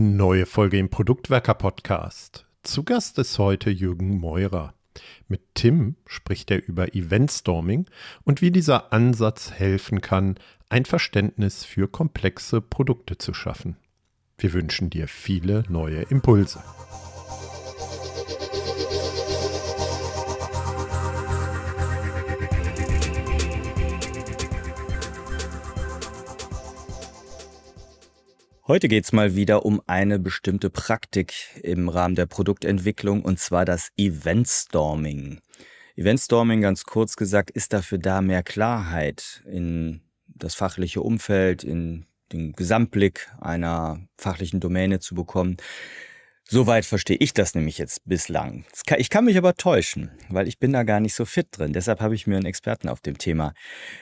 Neue 0.00 0.46
Folge 0.46 0.78
im 0.78 0.90
Produktwerker 0.90 1.54
Podcast. 1.54 2.46
Zu 2.62 2.84
Gast 2.84 3.18
ist 3.18 3.36
heute 3.40 3.68
Jürgen 3.68 4.20
Meurer. 4.20 4.74
Mit 5.26 5.40
Tim 5.54 5.96
spricht 6.06 6.52
er 6.52 6.64
über 6.64 6.94
Eventstorming 6.94 7.86
und 8.22 8.40
wie 8.40 8.52
dieser 8.52 8.92
Ansatz 8.92 9.50
helfen 9.50 10.00
kann, 10.00 10.36
ein 10.68 10.84
Verständnis 10.84 11.64
für 11.64 11.88
komplexe 11.88 12.60
Produkte 12.60 13.18
zu 13.18 13.34
schaffen. 13.34 13.76
Wir 14.38 14.52
wünschen 14.52 14.88
dir 14.88 15.08
viele 15.08 15.64
neue 15.68 16.02
Impulse. 16.02 16.62
Heute 28.68 28.88
geht's 28.88 29.12
mal 29.12 29.34
wieder 29.34 29.64
um 29.64 29.80
eine 29.86 30.18
bestimmte 30.18 30.68
Praktik 30.68 31.32
im 31.62 31.88
Rahmen 31.88 32.16
der 32.16 32.26
Produktentwicklung 32.26 33.22
und 33.22 33.40
zwar 33.40 33.64
das 33.64 33.92
Eventstorming. 33.96 35.40
Eventstorming, 35.96 36.60
ganz 36.60 36.84
kurz 36.84 37.16
gesagt, 37.16 37.50
ist 37.50 37.72
dafür 37.72 37.96
da, 37.96 38.20
mehr 38.20 38.42
Klarheit 38.42 39.42
in 39.50 40.02
das 40.26 40.54
fachliche 40.54 41.00
Umfeld, 41.00 41.64
in 41.64 42.04
den 42.30 42.52
Gesamtblick 42.52 43.32
einer 43.40 44.06
fachlichen 44.18 44.60
Domäne 44.60 45.00
zu 45.00 45.14
bekommen. 45.14 45.56
Soweit 46.46 46.84
verstehe 46.84 47.16
ich 47.20 47.32
das 47.32 47.54
nämlich 47.54 47.78
jetzt 47.78 48.02
bislang. 48.04 48.66
Ich 48.98 49.08
kann 49.08 49.24
mich 49.24 49.38
aber 49.38 49.54
täuschen, 49.54 50.10
weil 50.28 50.46
ich 50.46 50.58
bin 50.58 50.74
da 50.74 50.82
gar 50.82 51.00
nicht 51.00 51.14
so 51.14 51.24
fit 51.24 51.48
drin. 51.52 51.72
Deshalb 51.72 52.02
habe 52.02 52.14
ich 52.14 52.26
mir 52.26 52.36
einen 52.36 52.44
Experten 52.44 52.90
auf 52.90 53.00
dem 53.00 53.16
Thema 53.16 53.54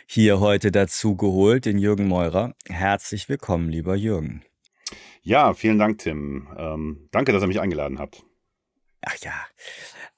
hier 0.09 0.41
heute 0.41 0.73
dazu 0.73 1.15
geholt, 1.15 1.67
den 1.67 1.79
Jürgen 1.79 2.09
Meurer. 2.09 2.57
Herzlich 2.69 3.29
willkommen, 3.29 3.69
lieber 3.69 3.95
Jürgen. 3.95 4.43
Ja, 5.23 5.55
vielen 5.55 5.79
Dank, 5.79 5.99
Tim. 5.99 6.49
Ähm, 6.57 7.09
danke, 7.11 7.33
dass 7.33 7.43
ihr 7.43 7.49
mich 7.49 7.61
eingeladen 7.61 7.99
habt. 7.99 8.25
Ach 9.03 9.17
ja. 9.23 9.33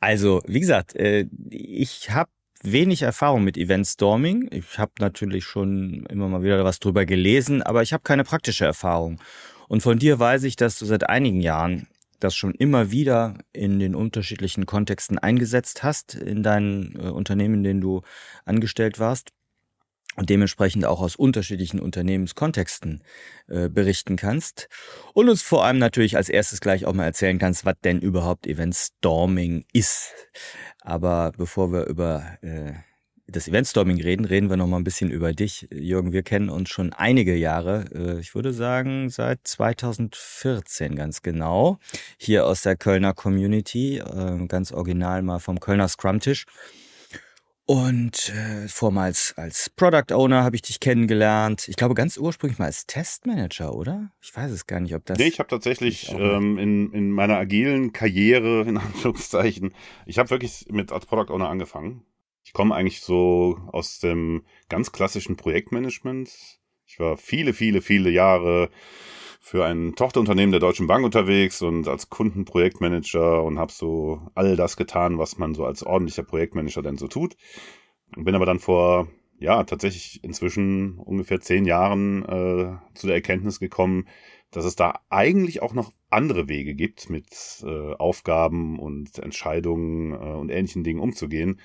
Also, 0.01 0.42
wie 0.47 0.61
gesagt, 0.61 0.95
äh, 0.97 1.27
ich 1.51 2.11
habe 2.11 2.31
wenig 2.62 3.03
Erfahrung 3.03 3.45
mit 3.45 3.57
Eventstorming. 3.57 4.48
Ich 4.53 4.79
habe 4.79 4.92
natürlich 4.98 5.45
schon 5.45 6.07
immer 6.11 6.29
mal 6.29 6.42
wieder 6.42 6.65
was 6.65 6.81
drüber 6.81 7.07
gelesen, 7.07 7.62
aber 7.62 7.83
ich 7.83 7.92
habe 7.92 8.03
keine 8.03 8.25
praktische 8.25 8.65
Erfahrung. 8.65 9.20
Und 9.69 9.83
von 9.83 9.98
dir 9.98 10.19
weiß 10.19 10.45
ich, 10.45 10.57
dass 10.57 10.79
du 10.79 10.87
seit 10.87 11.09
einigen 11.09 11.41
Jahren 11.41 11.89
das 12.20 12.35
schon 12.35 12.55
immer 12.55 12.91
wieder 12.91 13.39
in 13.53 13.79
den 13.79 13.95
unterschiedlichen 13.95 14.67
Kontexten 14.67 15.19
eingesetzt 15.19 15.83
hast, 15.83 16.14
in 16.14 16.42
deinen 16.42 16.97
äh, 16.97 17.09
Unternehmen, 17.09 17.57
in 17.57 17.62
denen 17.62 17.81
du 17.81 18.03
angestellt 18.45 18.98
warst 18.98 19.31
und 20.19 20.30
dementsprechend 20.30 20.84
auch 20.84 21.00
aus 21.00 21.14
unterschiedlichen 21.14 21.78
Unternehmenskontexten 21.78 23.02
äh, 23.47 23.69
berichten 23.69 24.16
kannst 24.16 24.69
und 25.14 25.28
uns 25.28 25.42
vor 25.42 25.64
allem 25.64 25.78
natürlich 25.78 26.16
als 26.16 26.28
erstes 26.28 26.61
gleich 26.61 26.86
auch 26.86 26.92
mal 26.92 27.05
erzählen 27.05 27.38
kannst, 27.38 27.64
was 27.64 27.74
denn 27.84 28.00
überhaupt 28.00 28.46
Event 28.46 28.74
Storming 28.74 29.64
ist. 29.72 30.12
Aber 30.80 31.33
bevor 31.36 31.72
wir 31.72 31.86
über 31.86 32.36
äh, 32.42 32.72
das 33.28 33.46
Eventstorming 33.46 34.00
reden, 34.00 34.24
reden 34.24 34.50
wir 34.50 34.56
noch 34.56 34.66
mal 34.66 34.78
ein 34.78 34.84
bisschen 34.84 35.11
über 35.11 35.33
dich. 35.33 35.69
Jürgen, 35.70 36.12
wir 36.12 36.22
kennen 36.22 36.48
uns 36.48 36.70
schon 36.70 36.92
einige 36.92 37.36
Jahre, 37.36 37.84
äh, 37.94 38.20
ich 38.20 38.34
würde 38.34 38.52
sagen 38.52 39.11
seit 39.11 39.46
2014 39.46 40.96
ganz 40.96 41.22
genau, 41.22 41.78
hier 42.16 42.44
aus 42.46 42.62
der 42.62 42.77
Kölner 42.77 43.14
Community, 43.14 43.98
äh, 43.98 44.46
ganz 44.48 44.72
original 44.72 45.22
mal 45.22 45.39
vom 45.39 45.61
Kölner 45.61 45.86
Scrum-Tisch. 45.86 46.46
Und 47.70 48.30
äh, 48.30 48.66
vormals 48.66 49.34
als 49.36 49.69
Product 49.69 50.14
Owner 50.14 50.42
habe 50.42 50.56
ich 50.56 50.62
dich 50.62 50.80
kennengelernt. 50.80 51.69
Ich 51.69 51.77
glaube 51.77 51.92
ganz 51.92 52.16
ursprünglich 52.16 52.58
mal 52.58 52.64
als 52.64 52.86
Testmanager, 52.86 53.74
oder? 53.74 54.11
Ich 54.22 54.34
weiß 54.34 54.50
es 54.52 54.66
gar 54.66 54.80
nicht, 54.80 54.94
ob 54.94 55.05
das. 55.05 55.19
Nee, 55.19 55.27
ich 55.27 55.38
habe 55.38 55.50
tatsächlich 55.50 56.11
ähm, 56.11 56.56
in, 56.56 56.91
in 56.94 57.11
meiner 57.11 57.36
agilen 57.36 57.92
Karriere, 57.92 58.62
in 58.62 58.78
Anführungszeichen, 58.78 59.74
ich 60.06 60.19
habe 60.19 60.30
wirklich 60.30 60.64
mit 60.70 60.92
als 60.92 61.05
Product 61.05 61.30
Owner 61.30 61.50
angefangen. 61.50 62.06
Ich 62.42 62.55
komme 62.55 62.74
eigentlich 62.74 63.02
so 63.02 63.58
aus 63.70 63.98
dem 63.98 64.46
ganz 64.70 64.90
klassischen 64.90 65.36
Projektmanagement. 65.36 66.30
Ich 66.86 66.98
war 66.98 67.18
viele, 67.18 67.52
viele, 67.52 67.83
viele 67.83 68.08
Jahre 68.08 68.70
für 69.48 69.64
ein 69.64 69.95
Tochterunternehmen 69.95 70.51
der 70.51 70.61
Deutschen 70.61 70.86
Bank 70.86 71.07
unterwegs 71.07 71.63
und 71.63 71.89
als 71.89 72.11
Kundenprojektmanager 72.11 73.42
und 73.42 73.59
habe 73.59 73.73
so 73.73 74.20
all 74.35 74.57
das 74.57 74.77
getan, 74.77 75.17
was 75.17 75.39
man 75.39 75.55
so 75.55 75.64
als 75.64 75.83
ordentlicher 75.83 76.23
Projektmanager 76.23 76.83
denn 76.83 76.98
so 76.98 77.09
tut. 77.09 77.35
Bin 78.14 78.35
aber 78.35 78.45
dann 78.45 78.58
vor, 78.58 79.08
ja, 79.39 79.64
tatsächlich 79.64 80.23
inzwischen 80.23 80.98
ungefähr 80.98 81.41
zehn 81.41 81.64
Jahren 81.64 82.25
äh, 82.25 82.77
zu 82.92 83.07
der 83.07 83.17
Erkenntnis 83.17 83.58
gekommen, 83.58 84.07
dass 84.51 84.67
es 84.67 84.77
da 84.77 85.01
eigentlich 85.08 85.63
auch 85.63 85.73
noch 85.73 85.92
andere 86.11 86.51
Wege 86.51 86.75
gibt, 86.75 87.08
mit 87.08 87.64
äh, 87.64 87.95
Aufgaben 87.95 88.79
und 88.79 89.19
Entscheidungen 89.19 90.13
äh, 90.13 90.17
und 90.17 90.51
ähnlichen 90.51 90.85
Dingen 90.85 91.01
umzugehen. 91.01 91.58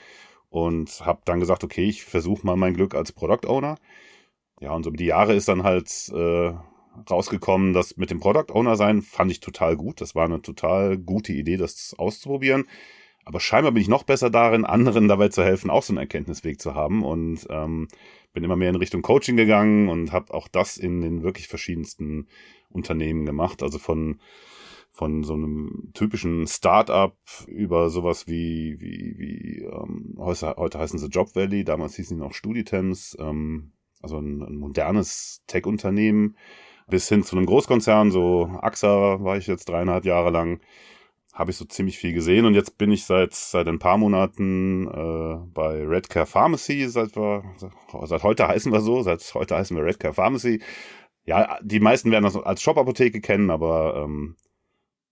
Und 0.49 1.05
habe 1.05 1.23
dann 1.25 1.41
gesagt, 1.41 1.65
okay, 1.65 1.83
ich 1.83 2.05
versuche 2.05 2.45
mal 2.45 2.55
mein 2.55 2.75
Glück 2.75 2.95
als 2.95 3.11
Product 3.11 3.45
Owner. 3.45 3.77
Ja, 4.61 4.71
und 4.71 4.83
so 4.83 4.89
über 4.89 4.97
die 4.97 5.05
Jahre 5.05 5.33
ist 5.33 5.49
dann 5.49 5.63
halt 5.63 5.89
äh, 6.15 6.53
rausgekommen, 7.09 7.73
dass 7.73 7.97
mit 7.97 8.11
dem 8.11 8.19
Product 8.19 8.53
Owner 8.53 8.75
sein 8.75 9.01
fand 9.01 9.31
ich 9.31 9.39
total 9.39 9.75
gut. 9.75 10.01
Das 10.01 10.15
war 10.15 10.25
eine 10.25 10.41
total 10.41 10.97
gute 10.97 11.33
Idee, 11.33 11.57
das 11.57 11.95
auszuprobieren. 11.97 12.65
Aber 13.25 13.39
scheinbar 13.39 13.71
bin 13.71 13.81
ich 13.81 13.87
noch 13.87 14.03
besser 14.03 14.29
darin, 14.29 14.65
anderen 14.65 15.07
dabei 15.07 15.29
zu 15.29 15.43
helfen, 15.43 15.69
auch 15.69 15.83
so 15.83 15.93
einen 15.93 15.99
Erkenntnisweg 15.99 16.59
zu 16.59 16.75
haben. 16.75 17.03
Und 17.03 17.47
ähm, 17.49 17.87
bin 18.33 18.43
immer 18.43 18.55
mehr 18.55 18.69
in 18.69 18.75
Richtung 18.75 19.01
Coaching 19.01 19.37
gegangen 19.37 19.89
und 19.89 20.11
habe 20.11 20.33
auch 20.33 20.47
das 20.47 20.77
in 20.77 21.01
den 21.01 21.23
wirklich 21.23 21.47
verschiedensten 21.47 22.27
Unternehmen 22.69 23.25
gemacht. 23.25 23.63
Also 23.63 23.79
von 23.79 24.19
von 24.93 25.23
so 25.23 25.33
einem 25.33 25.89
typischen 25.95 26.45
Start-up 26.45 27.17
über 27.47 27.89
sowas 27.89 28.27
wie, 28.27 28.79
wie, 28.79 29.15
wie 29.17 29.63
ähm, 29.63 30.13
heute, 30.19 30.55
heute 30.55 30.77
heißen 30.77 30.99
sie 30.99 31.07
Job 31.07 31.35
Valley, 31.35 31.63
damals 31.63 31.95
hießen 31.95 32.15
sie 32.15 32.23
noch 32.23 32.35
Studitems, 32.35 33.17
ähm, 33.19 33.71
also 34.03 34.19
ein, 34.19 34.43
ein 34.43 34.55
modernes 34.55 35.41
Tech-Unternehmen, 35.47 36.37
bis 36.87 37.07
hin 37.09 37.23
zu 37.23 37.35
einem 37.35 37.45
Großkonzern, 37.45 38.11
so 38.11 38.49
AXA 38.61 39.23
war 39.23 39.37
ich 39.37 39.47
jetzt 39.47 39.69
dreieinhalb 39.69 40.05
Jahre 40.05 40.29
lang, 40.29 40.59
habe 41.33 41.51
ich 41.51 41.57
so 41.57 41.65
ziemlich 41.65 41.97
viel 41.97 42.13
gesehen 42.13 42.45
und 42.45 42.53
jetzt 42.53 42.77
bin 42.77 42.91
ich 42.91 43.05
seit 43.05 43.33
seit 43.33 43.67
ein 43.67 43.79
paar 43.79 43.97
Monaten 43.97 44.87
äh, 44.87 45.47
bei 45.53 45.83
Redcare 45.83 46.27
Pharmacy, 46.27 46.87
seit 46.87 47.15
wir 47.15 47.43
seit 48.03 48.23
heute 48.23 48.47
heißen 48.47 48.71
wir 48.71 48.81
so, 48.81 49.01
seit 49.01 49.33
heute 49.33 49.55
heißen 49.55 49.75
wir 49.75 49.83
Redcare 49.83 50.13
Pharmacy. 50.13 50.61
Ja, 51.25 51.57
die 51.61 51.79
meisten 51.79 52.11
werden 52.11 52.25
das 52.25 52.35
als 52.35 52.61
Shop-Apotheke 52.61 53.21
kennen, 53.21 53.49
aber 53.49 54.03
ähm, 54.03 54.35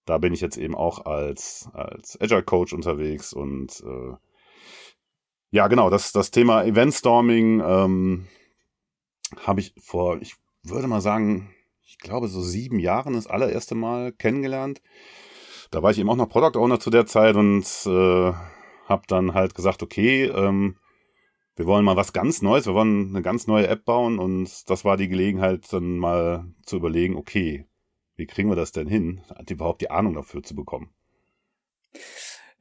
da 0.05 0.17
bin 0.17 0.33
ich 0.33 0.41
jetzt 0.41 0.57
eben 0.57 0.75
auch 0.75 1.05
als 1.05 1.69
als 1.73 2.19
Agile 2.21 2.43
Coach 2.43 2.73
unterwegs 2.73 3.33
und 3.33 3.81
äh, 3.85 4.15
ja, 5.51 5.67
genau, 5.67 5.89
das 5.89 6.11
das 6.11 6.31
Thema 6.31 6.63
Eventstorming 6.63 7.61
ähm, 7.61 8.27
habe 9.45 9.61
ich 9.61 9.73
vor, 9.79 10.21
ich 10.21 10.35
würde 10.63 10.87
mal 10.87 11.01
sagen, 11.01 11.53
ich 11.91 11.97
glaube, 11.97 12.29
so 12.29 12.41
sieben 12.41 12.79
Jahren 12.79 13.15
das 13.15 13.27
allererste 13.27 13.75
Mal 13.75 14.13
kennengelernt. 14.13 14.81
Da 15.71 15.83
war 15.83 15.91
ich 15.91 15.99
eben 15.99 16.09
auch 16.09 16.15
noch 16.15 16.29
Product 16.29 16.57
Owner 16.57 16.79
zu 16.79 16.89
der 16.89 17.05
Zeit 17.05 17.35
und 17.35 17.65
äh, 17.85 18.33
habe 18.85 19.03
dann 19.07 19.33
halt 19.33 19.55
gesagt, 19.55 19.83
okay, 19.83 20.23
ähm, 20.23 20.77
wir 21.57 21.65
wollen 21.65 21.83
mal 21.83 21.97
was 21.97 22.13
ganz 22.13 22.41
Neues, 22.41 22.65
wir 22.65 22.73
wollen 22.73 23.09
eine 23.09 23.21
ganz 23.21 23.45
neue 23.45 23.67
App 23.67 23.83
bauen 23.83 24.19
und 24.19 24.69
das 24.69 24.85
war 24.85 24.95
die 24.95 25.09
Gelegenheit, 25.09 25.71
dann 25.73 25.97
mal 25.97 26.45
zu 26.65 26.77
überlegen, 26.77 27.17
okay, 27.17 27.65
wie 28.15 28.25
kriegen 28.25 28.47
wir 28.47 28.55
das 28.55 28.71
denn 28.71 28.87
hin, 28.87 29.21
überhaupt 29.49 29.81
die 29.81 29.91
Ahnung 29.91 30.13
dafür 30.13 30.43
zu 30.43 30.55
bekommen. 30.55 30.93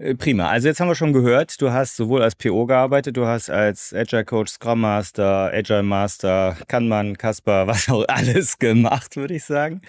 Äh, 0.01 0.15
prima. 0.15 0.49
Also 0.49 0.67
jetzt 0.67 0.81
haben 0.81 0.89
wir 0.89 0.95
schon 0.95 1.13
gehört, 1.13 1.61
du 1.61 1.73
hast 1.73 1.97
sowohl 1.97 2.23
als 2.23 2.35
PO 2.35 2.65
gearbeitet, 2.65 3.19
du 3.19 3.27
hast 3.27 3.51
als 3.51 3.93
Agile 3.93 4.25
Coach, 4.25 4.53
Scrum 4.53 4.81
Master, 4.81 5.53
Agile 5.53 5.83
Master, 5.83 6.57
Kanban, 6.69 7.19
Kasper, 7.19 7.67
was 7.67 7.91
auch 7.91 8.07
alles 8.09 8.59
gemacht, 8.59 9.17
würde 9.17 9.35
ich 9.35 9.45
sagen. 9.45 9.83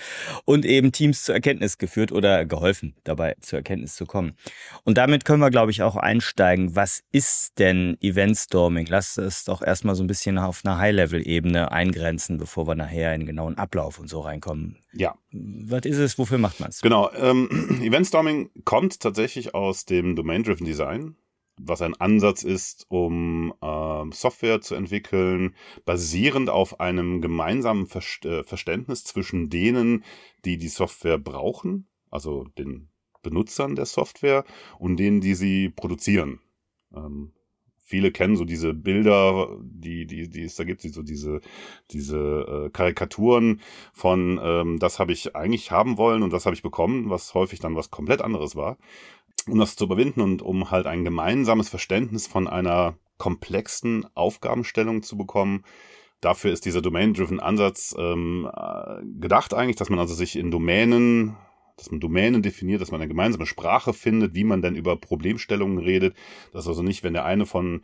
Und 0.43 0.65
eben 0.65 0.91
Teams 0.91 1.23
zur 1.23 1.35
Erkenntnis 1.35 1.77
geführt 1.77 2.11
oder 2.11 2.45
geholfen, 2.45 2.93
dabei 3.05 3.35
zur 3.39 3.59
Erkenntnis 3.59 3.95
zu 3.95 4.05
kommen. 4.05 4.33
Und 4.83 4.97
damit 4.97 5.23
können 5.23 5.39
wir, 5.39 5.49
glaube 5.49 5.71
ich, 5.71 5.81
auch 5.81 5.95
einsteigen. 5.95 6.75
Was 6.75 7.03
ist 7.13 7.57
denn 7.57 7.97
Event 8.01 8.35
Storming? 8.35 8.87
Lass 8.89 9.17
es 9.17 9.45
doch 9.45 9.61
erstmal 9.61 9.95
so 9.95 10.03
ein 10.03 10.07
bisschen 10.07 10.37
auf 10.37 10.61
einer 10.65 10.77
High-Level-Ebene 10.77 11.71
eingrenzen, 11.71 12.37
bevor 12.37 12.67
wir 12.67 12.75
nachher 12.75 13.13
in 13.15 13.21
den 13.21 13.27
genauen 13.27 13.57
Ablauf 13.57 13.97
und 13.97 14.09
so 14.09 14.19
reinkommen. 14.19 14.77
Ja. 14.93 15.15
Was 15.31 15.85
ist 15.85 15.97
es? 15.97 16.17
Wofür 16.17 16.37
macht 16.37 16.59
man 16.59 16.69
es? 16.69 16.81
Genau. 16.81 17.09
Ähm, 17.13 17.79
Event 17.81 18.07
Storming 18.07 18.49
kommt 18.65 18.99
tatsächlich 18.99 19.55
aus 19.55 19.85
dem 19.85 20.00
dem 20.01 20.15
Domain-Driven 20.15 20.65
Design, 20.65 21.15
was 21.59 21.81
ein 21.81 21.95
Ansatz 21.95 22.43
ist, 22.43 22.85
um 22.89 23.53
äh, 23.61 24.03
Software 24.11 24.61
zu 24.61 24.75
entwickeln, 24.75 25.55
basierend 25.85 26.49
auf 26.49 26.79
einem 26.79 27.21
gemeinsamen 27.21 27.87
Ver 27.87 28.01
äh, 28.23 28.43
Verständnis 28.43 29.03
zwischen 29.03 29.49
denen, 29.49 30.03
die 30.45 30.57
die 30.57 30.69
Software 30.69 31.17
brauchen, 31.17 31.87
also 32.09 32.45
den 32.57 32.89
Benutzern 33.21 33.75
der 33.75 33.85
Software 33.85 34.43
und 34.79 34.97
denen, 34.97 35.21
die 35.21 35.35
sie 35.35 35.69
produzieren. 35.69 36.39
Ähm, 36.95 37.33
viele 37.91 38.11
kennen 38.11 38.37
so 38.37 38.45
diese 38.45 38.73
Bilder, 38.73 39.49
die, 39.61 40.05
die, 40.07 40.29
die 40.29 40.43
es 40.43 40.55
da 40.55 40.63
gibt, 40.63 40.81
so 40.81 41.03
diese, 41.03 41.41
diese 41.91 42.17
äh, 42.17 42.69
Karikaturen 42.69 43.59
von, 43.93 44.39
ähm, 44.41 44.79
das 44.79 44.97
habe 44.97 45.11
ich 45.11 45.35
eigentlich 45.35 45.71
haben 45.71 45.97
wollen 45.97 46.23
und 46.23 46.31
das 46.31 46.45
habe 46.45 46.55
ich 46.55 46.63
bekommen, 46.63 47.09
was 47.09 47.33
häufig 47.33 47.59
dann 47.59 47.75
was 47.75 47.91
komplett 47.91 48.21
anderes 48.21 48.55
war. 48.55 48.77
Um 49.47 49.59
das 49.59 49.75
zu 49.75 49.85
überwinden 49.85 50.21
und 50.21 50.41
um 50.41 50.71
halt 50.71 50.85
ein 50.85 51.03
gemeinsames 51.03 51.69
Verständnis 51.69 52.27
von 52.27 52.47
einer 52.47 52.95
komplexen 53.17 54.05
Aufgabenstellung 54.15 55.03
zu 55.03 55.17
bekommen, 55.17 55.63
dafür 56.21 56.51
ist 56.51 56.65
dieser 56.65 56.81
Domain-Driven 56.81 57.39
Ansatz 57.39 57.95
ähm, 57.97 58.49
äh, 58.53 59.01
gedacht 59.19 59.53
eigentlich, 59.53 59.75
dass 59.75 59.89
man 59.89 59.99
also 59.99 60.13
sich 60.13 60.35
in 60.35 60.51
Domänen 60.51 61.35
dass 61.77 61.89
man 61.89 61.99
Domänen 61.99 62.43
definiert, 62.43 62.79
dass 62.79 62.91
man 62.91 63.01
eine 63.01 63.07
gemeinsame 63.07 63.47
Sprache 63.47 63.93
findet, 63.93 64.35
wie 64.35 64.43
man 64.43 64.61
denn 64.61 64.75
über 64.75 64.95
Problemstellungen 64.97 65.79
redet, 65.79 66.15
dass 66.53 66.67
also 66.67 66.83
nicht, 66.83 67.03
wenn 67.03 67.13
der 67.13 67.25
eine 67.25 67.47
von 67.47 67.81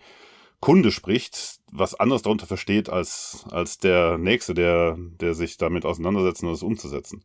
Kunde 0.60 0.92
spricht, 0.92 1.60
was 1.72 1.96
anderes 1.96 2.22
darunter 2.22 2.46
versteht 2.46 2.90
als, 2.90 3.46
als 3.50 3.80
der 3.80 4.18
Nächste, 4.20 4.54
der, 4.54 4.98
der 4.98 5.34
sich 5.34 5.58
damit 5.58 5.86
auseinandersetzt 5.86 6.44
und 6.44 6.50
das 6.50 6.64
umzusetzen. 6.64 7.24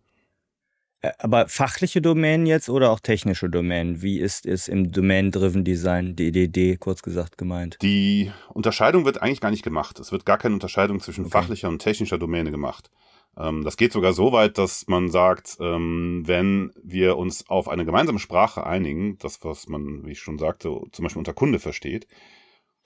Aber 1.19 1.49
fachliche 1.49 2.00
Domänen 2.00 2.46
jetzt 2.46 2.69
oder 2.69 2.90
auch 2.90 3.00
technische 3.00 3.50
Domänen? 3.50 4.02
Wie 4.02 4.20
ist 4.20 4.46
es 4.46 4.69
im 4.69 4.93
Domain-Driven 4.93 5.64
Design, 5.64 6.14
DDD, 6.14 6.78
kurz 6.78 7.02
gesagt 7.02 7.38
gemeint? 7.38 7.78
Die 7.82 8.31
Unterscheidung 8.50 9.04
wird 9.04 9.20
eigentlich 9.20 9.40
gar 9.40 9.50
nicht 9.50 9.64
gemacht. 9.64 9.99
Es 9.99 10.12
wird 10.12 10.25
gar 10.25 10.38
keine 10.38 10.54
Unterscheidung 10.54 11.00
zwischen 11.00 11.25
okay. 11.25 11.32
fachlicher 11.32 11.69
und 11.69 11.81
technischer 11.81 12.19
Domäne 12.19 12.52
gemacht. 12.52 12.88
Ähm, 13.37 13.64
das 13.64 13.76
geht 13.76 13.93
sogar 13.93 14.12
so 14.12 14.31
weit, 14.32 14.58
dass 14.58 14.87
man 14.87 15.10
sagt, 15.10 15.56
ähm, 15.60 16.22
wenn 16.26 16.72
wir 16.82 17.16
uns 17.16 17.48
auf 17.48 17.69
eine 17.69 17.84
gemeinsame 17.84 18.19
Sprache 18.19 18.64
einigen, 18.64 19.19
das, 19.19 19.43
was 19.43 19.69
man, 19.69 20.06
wie 20.06 20.12
ich 20.12 20.20
schon 20.20 20.38
sagte, 20.38 20.69
zum 20.93 21.02
Beispiel 21.02 21.20
unter 21.20 21.34
Kunde 21.34 21.58
versteht, 21.58 22.06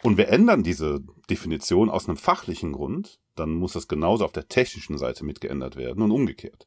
und 0.02 0.18
wir 0.18 0.28
ändern 0.28 0.62
diese 0.62 1.00
Definition 1.30 1.90
aus 1.90 2.08
einem 2.08 2.18
fachlichen 2.18 2.72
Grund, 2.72 3.18
dann 3.34 3.54
muss 3.54 3.72
das 3.72 3.88
genauso 3.88 4.24
auf 4.24 4.32
der 4.32 4.48
technischen 4.48 4.98
Seite 4.98 5.24
mitgeändert 5.24 5.76
werden 5.76 6.02
und 6.02 6.10
umgekehrt. 6.10 6.66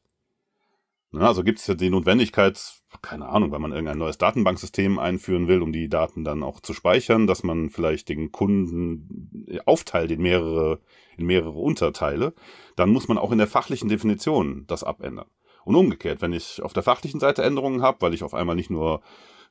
Na, 1.12 1.26
also 1.26 1.42
gibt 1.42 1.58
es 1.58 1.66
ja 1.66 1.74
die 1.74 1.90
Notwendigkeit, 1.90 2.60
keine 3.02 3.28
Ahnung, 3.28 3.50
wenn 3.50 3.60
man 3.60 3.72
irgendein 3.72 3.98
neues 3.98 4.18
Datenbanksystem 4.18 5.00
einführen 5.00 5.48
will, 5.48 5.60
um 5.60 5.72
die 5.72 5.88
Daten 5.88 6.22
dann 6.22 6.44
auch 6.44 6.60
zu 6.60 6.72
speichern, 6.72 7.26
dass 7.26 7.42
man 7.42 7.70
vielleicht 7.70 8.08
den 8.08 8.30
Kunden 8.30 9.50
aufteilt 9.66 10.12
in 10.12 10.22
mehrere, 10.22 10.80
in 11.16 11.26
mehrere 11.26 11.58
Unterteile, 11.58 12.32
dann 12.76 12.90
muss 12.90 13.08
man 13.08 13.18
auch 13.18 13.32
in 13.32 13.38
der 13.38 13.48
fachlichen 13.48 13.88
Definition 13.88 14.64
das 14.68 14.84
abändern. 14.84 15.26
Und 15.64 15.74
umgekehrt, 15.74 16.22
wenn 16.22 16.32
ich 16.32 16.62
auf 16.62 16.72
der 16.72 16.84
fachlichen 16.84 17.18
Seite 17.18 17.42
Änderungen 17.42 17.82
habe, 17.82 18.00
weil 18.00 18.14
ich 18.14 18.22
auf 18.22 18.34
einmal 18.34 18.56
nicht 18.56 18.70
nur 18.70 19.02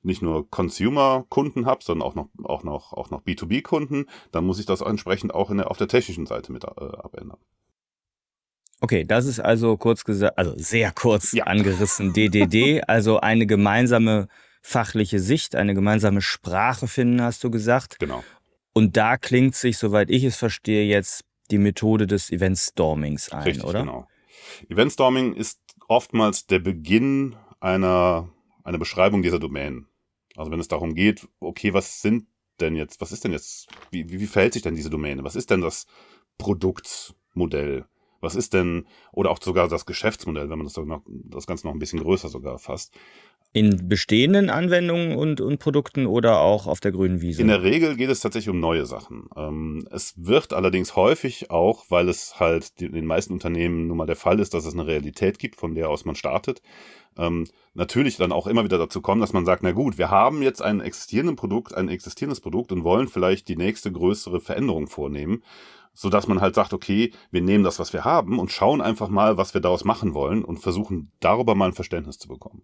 nicht 0.02 0.22
nur 0.22 0.50
Consumer-Kunden 0.50 1.66
habe, 1.66 1.84
sondern 1.84 2.08
auch 2.08 2.16
noch, 2.16 2.30
auch 2.44 2.64
noch, 2.64 2.94
auch 2.94 3.10
noch 3.10 3.22
B2B-Kunden, 3.22 4.06
dann 4.32 4.46
muss 4.46 4.60
ich 4.60 4.66
das 4.66 4.80
entsprechend 4.80 5.34
auch 5.34 5.52
in 5.52 5.58
der, 5.58 5.70
auf 5.70 5.78
der 5.78 5.90
technischen 5.90 6.26
Seite 6.26 6.54
mit 6.54 6.64
äh, 6.64 6.68
abändern. 6.68 7.38
Okay, 8.82 9.04
das 9.04 9.26
ist 9.26 9.40
also 9.40 9.78
kurz 9.78 10.04
gesagt, 10.04 10.38
also 10.38 10.54
sehr 10.58 10.92
kurz 10.92 11.34
ja. 11.34 11.46
angerissen 11.46 12.14
DDD, 12.14 12.82
also 12.88 13.20
eine 13.20 13.46
gemeinsame 13.46 14.28
fachliche 14.62 15.20
Sicht, 15.20 15.56
eine 15.56 15.74
gemeinsame 15.74 16.22
Sprache 16.22 16.88
finden, 16.88 17.22
hast 17.22 17.44
du 17.44 17.52
gesagt. 17.52 18.00
Genau. 18.00 18.24
Und 18.74 18.98
da 18.98 19.18
klingt 19.18 19.56
sich, 19.56 19.78
soweit 19.78 20.10
ich 20.10 20.24
es 20.24 20.38
verstehe, 20.38 20.86
jetzt 20.86 21.24
die 21.52 21.58
Methode 21.58 22.08
des 22.08 22.32
Event-Stormings 22.32 23.30
ein, 23.30 23.44
Richtig, 23.44 23.66
oder? 23.66 23.82
Genau. 23.82 24.08
Event-Storming 24.70 25.34
ist 25.34 25.60
oftmals 25.88 26.46
der 26.46 26.60
Beginn 26.60 27.36
einer, 27.60 28.30
einer 28.64 28.78
Beschreibung 28.78 29.22
dieser 29.22 29.40
Domänen. 29.40 29.88
Also 30.36 30.52
wenn 30.52 30.60
es 30.60 30.68
darum 30.68 30.94
geht, 30.94 31.28
okay, 31.40 31.74
was 31.74 32.02
sind 32.02 32.28
denn 32.62 32.76
jetzt, 32.76 33.02
was 33.02 33.12
ist 33.12 33.24
denn 33.24 33.32
jetzt, 33.32 33.68
wie, 33.92 34.10
wie, 34.10 34.20
wie 34.20 34.28
verhält 34.28 34.54
sich 34.54 34.62
denn 34.62 34.76
diese 34.76 34.90
Domäne? 34.90 35.24
Was 35.24 35.36
ist 35.36 35.50
denn 35.50 35.62
das 35.62 35.88
Produktmodell? 36.38 37.86
Was 38.22 38.36
ist 38.36 38.54
denn, 38.54 38.86
oder 39.12 39.32
auch 39.32 39.40
sogar 39.42 39.68
das 39.68 39.86
Geschäftsmodell, 39.86 40.50
wenn 40.50 40.58
man 40.58 40.68
das, 40.68 40.78
noch, 40.78 41.02
das 41.08 41.48
Ganze 41.48 41.68
noch 41.68 41.74
ein 41.74 41.80
bisschen 41.80 42.00
größer 42.00 42.30
sogar 42.30 42.60
fasst. 42.60 42.94
In 43.52 43.90
bestehenden 43.90 44.52
Anwendungen 44.52 45.16
und, 45.18 45.42
und 45.42 45.58
Produkten 45.58 46.06
oder 46.06 46.40
auch 46.40 46.68
auf 46.68 46.80
der 46.82 46.92
grünen 46.92 47.22
Wiese? 47.22 47.42
In 47.42 47.48
der 47.48 47.64
Regel 47.64 47.96
geht 47.96 48.12
es 48.12 48.20
tatsächlich 48.20 48.50
um 48.50 48.60
neue 48.60 48.86
Sachen. 48.86 49.28
Ähm, 49.36 49.88
es 49.90 50.14
wird 50.18 50.54
allerdings 50.54 50.96
häufig 50.96 51.50
auch, 51.50 51.86
weil 51.90 52.10
es 52.10 52.40
halt 52.40 52.80
in 52.80 52.92
den 52.92 53.08
meisten 53.08 53.34
Unternehmen 53.34 53.88
nun 53.88 53.98
mal 53.98 54.06
der 54.06 54.16
Fall 54.16 54.40
ist, 54.40 54.54
dass 54.54 54.66
es 54.66 54.74
eine 54.74 54.86
Realität 54.86 55.40
gibt, 55.40 55.56
von 55.56 55.74
der 55.74 55.90
aus 55.90 56.06
man 56.06 56.14
startet, 56.14 56.62
ähm, 57.18 57.46
natürlich 57.74 58.18
dann 58.18 58.32
auch 58.32 58.48
immer 58.48 58.64
wieder 58.64 58.78
dazu 58.78 59.02
kommen, 59.02 59.22
dass 59.22 59.34
man 59.34 59.46
sagt, 59.46 59.64
na 59.64 59.72
gut, 59.72 59.98
wir 59.98 60.10
haben 60.10 60.42
jetzt 60.42 60.62
ein 60.62 60.80
existierendes 60.80 61.36
Produkt, 61.36 61.74
ein 61.74 61.90
existierendes 61.90 62.40
Produkt 62.40 62.72
und 62.72 62.84
wollen 62.84 63.08
vielleicht 63.08 63.48
die 63.48 63.58
nächste 63.58 63.92
größere 63.92 64.40
Veränderung 64.40 64.88
vornehmen 64.88 65.44
so 65.94 66.10
dass 66.10 66.28
man 66.28 66.42
halt 66.42 66.56
sagt, 66.56 66.74
okay, 66.74 67.12
wir 67.32 67.42
nehmen 67.42 67.64
das, 67.64 67.80
was 67.80 67.94
wir 67.94 68.06
haben 68.06 68.40
und 68.40 68.52
schauen 68.52 68.82
einfach 68.82 69.10
mal, 69.10 69.38
was 69.38 69.54
wir 69.54 69.62
daraus 69.62 69.84
machen 69.84 70.14
wollen 70.14 70.44
und 70.44 70.58
versuchen 70.58 71.12
darüber 71.20 71.56
mal 71.56 71.68
ein 71.68 71.74
Verständnis 71.74 72.18
zu 72.18 72.28
bekommen. 72.28 72.64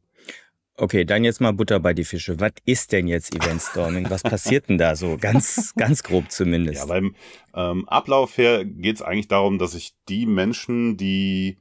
Okay, 0.77 1.05
dann 1.05 1.23
jetzt 1.23 1.39
mal 1.39 1.53
Butter 1.53 1.79
bei 1.79 1.93
die 1.93 2.03
Fische. 2.03 2.39
Was 2.41 2.51
ist 2.65 2.91
denn 2.91 3.07
jetzt 3.07 3.33
Event 3.33 3.61
Storming? 3.61 4.09
Was 4.09 4.23
passiert 4.23 4.67
denn 4.67 4.77
da 4.77 4.97
so? 4.97 5.17
Ganz, 5.17 5.73
ganz 5.77 6.03
grob 6.03 6.31
zumindest. 6.31 6.81
Ja, 6.81 6.85
beim 6.85 7.15
ähm, 7.53 7.87
Ablauf 7.87 8.37
her 8.37 8.65
geht 8.65 8.97
es 8.97 9.01
eigentlich 9.01 9.29
darum, 9.29 9.57
dass 9.57 9.71
sich 9.71 9.95
die 10.09 10.25
Menschen, 10.25 10.97
die 10.97 11.59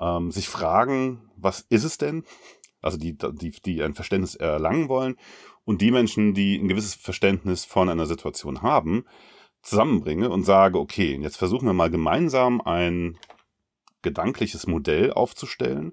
ähm, 0.00 0.30
sich 0.30 0.48
fragen, 0.48 1.30
was 1.36 1.62
ist 1.70 1.82
es 1.82 1.98
denn? 1.98 2.22
Also 2.80 2.98
die, 2.98 3.16
die, 3.16 3.50
die 3.50 3.82
ein 3.82 3.94
Verständnis 3.94 4.36
erlangen 4.36 4.88
wollen 4.88 5.16
und 5.64 5.80
die 5.80 5.90
Menschen, 5.90 6.34
die 6.34 6.56
ein 6.56 6.68
gewisses 6.68 6.94
Verständnis 6.94 7.64
von 7.64 7.88
einer 7.88 8.06
Situation 8.06 8.62
haben, 8.62 9.04
zusammenbringe 9.62 10.28
und 10.28 10.44
sage, 10.44 10.78
okay, 10.78 11.18
jetzt 11.20 11.36
versuchen 11.36 11.66
wir 11.66 11.72
mal 11.72 11.90
gemeinsam 11.90 12.60
ein 12.60 13.18
gedankliches 14.02 14.66
Modell 14.66 15.12
aufzustellen, 15.12 15.92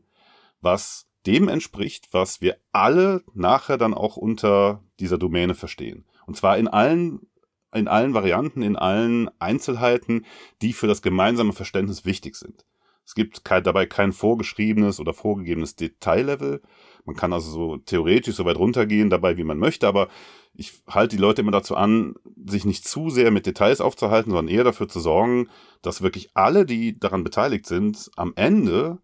was 0.62 1.08
dem 1.26 1.48
entspricht, 1.48 2.10
was 2.12 2.42
wir 2.42 2.58
alle 2.72 3.24
nachher 3.34 3.78
dann 3.78 3.94
auch 3.94 4.18
unter 4.18 4.84
dieser 5.00 5.18
Domäne 5.18 5.54
verstehen. 5.54 6.06
Und 6.26 6.38
zwar 6.38 6.58
in 6.58 6.68
allen, 6.68 7.28
in 7.74 7.88
allen 7.88 8.14
Varianten, 8.14 8.62
in 8.62 8.76
allen 8.76 9.30
Einzelheiten, 9.40 10.26
die 10.62 10.74
für 10.74 10.88
das 10.88 11.02
gemeinsame 11.02 11.54
Verständnis 11.54 12.06
wichtig 12.06 12.36
sind. 12.36 12.66
Es 13.06 13.16
gibt 13.16 13.42
dabei 13.50 13.86
kein 13.86 14.14
vorgeschriebenes 14.14 15.00
oder 15.00 15.14
vorgegebenes 15.14 15.76
Detaillevel. 15.76 16.62
Man 17.10 17.16
kann 17.16 17.34
also 17.34 17.50
so 17.50 17.78
theoretisch 17.78 18.36
so 18.36 18.46
weit 18.46 18.60
runtergehen 18.60 19.10
dabei, 19.10 19.36
wie 19.36 19.44
man 19.44 19.58
möchte, 19.58 19.88
aber 19.88 20.10
ich 20.54 20.74
halte 20.88 21.16
die 21.16 21.22
Leute 21.22 21.42
immer 21.42 21.50
dazu 21.50 21.76
an, 21.76 22.14
sich 22.46 22.66
nicht 22.66 22.88
zu 22.88 23.10
sehr 23.10 23.32
mit 23.32 23.48
Details 23.48 23.82
aufzuhalten, 23.82 24.30
sondern 24.32 24.54
eher 24.54 24.64
dafür 24.64 24.88
zu 24.88 25.00
sorgen, 25.00 25.50
dass 25.82 26.04
wirklich 26.04 26.30
alle, 26.36 26.68
die 26.68 27.00
daran 27.00 27.24
beteiligt 27.24 27.66
sind, 27.66 28.12
am 28.16 28.34
Ende 28.36 29.00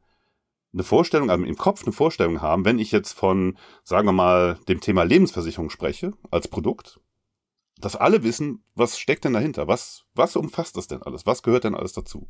eine 0.71 0.83
Vorstellung, 0.83 1.31
also 1.31 1.43
im 1.45 1.57
Kopf 1.57 1.81
eine 1.83 1.93
Vorstellung 1.93 2.43
haben, 2.43 2.63
wenn 2.63 2.77
ich 2.77 2.91
jetzt 2.91 3.13
von, 3.13 3.57
sagen 3.83 4.07
wir 4.07 4.13
mal, 4.13 4.59
dem 4.67 4.81
Thema 4.81 5.01
Lebensversicherung 5.01 5.71
spreche, 5.71 6.13
als 6.29 6.47
Produkt, 6.47 6.99
dass 7.79 7.95
alle 7.95 8.21
wissen, 8.21 8.63
was 8.75 8.99
steckt 8.99 9.25
denn 9.25 9.33
dahinter? 9.33 9.67
Was, 9.67 10.03
was 10.13 10.35
umfasst 10.35 10.77
das 10.77 10.85
denn 10.85 11.01
alles? 11.01 11.25
Was 11.25 11.41
gehört 11.41 11.63
denn 11.63 11.73
alles 11.73 11.93
dazu? 11.93 12.27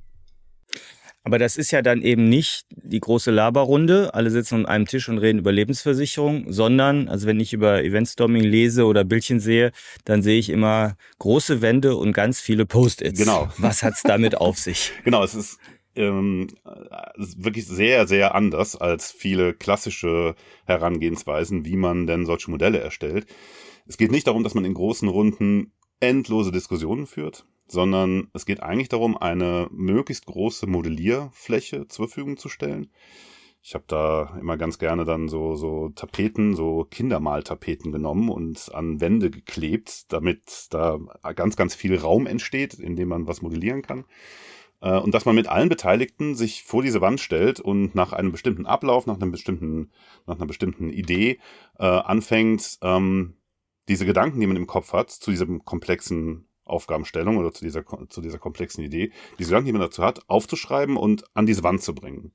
Aber 1.25 1.39
das 1.39 1.57
ist 1.57 1.71
ja 1.71 1.81
dann 1.81 2.03
eben 2.03 2.29
nicht 2.29 2.67
die 2.69 2.99
große 2.99 3.31
Laberrunde, 3.31 4.13
alle 4.13 4.29
sitzen 4.29 4.57
an 4.57 4.65
einem 4.67 4.85
Tisch 4.85 5.09
und 5.09 5.17
reden 5.17 5.39
über 5.39 5.51
Lebensversicherung, 5.51 6.53
sondern, 6.53 7.09
also 7.09 7.25
wenn 7.25 7.39
ich 7.39 7.51
über 7.51 7.83
Eventstorming 7.83 8.43
lese 8.43 8.85
oder 8.85 9.03
Bildchen 9.03 9.39
sehe, 9.39 9.71
dann 10.03 10.21
sehe 10.21 10.37
ich 10.37 10.51
immer 10.51 10.97
große 11.17 11.63
Wände 11.63 11.95
und 11.95 12.13
ganz 12.13 12.39
viele 12.39 12.67
Post-its. 12.67 13.19
Genau. 13.19 13.49
Was 13.57 13.81
hat's 13.81 14.03
damit 14.03 14.37
auf 14.37 14.59
sich? 14.59 14.91
Genau, 15.03 15.23
es 15.23 15.33
ist 15.33 15.57
ähm, 15.95 16.47
wirklich 17.15 17.65
sehr, 17.65 18.07
sehr 18.07 18.35
anders 18.35 18.75
als 18.75 19.11
viele 19.11 19.55
klassische 19.55 20.35
Herangehensweisen, 20.65 21.65
wie 21.65 21.75
man 21.75 22.05
denn 22.05 22.27
solche 22.27 22.51
Modelle 22.51 22.77
erstellt. 22.77 23.25
Es 23.87 23.97
geht 23.97 24.11
nicht 24.11 24.27
darum, 24.27 24.43
dass 24.43 24.53
man 24.53 24.65
in 24.65 24.75
großen 24.75 25.07
Runden 25.07 25.71
endlose 25.99 26.51
Diskussionen 26.51 27.07
führt, 27.07 27.45
sondern 27.67 28.29
es 28.33 28.45
geht 28.45 28.61
eigentlich 28.61 28.89
darum, 28.89 29.17
eine 29.17 29.67
möglichst 29.71 30.25
große 30.25 30.67
Modellierfläche 30.67 31.87
zur 31.87 32.07
Verfügung 32.07 32.37
zu 32.37 32.49
stellen. 32.49 32.89
Ich 33.61 33.73
habe 33.73 33.85
da 33.87 34.37
immer 34.39 34.57
ganz 34.57 34.77
gerne 34.77 35.05
dann 35.05 35.27
so, 35.27 35.55
so 35.55 35.89
Tapeten, 35.89 36.55
so 36.55 36.85
Kindermaltapeten 36.89 37.91
genommen 37.91 38.29
und 38.29 38.69
an 38.75 39.01
Wände 39.01 39.31
geklebt, 39.31 40.11
damit 40.13 40.67
da 40.69 40.99
ganz, 41.35 41.55
ganz 41.55 41.73
viel 41.73 41.97
Raum 41.97 42.27
entsteht, 42.27 42.75
in 42.75 42.95
dem 42.95 43.07
man 43.07 43.27
was 43.27 43.41
modellieren 43.41 43.81
kann. 43.81 44.05
Äh, 44.81 44.99
und 44.99 45.15
dass 45.15 45.25
man 45.25 45.33
mit 45.33 45.47
allen 45.47 45.67
Beteiligten 45.67 46.35
sich 46.35 46.63
vor 46.63 46.83
diese 46.83 47.01
Wand 47.01 47.19
stellt 47.19 47.59
und 47.59 47.95
nach 47.95 48.13
einem 48.13 48.31
bestimmten 48.31 48.67
Ablauf, 48.67 49.07
nach 49.07 49.19
einem 49.19 49.31
bestimmten, 49.31 49.89
nach 50.27 50.35
einer 50.35 50.45
bestimmten 50.45 50.91
Idee 50.91 51.39
äh, 51.79 51.85
anfängt, 51.85 52.77
ähm, 52.83 53.33
diese 53.87 54.05
Gedanken, 54.05 54.39
die 54.39 54.47
man 54.47 54.57
im 54.57 54.67
Kopf 54.67 54.93
hat, 54.93 55.09
zu 55.09 55.31
diesem 55.31 55.65
komplexen 55.65 56.47
Aufgabenstellung 56.65 57.37
oder 57.37 57.53
zu 57.53 57.63
dieser, 57.63 57.83
zu 58.09 58.21
dieser 58.21 58.39
komplexen 58.39 58.83
Idee, 58.83 59.11
diese 59.39 59.49
Gedanken, 59.49 59.67
die 59.67 59.73
man 59.73 59.81
dazu 59.81 60.03
hat, 60.03 60.27
aufzuschreiben 60.27 60.97
und 60.97 61.23
an 61.33 61.45
diese 61.45 61.63
Wand 61.63 61.81
zu 61.81 61.95
bringen. 61.95 62.33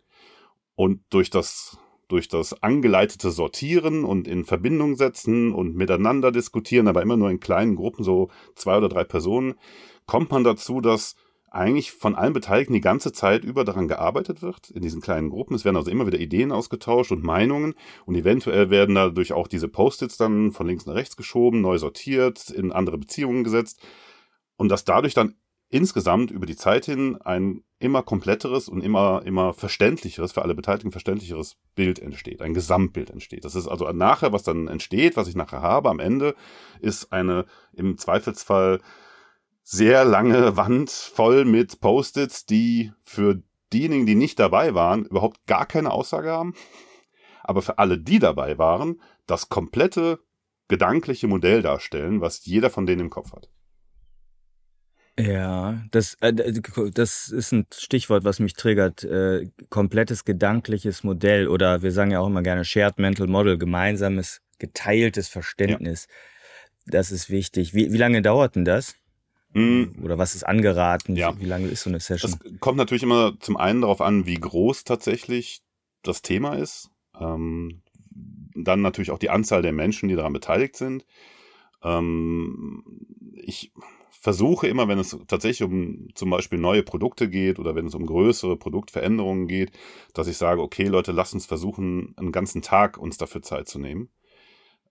Und 0.76 1.02
durch 1.10 1.30
das 1.30 1.78
durch 2.10 2.26
das 2.26 2.60
angeleitete 2.62 3.30
Sortieren 3.30 4.04
und 4.04 4.26
in 4.26 4.44
Verbindung 4.44 4.96
setzen 4.96 5.54
und 5.54 5.76
miteinander 5.76 6.32
diskutieren, 6.32 6.88
aber 6.88 7.02
immer 7.02 7.16
nur 7.16 7.30
in 7.30 7.38
kleinen 7.38 7.76
Gruppen, 7.76 8.04
so 8.04 8.30
zwei 8.56 8.76
oder 8.76 8.88
drei 8.88 9.04
Personen, 9.04 9.54
kommt 10.06 10.30
man 10.32 10.42
dazu, 10.42 10.80
dass 10.80 11.14
eigentlich 11.50 11.92
von 11.92 12.14
allen 12.14 12.32
Beteiligten 12.32 12.75
die 12.75 12.80
ganze 12.80 13.12
Zeit 13.12 13.44
über 13.44 13.64
daran 13.64 13.88
gearbeitet 13.88 14.42
wird, 14.42 14.70
in 14.70 14.82
diesen 14.82 15.00
kleinen 15.00 15.30
Gruppen. 15.30 15.54
Es 15.54 15.64
werden 15.64 15.76
also 15.76 15.90
immer 15.90 16.06
wieder 16.06 16.18
Ideen 16.18 16.52
ausgetauscht 16.52 17.10
und 17.10 17.25
Meinungen 17.25 17.75
und 18.06 18.14
eventuell 18.14 18.70
werden 18.70 18.94
dadurch 18.94 19.32
auch 19.32 19.49
diese 19.49 19.68
Post-its 19.68 20.16
dann 20.16 20.52
von 20.52 20.66
links 20.66 20.87
nach 20.87 20.94
rechts 20.94 21.16
geschoben, 21.16 21.60
neu 21.60 21.78
sortiert, 21.78 22.50
in 22.50 22.72
andere 22.72 22.99
Beziehungen 22.99 23.44
gesetzt 23.44 23.80
und 24.60 24.68
dass 24.68 24.84
dadurch 24.84 25.14
dann 25.14 25.36
insgesamt 25.70 26.30
über 26.30 26.44
die 26.44 26.54
Zeit 26.54 26.84
hin 26.84 27.16
ein 27.22 27.64
immer 27.78 28.02
kompletteres 28.02 28.68
und 28.68 28.84
immer, 28.84 29.22
immer 29.24 29.54
verständlicheres, 29.54 30.32
für 30.32 30.42
alle 30.42 30.54
Beteiligten 30.54 30.92
verständlicheres 30.92 31.56
Bild 31.74 31.98
entsteht, 31.98 32.42
ein 32.42 32.52
Gesamtbild 32.52 33.08
entsteht. 33.08 33.46
Das 33.46 33.54
ist 33.54 33.68
also 33.68 33.90
nachher, 33.92 34.34
was 34.34 34.42
dann 34.42 34.68
entsteht, 34.68 35.16
was 35.16 35.28
ich 35.28 35.34
nachher 35.34 35.62
habe 35.62 35.88
am 35.88 35.98
Ende, 35.98 36.34
ist 36.78 37.10
eine 37.10 37.46
im 37.72 37.96
Zweifelsfall 37.96 38.80
sehr 39.62 40.04
lange 40.04 40.58
Wand 40.58 40.90
voll 40.90 41.46
mit 41.46 41.80
Post-its, 41.80 42.44
die 42.44 42.92
für 43.02 43.42
diejenigen, 43.72 44.04
die 44.04 44.14
nicht 44.14 44.38
dabei 44.38 44.74
waren, 44.74 45.06
überhaupt 45.06 45.46
gar 45.46 45.64
keine 45.64 45.90
Aussage 45.90 46.32
haben. 46.32 46.52
Aber 47.42 47.62
für 47.62 47.78
alle, 47.78 47.96
die 47.96 48.18
dabei 48.18 48.58
waren, 48.58 49.00
das 49.26 49.48
komplette 49.48 50.20
gedankliche 50.68 51.28
Modell 51.28 51.62
darstellen, 51.62 52.20
was 52.20 52.44
jeder 52.44 52.68
von 52.68 52.84
denen 52.84 53.00
im 53.00 53.10
Kopf 53.10 53.32
hat. 53.32 53.48
Ja, 55.18 55.82
das, 55.90 56.14
äh, 56.20 56.32
das 56.32 57.28
ist 57.28 57.52
ein 57.52 57.66
Stichwort, 57.72 58.24
was 58.24 58.40
mich 58.40 58.54
triggert. 58.54 59.04
Äh, 59.04 59.50
komplettes 59.68 60.24
gedankliches 60.24 61.04
Modell 61.04 61.48
oder 61.48 61.82
wir 61.82 61.92
sagen 61.92 62.10
ja 62.10 62.20
auch 62.20 62.28
immer 62.28 62.42
gerne 62.42 62.64
Shared 62.64 62.98
Mental 62.98 63.26
Model, 63.26 63.58
gemeinsames, 63.58 64.40
geteiltes 64.58 65.28
Verständnis. 65.28 66.06
Ja. 66.08 66.92
Das 66.92 67.12
ist 67.12 67.28
wichtig. 67.28 67.74
Wie, 67.74 67.92
wie 67.92 67.98
lange 67.98 68.22
dauert 68.22 68.56
denn 68.56 68.64
das? 68.64 68.96
Mhm. 69.52 69.96
Oder 70.02 70.16
was 70.16 70.34
ist 70.34 70.44
angeraten? 70.44 71.16
Ja. 71.16 71.38
Wie 71.38 71.44
lange 71.44 71.68
ist 71.68 71.82
so 71.82 71.90
eine 71.90 72.00
Session? 72.00 72.38
Das 72.42 72.60
kommt 72.60 72.78
natürlich 72.78 73.02
immer 73.02 73.34
zum 73.40 73.56
einen 73.56 73.82
darauf 73.82 74.00
an, 74.00 74.26
wie 74.26 74.36
groß 74.36 74.84
tatsächlich 74.84 75.62
das 76.02 76.22
Thema 76.22 76.54
ist. 76.54 76.90
Ähm, 77.18 77.82
dann 78.54 78.80
natürlich 78.80 79.10
auch 79.10 79.18
die 79.18 79.30
Anzahl 79.30 79.62
der 79.62 79.72
Menschen, 79.72 80.08
die 80.08 80.16
daran 80.16 80.32
beteiligt 80.32 80.76
sind. 80.76 81.04
Ähm, 81.82 82.84
ich 83.34 83.72
versuche 84.20 84.68
immer, 84.68 84.86
wenn 84.86 84.98
es 84.98 85.18
tatsächlich 85.26 85.68
um 85.68 86.08
zum 86.14 86.30
Beispiel 86.30 86.58
neue 86.58 86.82
Produkte 86.82 87.28
geht 87.28 87.58
oder 87.58 87.74
wenn 87.74 87.86
es 87.86 87.94
um 87.94 88.06
größere 88.06 88.56
Produktveränderungen 88.56 89.48
geht, 89.48 89.72
dass 90.14 90.28
ich 90.28 90.36
sage, 90.36 90.62
okay, 90.62 90.84
Leute, 90.84 91.12
lasst 91.12 91.34
uns 91.34 91.46
versuchen, 91.46 92.14
einen 92.16 92.30
ganzen 92.30 92.62
Tag 92.62 92.98
uns 92.98 93.16
dafür 93.16 93.42
Zeit 93.42 93.68
zu 93.68 93.78
nehmen 93.78 94.10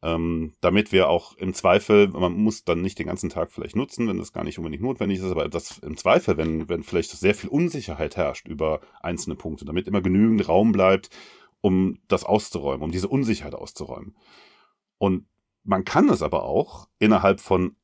ähm, 0.02 0.54
damit 0.62 0.92
wir 0.92 1.10
auch 1.10 1.36
im 1.36 1.54
Zweifel, 1.54 2.08
man 2.10 2.34
muss 2.34 2.64
dann 2.64 2.82
nicht 2.82 3.00
den 3.00 3.08
ganzen 3.08 3.30
Tag 3.30 3.52
vielleicht 3.52 3.76
nutzen, 3.76 4.08
wenn 4.08 4.18
das 4.18 4.32
gar 4.32 4.44
nicht 4.44 4.58
unbedingt 4.58 4.84
notwendig 4.84 5.20
ist, 5.20 5.26
aber 5.32 5.50
das 5.50 5.80
im 5.80 5.98
Zweifel, 5.98 6.38
wenn, 6.38 6.70
wenn 6.70 6.84
vielleicht 6.84 7.12
sehr 7.12 7.36
viel 7.36 7.50
Unsicherheit 7.50 8.16
herrscht 8.16 8.48
über 8.48 8.80
einzelne 9.02 9.36
Punkte, 9.36 9.66
damit 9.66 9.88
immer 9.88 10.02
genügend 10.02 10.48
Raum 10.48 10.72
bleibt, 10.72 11.10
um 11.60 12.00
das 12.08 12.24
auszuräumen, 12.24 12.82
um 12.82 12.92
diese 12.92 13.10
Unsicherheit 13.10 13.56
auszuräumen. 13.56 14.16
Und 14.98 15.26
man 15.64 15.84
kann 15.84 16.08
es 16.08 16.22
aber 16.22 16.44
auch 16.44 16.88
innerhalb 17.00 17.42
von, 17.42 17.76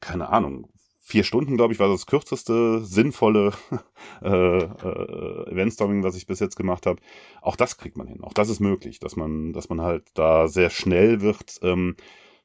keine 0.00 0.28
Ahnung, 0.28 0.68
vier 1.00 1.22
Stunden, 1.22 1.56
glaube 1.56 1.74
ich, 1.74 1.80
war 1.80 1.88
das 1.88 2.06
kürzeste 2.06 2.82
sinnvolle 2.82 3.52
äh, 4.22 4.28
äh, 4.28 5.50
Eventstorming, 5.50 6.02
was 6.02 6.16
ich 6.16 6.26
bis 6.26 6.40
jetzt 6.40 6.56
gemacht 6.56 6.86
habe. 6.86 7.00
Auch 7.42 7.56
das 7.56 7.76
kriegt 7.76 7.98
man 7.98 8.06
hin. 8.06 8.22
Auch 8.22 8.32
das 8.32 8.48
ist 8.48 8.60
möglich, 8.60 9.00
dass 9.00 9.14
man, 9.14 9.52
dass 9.52 9.68
man 9.68 9.82
halt 9.82 10.04
da 10.14 10.48
sehr 10.48 10.70
schnell 10.70 11.20
wird. 11.20 11.58
Ähm, 11.62 11.96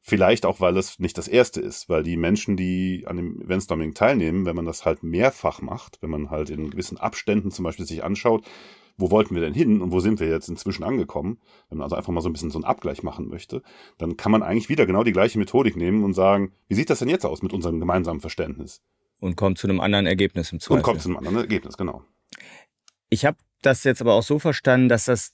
vielleicht 0.01 0.45
auch, 0.45 0.59
weil 0.59 0.75
es 0.77 0.99
nicht 0.99 1.17
das 1.17 1.29
erste 1.29 1.61
ist, 1.61 1.87
weil 1.87 2.03
die 2.03 2.17
Menschen, 2.17 2.57
die 2.57 3.05
an 3.07 3.15
dem 3.15 3.41
Eventstorming 3.41 3.93
teilnehmen, 3.93 4.45
wenn 4.45 4.57
man 4.57 4.65
das 4.65 4.85
halt 4.85 5.03
mehrfach 5.03 5.61
macht, 5.61 6.01
wenn 6.01 6.09
man 6.09 6.29
halt 6.29 6.49
in 6.49 6.69
gewissen 6.69 6.97
Abständen 6.97 7.51
zum 7.51 7.63
Beispiel 7.63 7.85
sich 7.85 8.03
anschaut, 8.03 8.43
wo 8.99 9.11
wollten 9.11 9.33
wir 9.33 9.41
denn 9.41 9.53
hin 9.53 9.81
und 9.81 9.91
wo 9.91 9.99
sind 9.99 10.19
wir 10.19 10.27
jetzt 10.27 10.49
inzwischen 10.49 10.83
angekommen, 10.83 11.39
wenn 11.69 11.77
man 11.77 11.85
also 11.85 11.95
einfach 11.95 12.11
mal 12.11 12.21
so 12.21 12.29
ein 12.29 12.33
bisschen 12.33 12.51
so 12.51 12.57
einen 12.57 12.65
Abgleich 12.65 13.01
machen 13.01 13.27
möchte, 13.27 13.63
dann 13.97 14.17
kann 14.17 14.31
man 14.31 14.43
eigentlich 14.43 14.69
wieder 14.69 14.85
genau 14.85 15.03
die 15.03 15.13
gleiche 15.13 15.39
Methodik 15.39 15.75
nehmen 15.77 16.03
und 16.03 16.13
sagen, 16.13 16.51
wie 16.67 16.75
sieht 16.75 16.89
das 16.89 16.99
denn 16.99 17.09
jetzt 17.09 17.25
aus 17.25 17.41
mit 17.41 17.53
unserem 17.53 17.79
gemeinsamen 17.79 18.19
Verständnis? 18.19 18.81
Und 19.19 19.35
kommt 19.35 19.57
zu 19.57 19.67
einem 19.67 19.79
anderen 19.79 20.05
Ergebnis 20.05 20.51
im 20.51 20.59
Zweifel. 20.59 20.77
Und 20.77 20.83
kommt 20.83 21.01
zu 21.01 21.09
einem 21.09 21.17
anderen 21.17 21.37
Ergebnis, 21.37 21.77
genau. 21.77 22.03
Ich 23.09 23.25
habe 23.25 23.37
das 23.61 23.83
jetzt 23.83 24.01
aber 24.01 24.13
auch 24.13 24.23
so 24.23 24.39
verstanden, 24.39 24.89
dass 24.89 25.05
das 25.05 25.33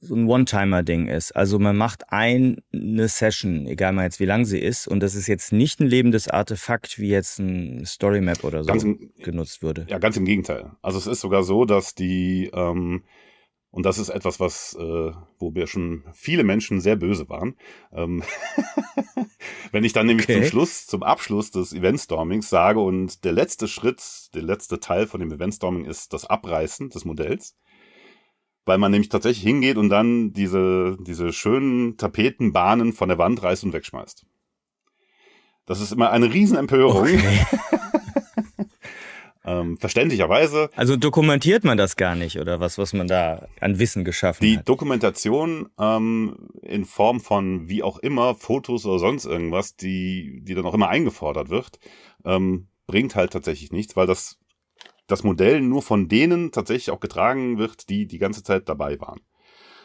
so 0.00 0.14
ein 0.14 0.26
One-Timer-Ding 0.26 1.06
ist. 1.06 1.32
Also 1.32 1.58
man 1.58 1.76
macht 1.76 2.10
eine 2.12 2.62
Session, 3.08 3.66
egal 3.66 3.92
mal 3.92 4.04
jetzt 4.04 4.20
wie 4.20 4.26
lang 4.26 4.44
sie 4.44 4.58
ist, 4.58 4.86
und 4.86 5.00
das 5.00 5.14
ist 5.14 5.26
jetzt 5.26 5.52
nicht 5.52 5.80
ein 5.80 5.86
lebendes 5.86 6.28
Artefakt, 6.28 6.98
wie 6.98 7.08
jetzt 7.08 7.38
ein 7.38 7.84
Storymap 7.86 8.44
oder 8.44 8.64
so 8.64 8.72
im, 8.72 9.12
genutzt 9.18 9.62
würde. 9.62 9.86
Ja, 9.88 9.98
ganz 9.98 10.16
im 10.16 10.24
Gegenteil. 10.24 10.72
Also 10.82 10.98
es 10.98 11.06
ist 11.06 11.20
sogar 11.20 11.42
so, 11.42 11.64
dass 11.64 11.94
die, 11.94 12.50
ähm, 12.52 13.02
und 13.70 13.86
das 13.86 13.98
ist 13.98 14.08
etwas, 14.08 14.38
was, 14.38 14.76
äh, 14.78 15.10
wo 15.38 15.54
wir 15.54 15.66
schon 15.66 16.04
viele 16.12 16.44
Menschen 16.44 16.80
sehr 16.80 16.96
böse 16.96 17.28
waren. 17.28 17.56
Ähm 17.92 18.22
Wenn 19.72 19.82
ich 19.82 19.92
dann 19.92 20.06
nämlich 20.06 20.28
okay. 20.28 20.40
zum 20.40 20.44
Schluss, 20.44 20.86
zum 20.86 21.02
Abschluss 21.02 21.50
des 21.50 21.72
Eventstormings 21.72 22.48
sage 22.48 22.78
und 22.78 23.24
der 23.24 23.32
letzte 23.32 23.66
Schritt, 23.66 24.00
der 24.34 24.42
letzte 24.42 24.78
Teil 24.78 25.08
von 25.08 25.18
dem 25.18 25.32
Eventstorming 25.32 25.84
ist 25.84 26.12
das 26.12 26.24
Abreißen 26.24 26.90
des 26.90 27.04
Modells, 27.04 27.56
weil 28.64 28.78
man 28.78 28.90
nämlich 28.90 29.08
tatsächlich 29.08 29.44
hingeht 29.44 29.76
und 29.76 29.88
dann 29.88 30.32
diese, 30.32 30.96
diese 31.00 31.32
schönen 31.32 31.96
Tapetenbahnen 31.96 32.92
von 32.92 33.08
der 33.08 33.18
Wand 33.18 33.42
reißt 33.42 33.64
und 33.64 33.72
wegschmeißt. 33.72 34.24
Das 35.66 35.80
ist 35.80 35.92
immer 35.92 36.10
eine 36.10 36.32
Riesenempörung. 36.32 37.02
Okay. 37.02 37.46
ähm, 39.44 39.76
verständlicherweise. 39.78 40.70
Also 40.76 40.96
dokumentiert 40.96 41.64
man 41.64 41.78
das 41.78 41.96
gar 41.96 42.14
nicht 42.14 42.38
oder 42.38 42.60
was, 42.60 42.78
was 42.78 42.92
man 42.92 43.06
da 43.06 43.48
an 43.60 43.78
Wissen 43.78 44.04
geschaffen 44.04 44.44
die 44.44 44.56
hat? 44.56 44.62
Die 44.62 44.64
Dokumentation 44.64 45.68
ähm, 45.78 46.50
in 46.62 46.84
Form 46.84 47.20
von 47.20 47.68
wie 47.68 47.82
auch 47.82 47.98
immer 47.98 48.34
Fotos 48.34 48.84
oder 48.84 48.98
sonst 48.98 49.24
irgendwas, 49.24 49.76
die, 49.76 50.40
die 50.42 50.54
dann 50.54 50.66
auch 50.66 50.74
immer 50.74 50.88
eingefordert 50.88 51.48
wird, 51.48 51.78
ähm, 52.24 52.68
bringt 52.86 53.14
halt 53.14 53.32
tatsächlich 53.32 53.72
nichts, 53.72 53.96
weil 53.96 54.06
das 54.06 54.38
das 55.06 55.24
Modell 55.24 55.60
nur 55.60 55.82
von 55.82 56.08
denen 56.08 56.52
tatsächlich 56.52 56.90
auch 56.90 57.00
getragen 57.00 57.58
wird, 57.58 57.88
die 57.88 58.06
die 58.06 58.18
ganze 58.18 58.42
Zeit 58.42 58.68
dabei 58.68 59.00
waren. 59.00 59.20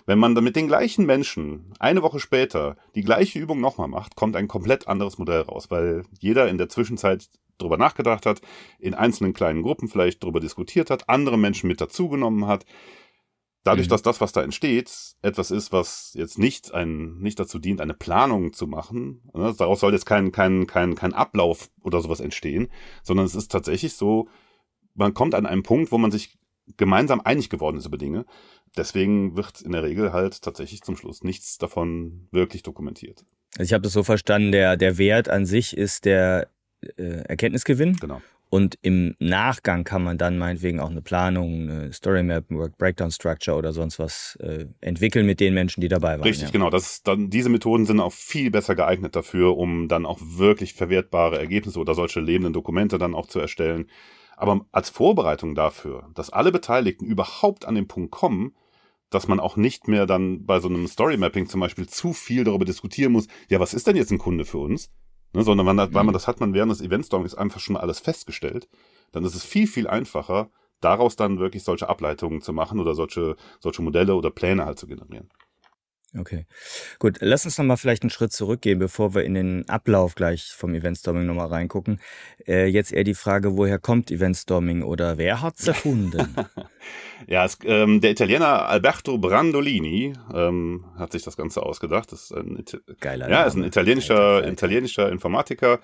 Wenn 0.06 0.20
man 0.20 0.34
dann 0.34 0.44
mit 0.44 0.56
den 0.56 0.68
gleichen 0.68 1.06
Menschen 1.06 1.74
eine 1.80 2.02
Woche 2.02 2.20
später 2.20 2.78
die 2.96 3.04
gleiche 3.04 3.38
Übung 3.38 3.60
nochmal 3.60 3.88
macht, 3.90 4.16
kommt 4.16 4.36
ein 4.36 4.48
komplett 4.48 4.88
anderes 4.88 5.18
Modell 5.18 5.42
raus, 5.42 5.70
weil 5.70 6.04
jeder 6.20 6.50
in 6.50 6.58
der 6.58 6.70
Zwischenzeit 6.70 7.30
drüber 7.60 7.78
nachgedacht 7.78 8.26
hat, 8.26 8.42
in 8.80 8.94
einzelnen 8.94 9.34
kleinen 9.34 9.62
Gruppen 9.62 9.88
vielleicht 9.88 10.24
drüber 10.24 10.40
diskutiert 10.40 10.90
hat, 10.90 11.10
andere 11.10 11.38
Menschen 11.38 11.68
mit 11.68 11.82
dazugenommen 11.82 12.48
hat. 12.48 12.66
Dadurch, 13.64 13.88
mhm. 13.88 13.92
dass 13.92 14.02
das, 14.02 14.22
was 14.22 14.32
da 14.32 14.42
entsteht, 14.42 14.90
etwas 15.22 15.52
ist, 15.52 15.74
was 15.74 16.14
jetzt 16.16 16.40
nicht 16.40 16.74
ein, 16.74 17.18
nicht 17.20 17.40
dazu 17.40 17.60
dient, 17.60 17.82
eine 17.82 17.94
Planung 17.94 18.54
zu 18.54 18.68
machen, 18.68 19.22
ne, 19.34 19.54
daraus 19.58 19.82
soll 19.82 19.92
jetzt 19.92 20.06
kein, 20.06 20.32
kein, 20.32 20.66
kein, 20.66 20.96
kein 20.96 21.14
Ablauf 21.14 21.70
oder 21.84 22.02
sowas 22.02 22.22
entstehen, 22.22 22.70
sondern 23.04 23.26
es 23.26 23.36
ist 23.36 23.52
tatsächlich 23.52 23.96
so, 23.96 24.30
man 24.96 25.14
kommt 25.14 25.36
an 25.36 25.46
einen 25.46 25.64
Punkt, 25.64 25.92
wo 25.92 25.98
man 25.98 26.12
sich 26.12 26.38
gemeinsam 26.78 27.22
einig 27.22 27.50
geworden 27.50 27.78
ist 27.78 27.86
über 27.86 27.98
Dinge. 27.98 28.26
Deswegen 28.78 29.36
wird 29.36 29.62
in 29.62 29.72
der 29.72 29.84
Regel 29.84 30.14
halt 30.14 30.42
tatsächlich 30.42 30.82
zum 30.82 30.96
Schluss 30.96 31.24
nichts 31.24 31.58
davon 31.58 32.28
wirklich 32.32 32.64
dokumentiert. 32.64 33.26
Also 33.58 33.70
ich 33.70 33.74
habe 33.74 33.82
das 33.82 33.94
so 33.94 34.04
verstanden, 34.04 34.52
der, 34.52 34.78
der 34.78 34.98
Wert 34.98 35.30
an 35.30 35.46
sich 35.46 35.76
ist 35.76 36.06
der 36.06 36.50
äh, 36.98 37.24
Erkenntnisgewinn. 37.24 37.96
Genau. 37.96 38.22
Und 38.52 38.80
im 38.82 39.16
Nachgang 39.20 39.84
kann 39.84 40.04
man 40.04 40.18
dann 40.18 40.40
meinetwegen 40.40 40.80
auch 40.80 40.90
eine 40.90 41.04
Planung, 41.04 41.70
eine 41.70 41.94
Story 41.94 42.24
Map, 42.24 42.50
Work 42.50 42.80
Breakdown 42.80 43.12
Structure 43.12 43.56
oder 43.56 43.74
sonst 43.74 44.00
was 44.00 44.38
äh, 44.42 44.66
entwickeln 44.82 45.28
mit 45.28 45.40
den 45.40 45.54
Menschen, 45.54 45.82
die 45.82 45.88
dabei 45.88 46.14
waren. 46.14 46.24
Richtig, 46.24 46.48
ja. 46.48 46.52
genau. 46.52 46.72
Das 46.72 47.04
dann, 47.04 47.30
diese 47.30 47.50
Methoden 47.50 47.86
sind 47.86 48.00
auch 48.00 48.14
viel 48.14 48.50
besser 48.50 48.74
geeignet 48.74 49.16
dafür, 49.16 49.56
um 49.56 49.88
dann 49.88 50.08
auch 50.08 50.18
wirklich 50.20 50.74
verwertbare 50.74 51.38
Ergebnisse 51.38 51.80
oder 51.80 51.94
solche 51.94 52.22
lebenden 52.22 52.54
Dokumente 52.54 52.98
dann 52.98 53.14
auch 53.14 53.28
zu 53.28 53.40
erstellen. 53.40 53.88
Aber 54.40 54.66
als 54.72 54.90
Vorbereitung 54.90 55.54
dafür, 55.54 56.10
dass 56.14 56.30
alle 56.30 56.54
Beteiligten 56.54 57.06
überhaupt 57.06 57.66
an 57.66 57.76
den 57.76 57.90
Punkt 57.90 58.12
kommen, 58.12 58.56
dass 59.10 59.28
man 59.28 59.42
auch 59.42 59.58
nicht 59.58 59.90
mehr 59.90 60.06
dann 60.06 60.46
bei 60.46 60.62
so 60.62 60.70
einem 60.70 60.88
Story 60.88 61.18
Mapping 61.18 61.48
zum 61.48 61.60
Beispiel 61.60 61.90
zu 61.90 62.14
viel 62.14 62.46
darüber 62.46 62.64
diskutieren 62.64 63.12
muss, 63.12 63.28
ja, 63.50 63.60
was 63.60 63.74
ist 63.74 63.86
denn 63.86 63.98
jetzt 63.98 64.12
ein 64.12 64.18
Kunde 64.18 64.46
für 64.46 64.60
uns? 64.60 64.92
Ne, 65.34 65.44
sondern 65.44 65.66
man, 65.66 65.76
mhm. 65.76 65.94
weil 65.94 66.06
man 66.06 66.14
das 66.14 66.28
hat 66.28 66.40
man 66.40 66.54
während 66.54 66.72
des 66.72 66.80
Eventstormings 66.80 67.36
einfach 67.36 67.60
schon 67.60 67.76
alles 67.76 68.00
festgestellt. 68.00 68.70
Dann 69.12 69.26
ist 69.26 69.36
es 69.36 69.44
viel, 69.44 69.68
viel 69.68 69.90
einfacher, 69.90 70.50
daraus 70.80 71.18
dann 71.18 71.40
wirklich 71.40 71.66
solche 71.66 71.90
Ableitungen 71.90 72.42
zu 72.42 72.54
machen 72.54 72.80
oder 72.80 72.96
solche, 72.96 73.36
solche 73.60 73.82
Modelle 73.82 74.16
oder 74.16 74.32
Pläne 74.32 74.66
halt 74.66 74.80
zu 74.80 74.88
generieren. 74.88 75.30
Okay, 76.18 76.48
gut. 76.98 77.18
Lass 77.22 77.46
uns 77.46 77.58
nochmal 77.60 77.78
vielleicht 77.78 78.02
einen 78.02 78.10
Schritt 78.10 78.34
zurückgehen, 78.34 78.80
bevor 78.80 79.14
wir 79.14 79.24
in 79.24 79.36
den 79.36 79.70
Ablauf 79.70 80.16
gleich 80.16 80.52
vom 80.56 80.74
Eventstorming 80.74 81.26
nochmal 81.26 81.48
reingucken. 81.48 82.00
Äh, 82.48 82.66
jetzt 82.66 82.92
eher 82.92 83.04
die 83.04 83.14
Frage, 83.14 83.58
woher 83.58 83.78
kommt 83.78 84.10
Eventstorming 84.10 84.82
oder 84.82 85.20
wer 85.20 85.44
hat's 85.44 85.68
erfunden? 85.68 86.36
ja, 87.28 87.46
es, 87.46 87.60
ähm, 87.64 88.02
der 88.02 88.10
Italiener 88.12 88.68
Alberto 88.68 89.20
Brandolini 89.20 90.14
ähm, 90.34 90.86
hat 90.98 91.12
sich 91.12 91.22
das 91.22 91.38
Ganze 91.38 91.62
ausgedacht. 91.62 92.12
Das 92.12 92.24
ist 92.24 92.32
ein, 92.32 92.64
Geiler 93.00 93.30
ja, 93.30 93.44
ist 93.44 93.56
ein 93.56 93.64
italienischer, 93.64 94.48
italienischer 94.48 95.12
Informatiker. 95.12 95.80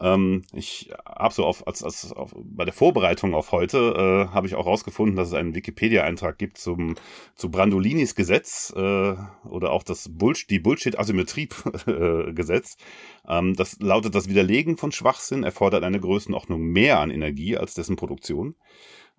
Ähm, 0.00 0.42
ich 0.52 0.90
habe 1.06 1.32
so 1.32 1.44
auf, 1.44 1.66
als, 1.68 1.84
als 1.84 2.12
auf, 2.12 2.34
bei 2.36 2.64
der 2.64 2.74
Vorbereitung 2.74 3.34
auf 3.34 3.52
heute 3.52 4.28
äh, 4.28 4.34
habe 4.34 4.48
ich 4.48 4.56
auch 4.56 4.66
rausgefunden, 4.66 5.14
dass 5.14 5.28
es 5.28 5.34
einen 5.34 5.54
Wikipedia-Eintrag 5.54 6.36
gibt 6.36 6.58
zum 6.58 6.96
zu 7.36 7.50
Brandolinis 7.50 8.16
Gesetz 8.16 8.72
äh, 8.76 9.14
oder 9.48 9.67
auch 9.68 9.82
das 9.82 10.08
Bullshit, 10.10 10.50
die 10.50 10.58
Bullshit-Asymmetrie-Gesetz. 10.58 12.76
ähm, 13.28 13.54
das 13.54 13.78
lautet, 13.80 14.14
das 14.14 14.28
Widerlegen 14.28 14.76
von 14.76 14.92
Schwachsinn 14.92 15.44
erfordert 15.44 15.84
eine 15.84 16.00
Größenordnung 16.00 16.62
mehr 16.62 17.00
an 17.00 17.10
Energie 17.10 17.56
als 17.56 17.72
dessen 17.74 17.96
Produktion. 17.96 18.54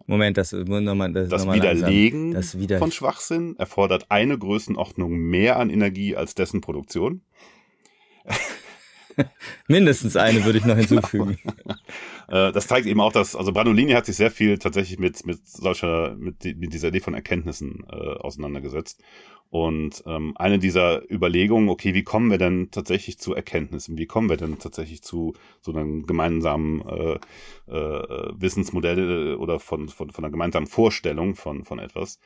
Moment, 0.07 0.37
das, 0.37 0.53
nochmal, 0.53 1.11
das, 1.11 1.29
das 1.29 1.51
Widerlegen 1.51 2.33
das 2.33 2.57
wieder 2.57 2.79
von 2.79 2.91
Schwachsinn 2.91 3.55
erfordert 3.57 4.09
eine 4.09 4.37
Größenordnung 4.37 5.11
mehr 5.11 5.57
an 5.57 5.69
Energie 5.69 6.15
als 6.15 6.35
dessen 6.35 6.61
Produktion. 6.61 7.21
Mindestens 9.67 10.15
eine 10.15 10.43
würde 10.45 10.59
ich 10.59 10.65
noch 10.65 10.77
hinzufügen. 10.77 11.37
Äh, 12.31 12.51
das 12.51 12.67
zeigt 12.67 12.85
eben 12.85 13.01
auch, 13.01 13.11
dass, 13.11 13.35
also 13.35 13.51
Brandolini 13.51 13.93
hat 13.93 14.05
sich 14.05 14.15
sehr 14.15 14.29
viel 14.29 14.59
tatsächlich 14.59 14.99
mit, 14.99 15.25
mit 15.25 15.47
solcher, 15.47 16.15
mit, 16.15 16.43
mit 16.43 16.73
dieser 16.73 16.89
Idee 16.89 16.99
von 16.99 17.15
Erkenntnissen 17.15 17.83
äh, 17.91 17.95
auseinandergesetzt. 17.95 19.01
Und 19.49 20.03
ähm, 20.05 20.33
eine 20.37 20.59
dieser 20.59 21.09
Überlegungen, 21.11 21.69
okay, 21.69 21.95
wie 21.95 22.03
kommen 22.03 22.29
wir 22.29 22.37
denn 22.37 22.69
tatsächlich 22.69 23.17
zu 23.17 23.33
Erkenntnissen? 23.33 23.97
Wie 23.97 24.05
kommen 24.05 24.29
wir 24.29 24.37
denn 24.37 24.59
tatsächlich 24.59 25.01
zu 25.01 25.33
so 25.59 25.71
einem 25.71 26.05
gemeinsamen 26.05 26.87
äh, 26.87 27.19
äh, 27.67 28.31
Wissensmodell 28.35 29.35
oder 29.35 29.59
von, 29.59 29.89
von, 29.89 30.11
von 30.11 30.23
einer 30.23 30.31
gemeinsamen 30.31 30.67
Vorstellung 30.67 31.35
von, 31.35 31.65
von 31.65 31.79
etwas? 31.79 32.19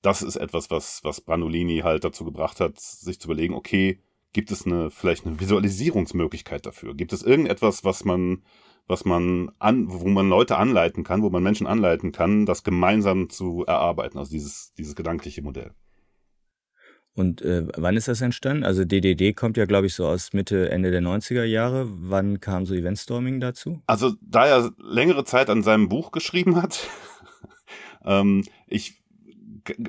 Das 0.00 0.22
ist 0.22 0.36
etwas, 0.36 0.70
was, 0.70 1.00
was 1.02 1.22
Brandolini 1.22 1.80
halt 1.80 2.04
dazu 2.04 2.24
gebracht 2.24 2.60
hat, 2.60 2.78
sich 2.78 3.18
zu 3.18 3.26
überlegen, 3.26 3.54
okay, 3.54 3.98
gibt 4.34 4.50
es 4.50 4.66
eine, 4.66 4.90
vielleicht 4.90 5.24
eine 5.24 5.40
Visualisierungsmöglichkeit 5.40 6.66
dafür? 6.66 6.94
Gibt 6.94 7.14
es 7.14 7.22
irgendetwas, 7.22 7.84
was 7.84 8.04
man, 8.04 8.42
was 8.86 9.06
man 9.06 9.50
an, 9.58 9.86
wo 9.88 10.08
man 10.08 10.28
Leute 10.28 10.58
anleiten 10.58 11.04
kann, 11.04 11.22
wo 11.22 11.30
man 11.30 11.42
Menschen 11.42 11.66
anleiten 11.66 12.12
kann, 12.12 12.44
das 12.44 12.64
gemeinsam 12.64 13.30
zu 13.30 13.64
erarbeiten, 13.64 14.18
also 14.18 14.30
dieses, 14.30 14.74
dieses 14.74 14.94
gedankliche 14.94 15.40
Modell? 15.40 15.70
Und 17.16 17.42
äh, 17.42 17.68
wann 17.76 17.96
ist 17.96 18.08
das 18.08 18.20
entstanden? 18.20 18.64
Also 18.64 18.84
DDD 18.84 19.34
kommt 19.36 19.56
ja, 19.56 19.66
glaube 19.66 19.86
ich, 19.86 19.94
so 19.94 20.04
aus 20.04 20.32
Mitte, 20.32 20.70
Ende 20.70 20.90
der 20.90 21.00
90er 21.00 21.44
Jahre. 21.44 21.86
Wann 21.88 22.40
kam 22.40 22.66
so 22.66 22.74
Eventstorming 22.74 23.38
dazu? 23.38 23.80
Also 23.86 24.14
da 24.20 24.46
er 24.46 24.72
längere 24.78 25.24
Zeit 25.24 25.48
an 25.48 25.62
seinem 25.62 25.88
Buch 25.88 26.10
geschrieben 26.10 26.60
hat, 26.60 26.88
ähm, 28.04 28.42
ich 28.66 29.03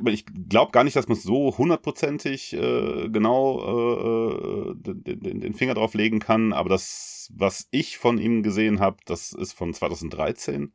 ich 0.08 0.26
glaube 0.50 0.72
gar 0.72 0.84
nicht, 0.84 0.96
dass 0.96 1.08
man 1.08 1.18
es 1.18 1.24
so 1.24 1.58
hundertprozentig 1.58 2.54
äh, 2.54 3.10
genau 3.10 4.72
äh, 4.72 4.76
den, 4.76 5.42
den 5.42 5.54
Finger 5.54 5.74
drauf 5.74 5.94
legen 5.94 6.20
kann, 6.20 6.54
aber 6.54 6.70
das, 6.70 7.32
was 7.36 7.68
ich 7.72 7.98
von 7.98 8.18
ihm 8.18 8.44
gesehen 8.44 8.80
habe, 8.80 8.98
das 9.06 9.34
ist 9.34 9.54
von 9.54 9.74
2013. 9.74 10.72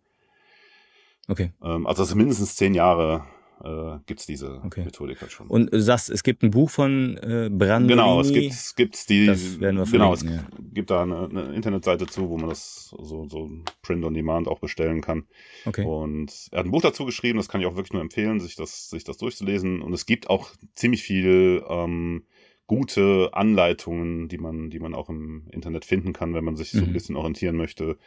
Okay. 1.29 1.53
Ähm, 1.63 1.87
also 1.87 2.03
das 2.03 2.11
ist 2.11 2.15
mindestens 2.17 2.57
zehn 2.57 2.75
Jahre 2.75 3.25
äh, 3.63 3.99
gibt 4.07 4.21
es 4.21 4.27
diese 4.27 4.61
okay. 4.65 4.85
Methodik 4.85 5.21
halt 5.21 5.33
schon. 5.33 5.47
Und 5.47 5.73
du 5.73 5.81
sagst, 5.81 6.11
es 6.11 6.23
gibt 6.23 6.43
ein 6.43 6.51
Buch 6.51 6.71
von 6.71 7.17
äh, 7.19 7.51
Brandolini. 7.51 7.89
Genau, 7.89 8.21
es 8.21 8.33
gibt 8.33 8.77
gibt's 8.77 9.07
die. 9.07 9.27
Das 9.27 9.61
werden 9.61 9.77
wir 9.77 9.87
genau, 9.87 10.13
es 10.13 10.23
ja. 10.23 10.45
gibt 10.73 10.91
da 10.91 11.03
eine, 11.03 11.29
eine, 11.29 11.55
Internetseite 11.55 12.07
zu, 12.07 12.29
wo 12.29 12.39
man 12.39 12.49
das 12.49 12.95
so, 12.99 13.29
so 13.29 13.51
Print 13.83 14.05
on 14.05 14.15
Demand 14.15 14.49
auch 14.49 14.61
bestellen 14.61 15.01
kann. 15.01 15.25
Okay. 15.67 15.85
Und 15.85 16.49
er 16.51 16.61
hat 16.61 16.67
ein 16.67 16.71
Buch 16.71 16.83
dazu 16.83 17.05
geschrieben, 17.05 17.39
das 17.39 17.49
kann 17.49 17.61
ich 17.61 17.67
auch 17.67 17.77
wirklich 17.77 17.93
nur 17.93 18.03
empfehlen, 18.03 18.41
sich 18.41 18.57
das, 18.57 18.91
sich 18.91 19.05
das 19.05 19.19
durchzulesen. 19.19 19.83
Und 19.83 19.93
es 19.93 20.07
gibt 20.07 20.31
auch 20.31 20.51
ziemlich 20.75 21.03
viel 21.03 21.63
ähm, 21.69 22.25
gute 22.67 23.31
Anleitungen, 23.33 24.29
die 24.29 24.39
man, 24.39 24.71
die 24.71 24.79
man 24.79 24.95
auch 24.95 25.09
im 25.09 25.49
Internet 25.51 25.85
finden 25.85 26.13
kann, 26.13 26.35
wenn 26.35 26.45
man 26.45 26.57
sich 26.57 26.71
so 26.71 26.79
ein 26.79 26.89
mhm. 26.89 26.93
bisschen 26.93 27.17
orientieren 27.17 27.57
möchte, 27.57 27.99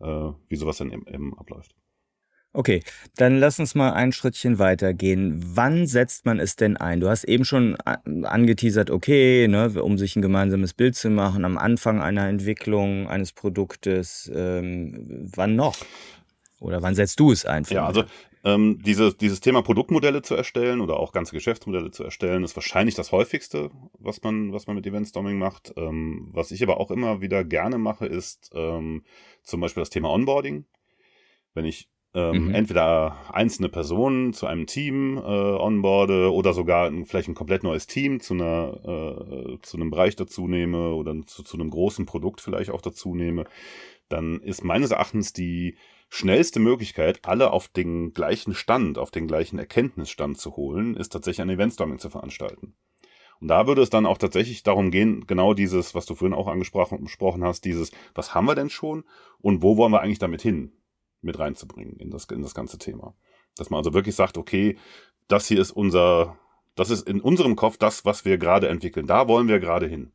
äh, 0.00 0.30
wie 0.48 0.56
sowas 0.56 0.78
dann 0.78 0.92
eben 0.92 1.38
abläuft. 1.38 1.74
Okay, 2.52 2.82
dann 3.16 3.38
lass 3.38 3.60
uns 3.60 3.76
mal 3.76 3.92
ein 3.92 4.10
Schrittchen 4.10 4.58
weitergehen. 4.58 5.40
Wann 5.54 5.86
setzt 5.86 6.26
man 6.26 6.40
es 6.40 6.56
denn 6.56 6.76
ein? 6.76 6.98
Du 6.98 7.08
hast 7.08 7.22
eben 7.24 7.44
schon 7.44 7.76
angeteasert, 7.76 8.90
okay, 8.90 9.46
ne, 9.46 9.70
um 9.80 9.98
sich 9.98 10.16
ein 10.16 10.22
gemeinsames 10.22 10.74
Bild 10.74 10.96
zu 10.96 11.10
machen, 11.10 11.44
am 11.44 11.56
Anfang 11.56 12.00
einer 12.00 12.26
Entwicklung 12.28 13.08
eines 13.08 13.32
Produktes. 13.32 14.30
Ähm, 14.34 15.28
wann 15.32 15.54
noch? 15.54 15.76
Oder 16.58 16.82
wann 16.82 16.96
setzt 16.96 17.20
du 17.20 17.30
es 17.30 17.46
ein? 17.46 17.64
Ja, 17.70 17.86
also 17.86 18.02
ähm, 18.42 18.80
diese, 18.84 19.14
dieses 19.14 19.40
Thema 19.40 19.62
Produktmodelle 19.62 20.22
zu 20.22 20.34
erstellen 20.34 20.80
oder 20.80 20.98
auch 20.98 21.12
ganze 21.12 21.32
Geschäftsmodelle 21.32 21.92
zu 21.92 22.02
erstellen, 22.02 22.42
ist 22.42 22.56
wahrscheinlich 22.56 22.96
das 22.96 23.12
häufigste, 23.12 23.70
was 23.98 24.22
man, 24.22 24.52
was 24.52 24.66
man 24.66 24.74
mit 24.74 24.86
Event 24.88 25.06
Storming 25.06 25.38
macht. 25.38 25.72
Ähm, 25.76 26.30
was 26.32 26.50
ich 26.50 26.64
aber 26.64 26.80
auch 26.80 26.90
immer 26.90 27.20
wieder 27.20 27.44
gerne 27.44 27.78
mache, 27.78 28.06
ist 28.06 28.50
ähm, 28.54 29.04
zum 29.44 29.60
Beispiel 29.60 29.82
das 29.82 29.90
Thema 29.90 30.10
Onboarding. 30.10 30.64
Wenn 31.54 31.64
ich 31.64 31.88
ähm, 32.12 32.46
mhm. 32.48 32.54
entweder 32.54 33.16
einzelne 33.32 33.68
Personen 33.68 34.32
zu 34.32 34.46
einem 34.46 34.66
Team 34.66 35.16
äh, 35.16 35.20
onboarde 35.20 36.32
oder 36.32 36.52
sogar 36.52 36.86
ein, 36.86 37.06
vielleicht 37.06 37.28
ein 37.28 37.34
komplett 37.34 37.62
neues 37.62 37.86
Team 37.86 38.20
zu 38.20 38.34
einer 38.34 38.80
äh, 38.84 39.58
zu 39.62 39.76
einem 39.76 39.90
Bereich 39.90 40.16
dazu 40.16 40.48
nehme 40.48 40.94
oder 40.94 41.14
zu, 41.26 41.44
zu 41.44 41.56
einem 41.56 41.70
großen 41.70 42.06
Produkt 42.06 42.40
vielleicht 42.40 42.70
auch 42.70 42.80
dazu 42.80 43.14
nehme, 43.14 43.44
dann 44.08 44.40
ist 44.40 44.64
meines 44.64 44.90
Erachtens 44.90 45.32
die 45.32 45.76
schnellste 46.08 46.58
Möglichkeit, 46.58 47.20
alle 47.22 47.52
auf 47.52 47.68
den 47.68 48.12
gleichen 48.12 48.54
Stand, 48.54 48.98
auf 48.98 49.12
den 49.12 49.28
gleichen 49.28 49.58
Erkenntnisstand 49.58 50.38
zu 50.38 50.56
holen, 50.56 50.96
ist 50.96 51.10
tatsächlich 51.10 51.42
ein 51.42 51.50
Eventstorming 51.50 52.00
zu 52.00 52.10
veranstalten. 52.10 52.74
Und 53.40 53.48
da 53.48 53.66
würde 53.66 53.82
es 53.82 53.90
dann 53.90 54.04
auch 54.04 54.18
tatsächlich 54.18 54.64
darum 54.64 54.90
gehen, 54.90 55.26
genau 55.26 55.54
dieses, 55.54 55.94
was 55.94 56.04
du 56.06 56.14
vorhin 56.14 56.36
auch 56.36 56.48
angesprochen 56.48 57.44
hast, 57.44 57.64
dieses, 57.64 57.92
was 58.14 58.34
haben 58.34 58.46
wir 58.46 58.54
denn 58.54 58.68
schon 58.68 59.04
und 59.38 59.62
wo 59.62 59.76
wollen 59.76 59.92
wir 59.92 60.02
eigentlich 60.02 60.18
damit 60.18 60.42
hin? 60.42 60.72
Mit 61.22 61.38
reinzubringen 61.38 61.96
in 61.96 62.10
das, 62.10 62.24
in 62.26 62.42
das 62.42 62.54
ganze 62.54 62.78
Thema. 62.78 63.14
Dass 63.56 63.70
man 63.70 63.78
also 63.78 63.94
wirklich 63.94 64.14
sagt, 64.14 64.38
okay, 64.38 64.78
das 65.28 65.46
hier 65.46 65.60
ist 65.60 65.70
unser, 65.70 66.38
das 66.74 66.90
ist 66.90 67.06
in 67.08 67.20
unserem 67.20 67.56
Kopf 67.56 67.76
das, 67.76 68.04
was 68.04 68.24
wir 68.24 68.38
gerade 68.38 68.68
entwickeln. 68.68 69.06
Da 69.06 69.28
wollen 69.28 69.48
wir 69.48 69.60
gerade 69.60 69.86
hin. 69.86 70.12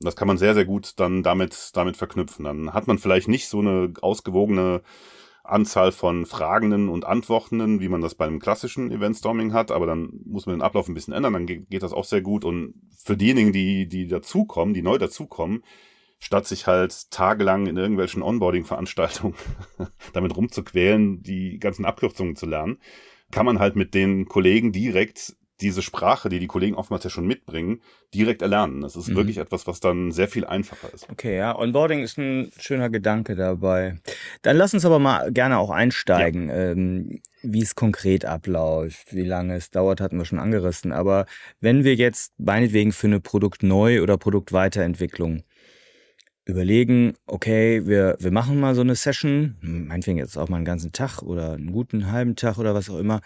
Und 0.00 0.04
das 0.06 0.16
kann 0.16 0.28
man 0.28 0.38
sehr, 0.38 0.54
sehr 0.54 0.64
gut 0.64 1.00
dann 1.00 1.22
damit, 1.22 1.70
damit 1.74 1.96
verknüpfen. 1.96 2.44
Dann 2.44 2.72
hat 2.72 2.86
man 2.86 2.98
vielleicht 2.98 3.28
nicht 3.28 3.48
so 3.48 3.58
eine 3.58 3.92
ausgewogene 4.00 4.82
Anzahl 5.48 5.92
von 5.92 6.26
Fragenden 6.26 6.88
und 6.88 7.04
Antwortenden, 7.04 7.80
wie 7.80 7.88
man 7.88 8.00
das 8.00 8.14
beim 8.14 8.38
klassischen 8.38 8.90
Eventstorming 8.90 9.52
hat, 9.52 9.70
aber 9.70 9.86
dann 9.86 10.10
muss 10.24 10.46
man 10.46 10.56
den 10.56 10.62
Ablauf 10.62 10.88
ein 10.88 10.94
bisschen 10.94 11.14
ändern, 11.14 11.32
dann 11.32 11.46
geht, 11.46 11.82
das 11.82 11.92
auch 11.92 12.04
sehr 12.04 12.20
gut. 12.20 12.44
Und 12.44 12.74
für 12.98 13.16
diejenigen, 13.16 13.52
die, 13.52 13.88
die 13.88 14.06
dazukommen, 14.06 14.74
die 14.74 14.82
neu 14.82 14.98
dazukommen, 14.98 15.64
statt 16.18 16.46
sich 16.46 16.66
halt 16.66 17.10
tagelang 17.10 17.66
in 17.66 17.76
irgendwelchen 17.76 18.22
Onboarding-Veranstaltungen 18.22 19.34
damit 20.12 20.36
rumzuquälen, 20.36 21.22
die 21.22 21.58
ganzen 21.58 21.84
Abkürzungen 21.84 22.36
zu 22.36 22.46
lernen, 22.46 22.78
kann 23.30 23.46
man 23.46 23.58
halt 23.58 23.76
mit 23.76 23.94
den 23.94 24.26
Kollegen 24.26 24.72
direkt 24.72 25.36
diese 25.60 25.82
Sprache, 25.82 26.28
die 26.28 26.38
die 26.38 26.46
Kollegen 26.46 26.76
oftmals 26.76 27.04
ja 27.04 27.10
schon 27.10 27.26
mitbringen, 27.26 27.82
direkt 28.14 28.42
erlernen. 28.42 28.80
Das 28.80 28.94
ist 28.94 29.08
mhm. 29.08 29.16
wirklich 29.16 29.38
etwas, 29.38 29.66
was 29.66 29.80
dann 29.80 30.12
sehr 30.12 30.28
viel 30.28 30.44
einfacher 30.44 30.92
ist. 30.94 31.08
Okay, 31.10 31.36
ja, 31.36 31.58
Onboarding 31.58 32.00
ist 32.00 32.16
ein 32.16 32.50
schöner 32.58 32.90
Gedanke 32.90 33.34
dabei. 33.34 33.98
Dann 34.42 34.56
lass 34.56 34.72
uns 34.72 34.84
aber 34.84 34.98
mal 34.98 35.32
gerne 35.32 35.58
auch 35.58 35.70
einsteigen, 35.70 36.48
ja. 36.48 36.70
ähm, 36.70 37.20
wie 37.42 37.62
es 37.62 37.74
konkret 37.74 38.24
abläuft, 38.24 39.14
wie 39.14 39.24
lange 39.24 39.56
es 39.56 39.70
dauert, 39.70 40.00
hatten 40.00 40.18
wir 40.18 40.24
schon 40.24 40.38
angerissen. 40.38 40.92
Aber 40.92 41.26
wenn 41.60 41.82
wir 41.82 41.96
jetzt 41.96 42.38
meinetwegen 42.38 42.92
für 42.92 43.08
eine 43.08 43.20
Produktneu- 43.20 44.02
oder 44.02 44.16
Produktweiterentwicklung 44.16 45.42
überlegen, 46.48 47.14
okay, 47.26 47.86
wir, 47.86 48.16
wir 48.18 48.30
machen 48.30 48.58
mal 48.58 48.74
so 48.74 48.80
eine 48.80 48.94
Session, 48.94 49.56
meinetwegen 49.60 50.16
jetzt 50.16 50.36
auch 50.38 50.48
mal 50.48 50.56
einen 50.56 50.64
ganzen 50.64 50.92
Tag 50.92 51.22
oder 51.22 51.52
einen 51.52 51.72
guten 51.72 52.10
halben 52.10 52.36
Tag 52.36 52.56
oder 52.56 52.74
was 52.74 52.88
auch 52.88 52.98
immer. 52.98 53.20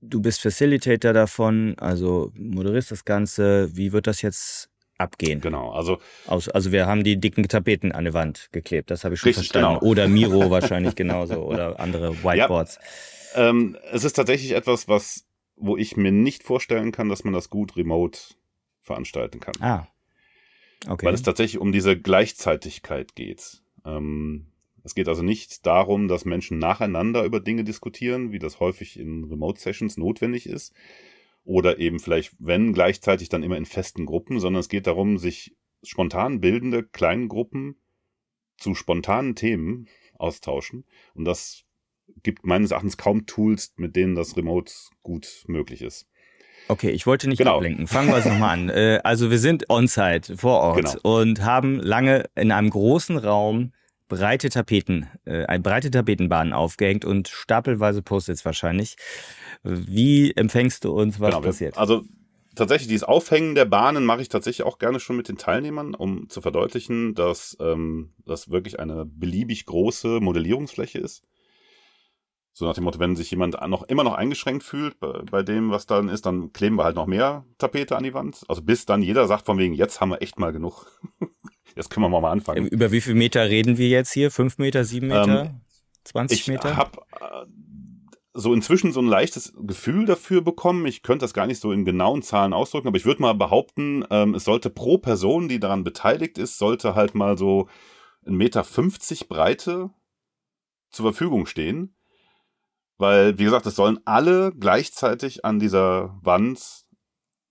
Du 0.00 0.20
bist 0.20 0.40
Facilitator 0.40 1.12
davon, 1.12 1.74
also 1.78 2.32
moderierst 2.34 2.90
das 2.90 3.04
Ganze. 3.04 3.76
Wie 3.76 3.92
wird 3.92 4.06
das 4.06 4.22
jetzt 4.22 4.70
abgehen? 4.96 5.42
Genau, 5.42 5.70
also. 5.70 5.98
Aus, 6.26 6.48
also 6.48 6.72
wir 6.72 6.86
haben 6.86 7.04
die 7.04 7.18
dicken 7.18 7.46
Tapeten 7.46 7.92
an 7.92 8.06
die 8.06 8.14
Wand 8.14 8.48
geklebt, 8.52 8.90
das 8.90 9.04
habe 9.04 9.14
ich 9.14 9.20
schon 9.20 9.28
richtig, 9.28 9.48
verstanden. 9.48 9.80
Genau. 9.80 9.90
Oder 9.90 10.08
Miro 10.08 10.50
wahrscheinlich 10.50 10.94
genauso 10.94 11.42
oder 11.42 11.78
andere 11.78 12.24
Whiteboards. 12.24 12.78
Ja, 13.34 13.50
ähm, 13.50 13.76
es 13.92 14.04
ist 14.04 14.14
tatsächlich 14.14 14.52
etwas, 14.52 14.88
was, 14.88 15.26
wo 15.56 15.76
ich 15.76 15.98
mir 15.98 16.12
nicht 16.12 16.42
vorstellen 16.42 16.90
kann, 16.90 17.10
dass 17.10 17.22
man 17.22 17.34
das 17.34 17.50
gut 17.50 17.76
remote 17.76 18.18
veranstalten 18.80 19.40
kann. 19.40 19.54
Ah, 19.60 19.86
Okay. 20.86 21.06
Weil 21.06 21.14
es 21.14 21.22
tatsächlich 21.22 21.60
um 21.60 21.72
diese 21.72 21.98
Gleichzeitigkeit 21.98 23.14
geht. 23.14 23.62
Ähm, 23.84 24.46
es 24.84 24.94
geht 24.94 25.08
also 25.08 25.22
nicht 25.22 25.66
darum, 25.66 26.08
dass 26.08 26.24
Menschen 26.24 26.58
nacheinander 26.58 27.24
über 27.24 27.40
Dinge 27.40 27.64
diskutieren, 27.64 28.32
wie 28.32 28.38
das 28.38 28.60
häufig 28.60 28.98
in 28.98 29.24
Remote-Sessions 29.24 29.96
notwendig 29.96 30.46
ist. 30.46 30.72
oder 31.48 31.78
eben 31.78 31.98
vielleicht, 31.98 32.34
wenn 32.38 32.74
gleichzeitig 32.74 33.30
dann 33.30 33.42
immer 33.42 33.56
in 33.56 33.64
festen 33.64 34.04
Gruppen, 34.04 34.38
sondern 34.38 34.60
es 34.60 34.68
geht 34.68 34.86
darum, 34.86 35.16
sich 35.16 35.56
spontan 35.82 36.40
bildende 36.40 36.82
kleinen 36.82 37.28
Gruppen 37.28 37.76
zu 38.58 38.74
spontanen 38.74 39.34
Themen 39.34 39.88
austauschen. 40.18 40.84
Und 41.14 41.24
das 41.24 41.64
gibt 42.22 42.44
meines 42.44 42.70
Erachtens 42.70 42.98
kaum 42.98 43.24
Tools, 43.24 43.72
mit 43.76 43.96
denen 43.96 44.14
das 44.14 44.36
Remote 44.36 44.72
gut 45.02 45.44
möglich 45.46 45.80
ist. 45.80 46.06
Okay, 46.68 46.90
ich 46.90 47.06
wollte 47.06 47.28
nicht 47.28 47.38
genau. 47.38 47.56
ablenken. 47.56 47.86
Fangen 47.86 48.08
wir 48.08 48.18
es 48.18 48.26
nochmal 48.26 48.58
an. 48.58 48.68
Äh, 48.78 49.00
also 49.02 49.30
wir 49.30 49.38
sind 49.38 49.70
on-site, 49.70 50.36
vor 50.36 50.60
Ort 50.60 51.02
genau. 51.02 51.20
und 51.20 51.42
haben 51.42 51.80
lange 51.80 52.24
in 52.34 52.52
einem 52.52 52.70
großen 52.70 53.16
Raum 53.16 53.72
breite 54.08 54.48
Tapeten, 54.50 55.06
äh, 55.24 55.44
eine 55.46 55.62
breite 55.62 55.90
Tapetenbahn 55.90 56.52
aufgehängt 56.52 57.04
und 57.04 57.28
stapelweise 57.28 58.02
Post-its 58.02 58.44
wahrscheinlich. 58.44 58.96
Wie 59.62 60.32
empfängst 60.34 60.84
du 60.84 60.92
uns, 60.92 61.18
was 61.20 61.30
genau, 61.30 61.40
passiert? 61.40 61.78
Also 61.78 62.02
tatsächlich 62.54 62.88
dieses 62.88 63.04
Aufhängen 63.04 63.54
der 63.54 63.64
Bahnen 63.64 64.04
mache 64.04 64.22
ich 64.22 64.28
tatsächlich 64.28 64.66
auch 64.66 64.78
gerne 64.78 65.00
schon 65.00 65.16
mit 65.16 65.28
den 65.28 65.38
Teilnehmern, 65.38 65.94
um 65.94 66.28
zu 66.28 66.40
verdeutlichen, 66.40 67.14
dass 67.14 67.56
ähm, 67.60 68.12
das 68.24 68.50
wirklich 68.50 68.80
eine 68.80 69.06
beliebig 69.06 69.66
große 69.66 70.20
Modellierungsfläche 70.20 70.98
ist. 70.98 71.22
So 72.58 72.66
nach 72.66 72.74
dem 72.74 72.82
Motto, 72.82 72.98
wenn 72.98 73.14
sich 73.14 73.30
jemand 73.30 73.56
noch 73.68 73.84
immer 73.84 74.02
noch 74.02 74.14
eingeschränkt 74.14 74.64
fühlt 74.64 74.98
bei, 74.98 75.22
bei, 75.30 75.42
dem, 75.44 75.70
was 75.70 75.86
dann 75.86 76.08
ist, 76.08 76.26
dann 76.26 76.52
kleben 76.52 76.74
wir 76.74 76.82
halt 76.82 76.96
noch 76.96 77.06
mehr 77.06 77.44
Tapete 77.56 77.96
an 77.96 78.02
die 78.02 78.14
Wand. 78.14 78.44
Also 78.48 78.62
bis 78.62 78.84
dann 78.84 79.00
jeder 79.00 79.28
sagt 79.28 79.46
von 79.46 79.58
wegen, 79.58 79.74
jetzt 79.74 80.00
haben 80.00 80.08
wir 80.08 80.22
echt 80.22 80.40
mal 80.40 80.52
genug. 80.52 80.86
jetzt 81.76 81.88
können 81.88 82.10
wir 82.10 82.20
mal 82.20 82.32
anfangen. 82.32 82.66
Über 82.66 82.90
wie 82.90 83.00
viel 83.00 83.14
Meter 83.14 83.48
reden 83.48 83.78
wir 83.78 83.86
jetzt 83.86 84.12
hier? 84.12 84.32
Fünf 84.32 84.58
Meter, 84.58 84.82
sieben 84.82 85.06
Meter? 85.06 85.44
Ähm, 85.44 85.60
20 86.02 86.48
Meter? 86.48 86.72
Ich 86.72 86.76
habe 86.76 86.98
äh, 87.20 87.46
so 88.34 88.52
inzwischen 88.52 88.90
so 88.92 88.98
ein 89.02 89.06
leichtes 89.06 89.52
Gefühl 89.56 90.04
dafür 90.06 90.40
bekommen. 90.40 90.84
Ich 90.86 91.04
könnte 91.04 91.22
das 91.22 91.34
gar 91.34 91.46
nicht 91.46 91.60
so 91.60 91.70
in 91.70 91.84
genauen 91.84 92.22
Zahlen 92.22 92.52
ausdrücken, 92.52 92.88
aber 92.88 92.96
ich 92.96 93.06
würde 93.06 93.22
mal 93.22 93.34
behaupten, 93.34 94.04
ähm, 94.10 94.34
es 94.34 94.42
sollte 94.42 94.68
pro 94.68 94.98
Person, 94.98 95.48
die 95.48 95.60
daran 95.60 95.84
beteiligt 95.84 96.38
ist, 96.38 96.58
sollte 96.58 96.96
halt 96.96 97.14
mal 97.14 97.38
so 97.38 97.68
ein 98.26 98.34
Meter 98.34 98.64
50 98.64 99.28
Breite 99.28 99.90
zur 100.90 101.04
Verfügung 101.04 101.46
stehen. 101.46 101.94
Weil, 102.98 103.38
wie 103.38 103.44
gesagt, 103.44 103.66
es 103.66 103.76
sollen 103.76 104.00
alle 104.04 104.52
gleichzeitig 104.52 105.44
an 105.44 105.60
dieser 105.60 106.18
Wand 106.22 106.84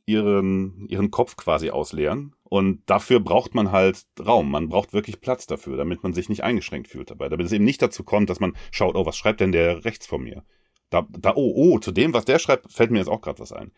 ihren, 0.05 0.87
ihren 0.87 1.09
Kopf 1.09 1.37
quasi 1.37 1.69
ausleeren. 1.69 2.33
Und 2.43 2.81
dafür 2.89 3.19
braucht 3.19 3.55
man 3.55 3.71
halt 3.71 4.05
Raum. 4.25 4.51
Man 4.51 4.69
braucht 4.69 4.93
wirklich 4.93 5.21
Platz 5.21 5.47
dafür, 5.47 5.77
damit 5.77 6.03
man 6.03 6.13
sich 6.13 6.29
nicht 6.29 6.43
eingeschränkt 6.43 6.89
fühlt 6.89 7.11
dabei. 7.11 7.29
Damit 7.29 7.45
es 7.45 7.51
eben 7.51 7.65
nicht 7.65 7.81
dazu 7.81 8.03
kommt, 8.03 8.29
dass 8.29 8.39
man 8.39 8.55
schaut, 8.71 8.95
oh, 8.95 9.05
was 9.05 9.17
schreibt 9.17 9.41
denn 9.41 9.51
der 9.51 9.83
rechts 9.85 10.05
von 10.05 10.23
mir? 10.23 10.43
Da, 10.89 11.05
da, 11.09 11.33
oh, 11.35 11.53
oh, 11.55 11.79
zu 11.79 11.91
dem, 11.91 12.13
was 12.13 12.23
der 12.23 12.39
schreibt, 12.39 12.71
fällt 12.71 12.91
mir 12.91 12.99
jetzt 12.99 13.09
auch 13.09 13.21
gerade 13.21 13.39
was 13.39 13.51
ein. 13.51 13.71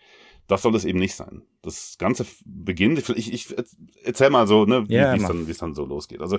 Das 0.46 0.62
soll 0.62 0.76
es 0.76 0.86
eben 0.86 1.00
nicht 1.00 1.16
sein. 1.16 1.44
Das 1.64 1.98
Ganze 1.98 2.26
beginnt, 2.46 3.10
ich, 3.10 3.34
ich 3.34 3.56
erzähl 4.04 4.30
mal 4.30 4.48
so, 4.48 4.66
ne, 4.66 4.88
wie 4.88 4.96
ja, 4.96 5.16
es 5.16 5.24
dann, 5.24 5.48
dann 5.48 5.76
so 5.76 5.86
losgeht. 5.86 6.22
Also 6.22 6.38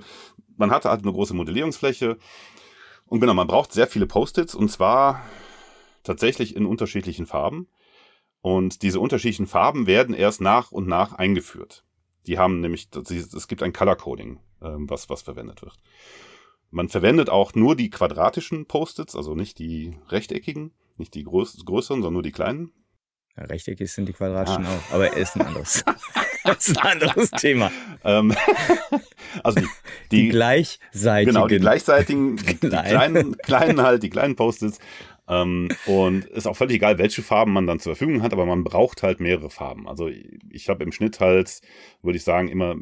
man 0.56 0.70
hatte 0.70 0.88
halt 0.88 1.02
eine 1.02 1.12
große 1.12 1.34
Modellierungsfläche 1.34 2.16
und 3.10 3.18
genau, 3.18 3.34
man 3.34 3.48
braucht 3.48 3.72
sehr 3.72 3.88
viele 3.88 4.06
Post-its 4.06 4.54
und 4.54 4.70
zwar 4.70 5.20
tatsächlich 6.04 6.54
in 6.54 6.64
unterschiedlichen 6.64 7.26
Farben. 7.26 7.66
Und 8.40 8.82
diese 8.82 9.00
unterschiedlichen 9.00 9.48
Farben 9.48 9.88
werden 9.88 10.14
erst 10.14 10.40
nach 10.40 10.70
und 10.70 10.86
nach 10.86 11.14
eingeführt. 11.14 11.84
Die 12.28 12.38
haben 12.38 12.60
nämlich, 12.60 12.88
es 12.94 13.48
gibt 13.48 13.64
ein 13.64 13.72
Color 13.72 13.96
Coding, 13.96 14.38
ähm, 14.62 14.88
was, 14.88 15.10
was 15.10 15.22
verwendet 15.22 15.60
wird. 15.60 15.76
Man 16.70 16.88
verwendet 16.88 17.30
auch 17.30 17.52
nur 17.54 17.74
die 17.74 17.90
quadratischen 17.90 18.66
Post-its, 18.66 19.16
also 19.16 19.34
nicht 19.34 19.58
die 19.58 19.98
rechteckigen, 20.08 20.72
nicht 20.96 21.14
die 21.14 21.24
größeren, 21.24 21.66
sondern 21.66 22.12
nur 22.12 22.22
die 22.22 22.30
kleinen. 22.30 22.72
Ja, 23.36 23.42
rechteckig 23.42 23.92
sind 23.92 24.08
die 24.08 24.12
quadratischen 24.12 24.64
ah. 24.64 24.76
auch, 24.76 24.94
aber 24.94 25.16
ist 25.16 25.34
ein 25.34 25.42
anderes. 25.42 25.84
das 26.44 26.68
ist 26.68 26.78
ein 26.78 27.02
anderes 27.02 27.30
Thema. 27.30 27.70
Ähm, 28.04 28.34
also 29.42 29.60
die, 29.60 29.66
die, 30.10 30.22
die, 30.22 30.28
gleichseitigen. 30.28 31.34
Genau, 31.34 31.46
die 31.46 31.58
gleichseitigen, 31.58 32.36
die, 32.36 32.54
die 32.54 32.68
kleinen, 32.68 33.36
kleinen 33.38 33.82
halt, 33.82 34.02
die 34.02 34.10
kleinen 34.10 34.36
Post-its. 34.36 34.78
Ähm, 35.28 35.68
und 35.86 36.24
ist 36.24 36.46
auch 36.46 36.56
völlig 36.56 36.76
egal, 36.76 36.98
welche 36.98 37.22
Farben 37.22 37.52
man 37.52 37.66
dann 37.66 37.78
zur 37.78 37.94
Verfügung 37.94 38.22
hat, 38.22 38.32
aber 38.32 38.46
man 38.46 38.64
braucht 38.64 39.02
halt 39.02 39.20
mehrere 39.20 39.50
Farben. 39.50 39.88
Also 39.88 40.08
ich 40.08 40.68
habe 40.68 40.82
im 40.82 40.90
Schnitt 40.90 41.20
halt, 41.20 41.60
würde 42.02 42.16
ich 42.16 42.24
sagen, 42.24 42.48
immer 42.48 42.74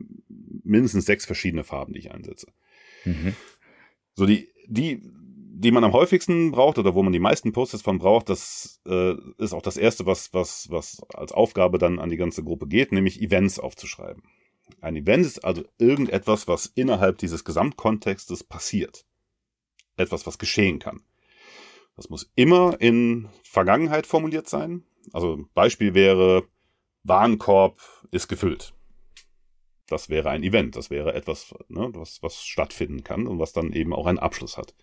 mindestens 0.64 1.04
sechs 1.04 1.26
verschiedene 1.26 1.64
Farben, 1.64 1.92
die 1.92 1.98
ich 1.98 2.10
einsetze. 2.10 2.46
Mhm. 3.04 3.34
So 4.14 4.24
die, 4.24 4.48
die, 4.66 5.02
die 5.60 5.72
man 5.72 5.82
am 5.82 5.92
häufigsten 5.92 6.52
braucht 6.52 6.78
oder 6.78 6.94
wo 6.94 7.02
man 7.02 7.12
die 7.12 7.18
meisten 7.18 7.52
Post-its 7.52 7.82
von 7.82 7.98
braucht, 7.98 8.28
das 8.28 8.80
äh, 8.86 9.14
ist 9.38 9.52
auch 9.52 9.62
das 9.62 9.76
erste, 9.76 10.06
was, 10.06 10.32
was, 10.32 10.70
was 10.70 11.02
als 11.12 11.32
Aufgabe 11.32 11.78
dann 11.78 11.98
an 11.98 12.10
die 12.10 12.16
ganze 12.16 12.44
Gruppe 12.44 12.68
geht, 12.68 12.92
nämlich 12.92 13.20
Events 13.20 13.58
aufzuschreiben. 13.58 14.22
Ein 14.80 14.94
Event 14.94 15.26
ist 15.26 15.44
also 15.44 15.64
irgendetwas, 15.78 16.46
was 16.46 16.66
innerhalb 16.66 17.18
dieses 17.18 17.44
Gesamtkontextes 17.44 18.44
passiert. 18.44 19.04
Etwas, 19.96 20.26
was 20.28 20.38
geschehen 20.38 20.78
kann. 20.78 21.02
Das 21.96 22.08
muss 22.08 22.30
immer 22.36 22.80
in 22.80 23.28
Vergangenheit 23.42 24.06
formuliert 24.06 24.48
sein. 24.48 24.84
Also 25.12 25.44
Beispiel 25.54 25.94
wäre, 25.94 26.44
Warenkorb 27.02 27.80
ist 28.12 28.28
gefüllt. 28.28 28.74
Das 29.88 30.08
wäre 30.08 30.30
ein 30.30 30.44
Event, 30.44 30.76
das 30.76 30.90
wäre 30.90 31.14
etwas, 31.14 31.52
ne, 31.66 31.90
was, 31.94 32.22
was 32.22 32.44
stattfinden 32.44 33.02
kann 33.02 33.26
und 33.26 33.40
was 33.40 33.52
dann 33.52 33.72
eben 33.72 33.92
auch 33.92 34.06
einen 34.06 34.20
Abschluss 34.20 34.56
hat. 34.56 34.74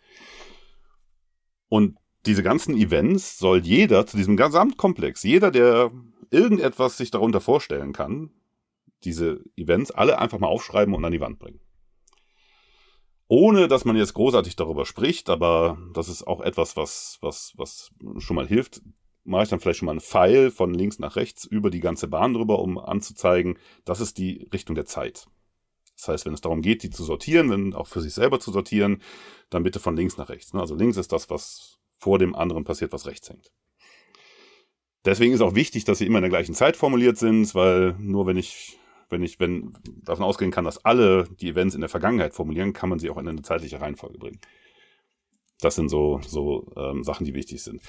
Und 1.69 1.97
diese 2.25 2.43
ganzen 2.43 2.75
Events 2.75 3.37
soll 3.37 3.65
jeder 3.65 4.05
zu 4.05 4.17
diesem 4.17 4.37
Gesamtkomplex, 4.37 5.23
jeder, 5.23 5.51
der 5.51 5.91
irgendetwas 6.31 6.97
sich 6.97 7.11
darunter 7.11 7.41
vorstellen 7.41 7.93
kann, 7.93 8.31
diese 9.03 9.43
Events 9.55 9.91
alle 9.91 10.19
einfach 10.19 10.39
mal 10.39 10.47
aufschreiben 10.47 10.93
und 10.93 11.05
an 11.05 11.11
die 11.11 11.21
Wand 11.21 11.39
bringen. 11.39 11.59
Ohne 13.27 13.67
dass 13.67 13.85
man 13.85 13.95
jetzt 13.95 14.13
großartig 14.13 14.55
darüber 14.55 14.85
spricht, 14.85 15.29
aber 15.29 15.77
das 15.93 16.09
ist 16.09 16.27
auch 16.27 16.41
etwas, 16.41 16.77
was, 16.77 17.17
was, 17.21 17.53
was 17.55 17.91
schon 18.19 18.35
mal 18.35 18.47
hilft, 18.47 18.81
mache 19.23 19.43
ich 19.43 19.49
dann 19.49 19.59
vielleicht 19.59 19.79
schon 19.79 19.87
mal 19.87 19.93
einen 19.93 20.01
Pfeil 20.01 20.51
von 20.51 20.73
links 20.73 20.99
nach 20.99 21.15
rechts 21.15 21.45
über 21.45 21.71
die 21.71 21.79
ganze 21.79 22.07
Bahn 22.07 22.33
drüber, 22.33 22.59
um 22.59 22.77
anzuzeigen, 22.77 23.57
das 23.83 23.99
ist 23.99 24.19
die 24.19 24.47
Richtung 24.53 24.75
der 24.75 24.85
Zeit. 24.85 25.25
Das 25.95 26.07
heißt, 26.07 26.25
wenn 26.25 26.33
es 26.33 26.41
darum 26.41 26.61
geht, 26.61 26.83
die 26.83 26.89
zu 26.89 27.03
sortieren, 27.03 27.49
wenn 27.49 27.73
auch 27.73 27.87
für 27.87 28.01
sich 28.01 28.13
selber 28.13 28.39
zu 28.39 28.51
sortieren, 28.51 29.01
dann 29.49 29.63
bitte 29.63 29.79
von 29.79 29.95
links 29.95 30.17
nach 30.17 30.29
rechts. 30.29 30.53
Ne? 30.53 30.59
Also 30.59 30.75
links 30.75 30.97
ist 30.97 31.11
das, 31.11 31.29
was 31.29 31.79
vor 31.97 32.19
dem 32.19 32.35
anderen 32.35 32.63
passiert, 32.63 32.91
was 32.91 33.05
rechts 33.05 33.29
hängt. 33.29 33.51
Deswegen 35.05 35.33
ist 35.33 35.41
auch 35.41 35.55
wichtig, 35.55 35.85
dass 35.85 35.99
sie 35.99 36.07
immer 36.07 36.17
in 36.17 36.23
der 36.23 36.29
gleichen 36.29 36.55
Zeit 36.55 36.75
formuliert 36.75 37.17
sind, 37.17 37.53
weil 37.53 37.95
nur 37.99 38.25
wenn 38.25 38.37
ich, 38.37 38.77
wenn 39.09 39.21
ich, 39.21 39.39
wenn 39.39 39.73
davon 40.03 40.25
ausgehen 40.25 40.51
kann, 40.51 40.65
dass 40.65 40.83
alle 40.83 41.27
die 41.39 41.49
Events 41.49 41.75
in 41.75 41.81
der 41.81 41.89
Vergangenheit 41.89 42.33
formulieren, 42.33 42.73
kann 42.73 42.89
man 42.89 42.99
sie 42.99 43.09
auch 43.09 43.17
in 43.17 43.27
eine 43.27 43.43
zeitliche 43.43 43.79
Reihenfolge 43.79 44.17
bringen. 44.17 44.39
Das 45.61 45.75
sind 45.75 45.89
so, 45.89 46.19
so 46.27 46.71
ähm, 46.75 47.03
Sachen, 47.03 47.25
die 47.25 47.33
wichtig 47.33 47.63
sind. 47.63 47.81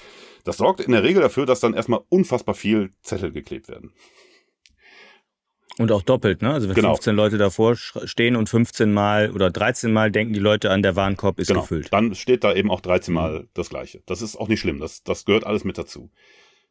Das 0.45 0.57
sorgt 0.57 0.79
in 0.79 0.91
der 0.91 1.03
Regel 1.03 1.21
dafür, 1.21 1.45
dass 1.45 1.59
dann 1.59 1.73
erstmal 1.73 2.01
unfassbar 2.07 2.55
viel 2.55 2.91
Zettel 3.01 3.31
geklebt 3.31 3.67
werden. 3.67 3.91
Und 5.79 5.91
auch 5.91 6.01
doppelt, 6.01 6.41
ne? 6.41 6.53
Also 6.53 6.67
wenn 6.67 6.75
genau. 6.75 6.95
15 6.95 7.15
Leute 7.15 7.37
davor 7.37 7.75
stehen 7.75 8.35
und 8.35 8.49
15 8.49 8.91
Mal 8.91 9.31
oder 9.31 9.51
13 9.51 9.93
Mal 9.93 10.11
denken 10.11 10.33
die 10.33 10.39
Leute 10.39 10.71
an, 10.71 10.81
der 10.81 10.95
Warenkorb 10.95 11.39
ist 11.39 11.47
genau. 11.47 11.61
gefüllt. 11.61 11.93
Dann 11.93 12.15
steht 12.15 12.43
da 12.43 12.53
eben 12.53 12.71
auch 12.71 12.81
13 12.81 13.13
Mal 13.13 13.41
mhm. 13.41 13.49
das 13.53 13.69
Gleiche. 13.69 14.01
Das 14.07 14.21
ist 14.21 14.35
auch 14.35 14.47
nicht 14.47 14.59
schlimm. 14.59 14.79
Das, 14.79 15.03
das 15.03 15.25
gehört 15.25 15.45
alles 15.45 15.63
mit 15.63 15.77
dazu. 15.77 16.09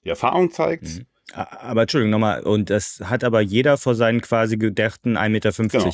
Die 0.04 0.08
Erfahrung 0.08 0.50
zeigt. 0.50 0.84
Mhm. 0.84 1.06
Aber 1.32 1.82
Entschuldigung 1.82 2.10
nochmal, 2.10 2.42
und 2.42 2.70
das 2.70 3.00
hat 3.04 3.24
aber 3.24 3.40
jeder 3.40 3.76
vor 3.78 3.94
seinen 3.94 4.20
quasi 4.20 4.56
gedachten 4.56 5.16
1,50 5.16 5.28
Meter. 5.28 5.50
Genau. 5.50 5.90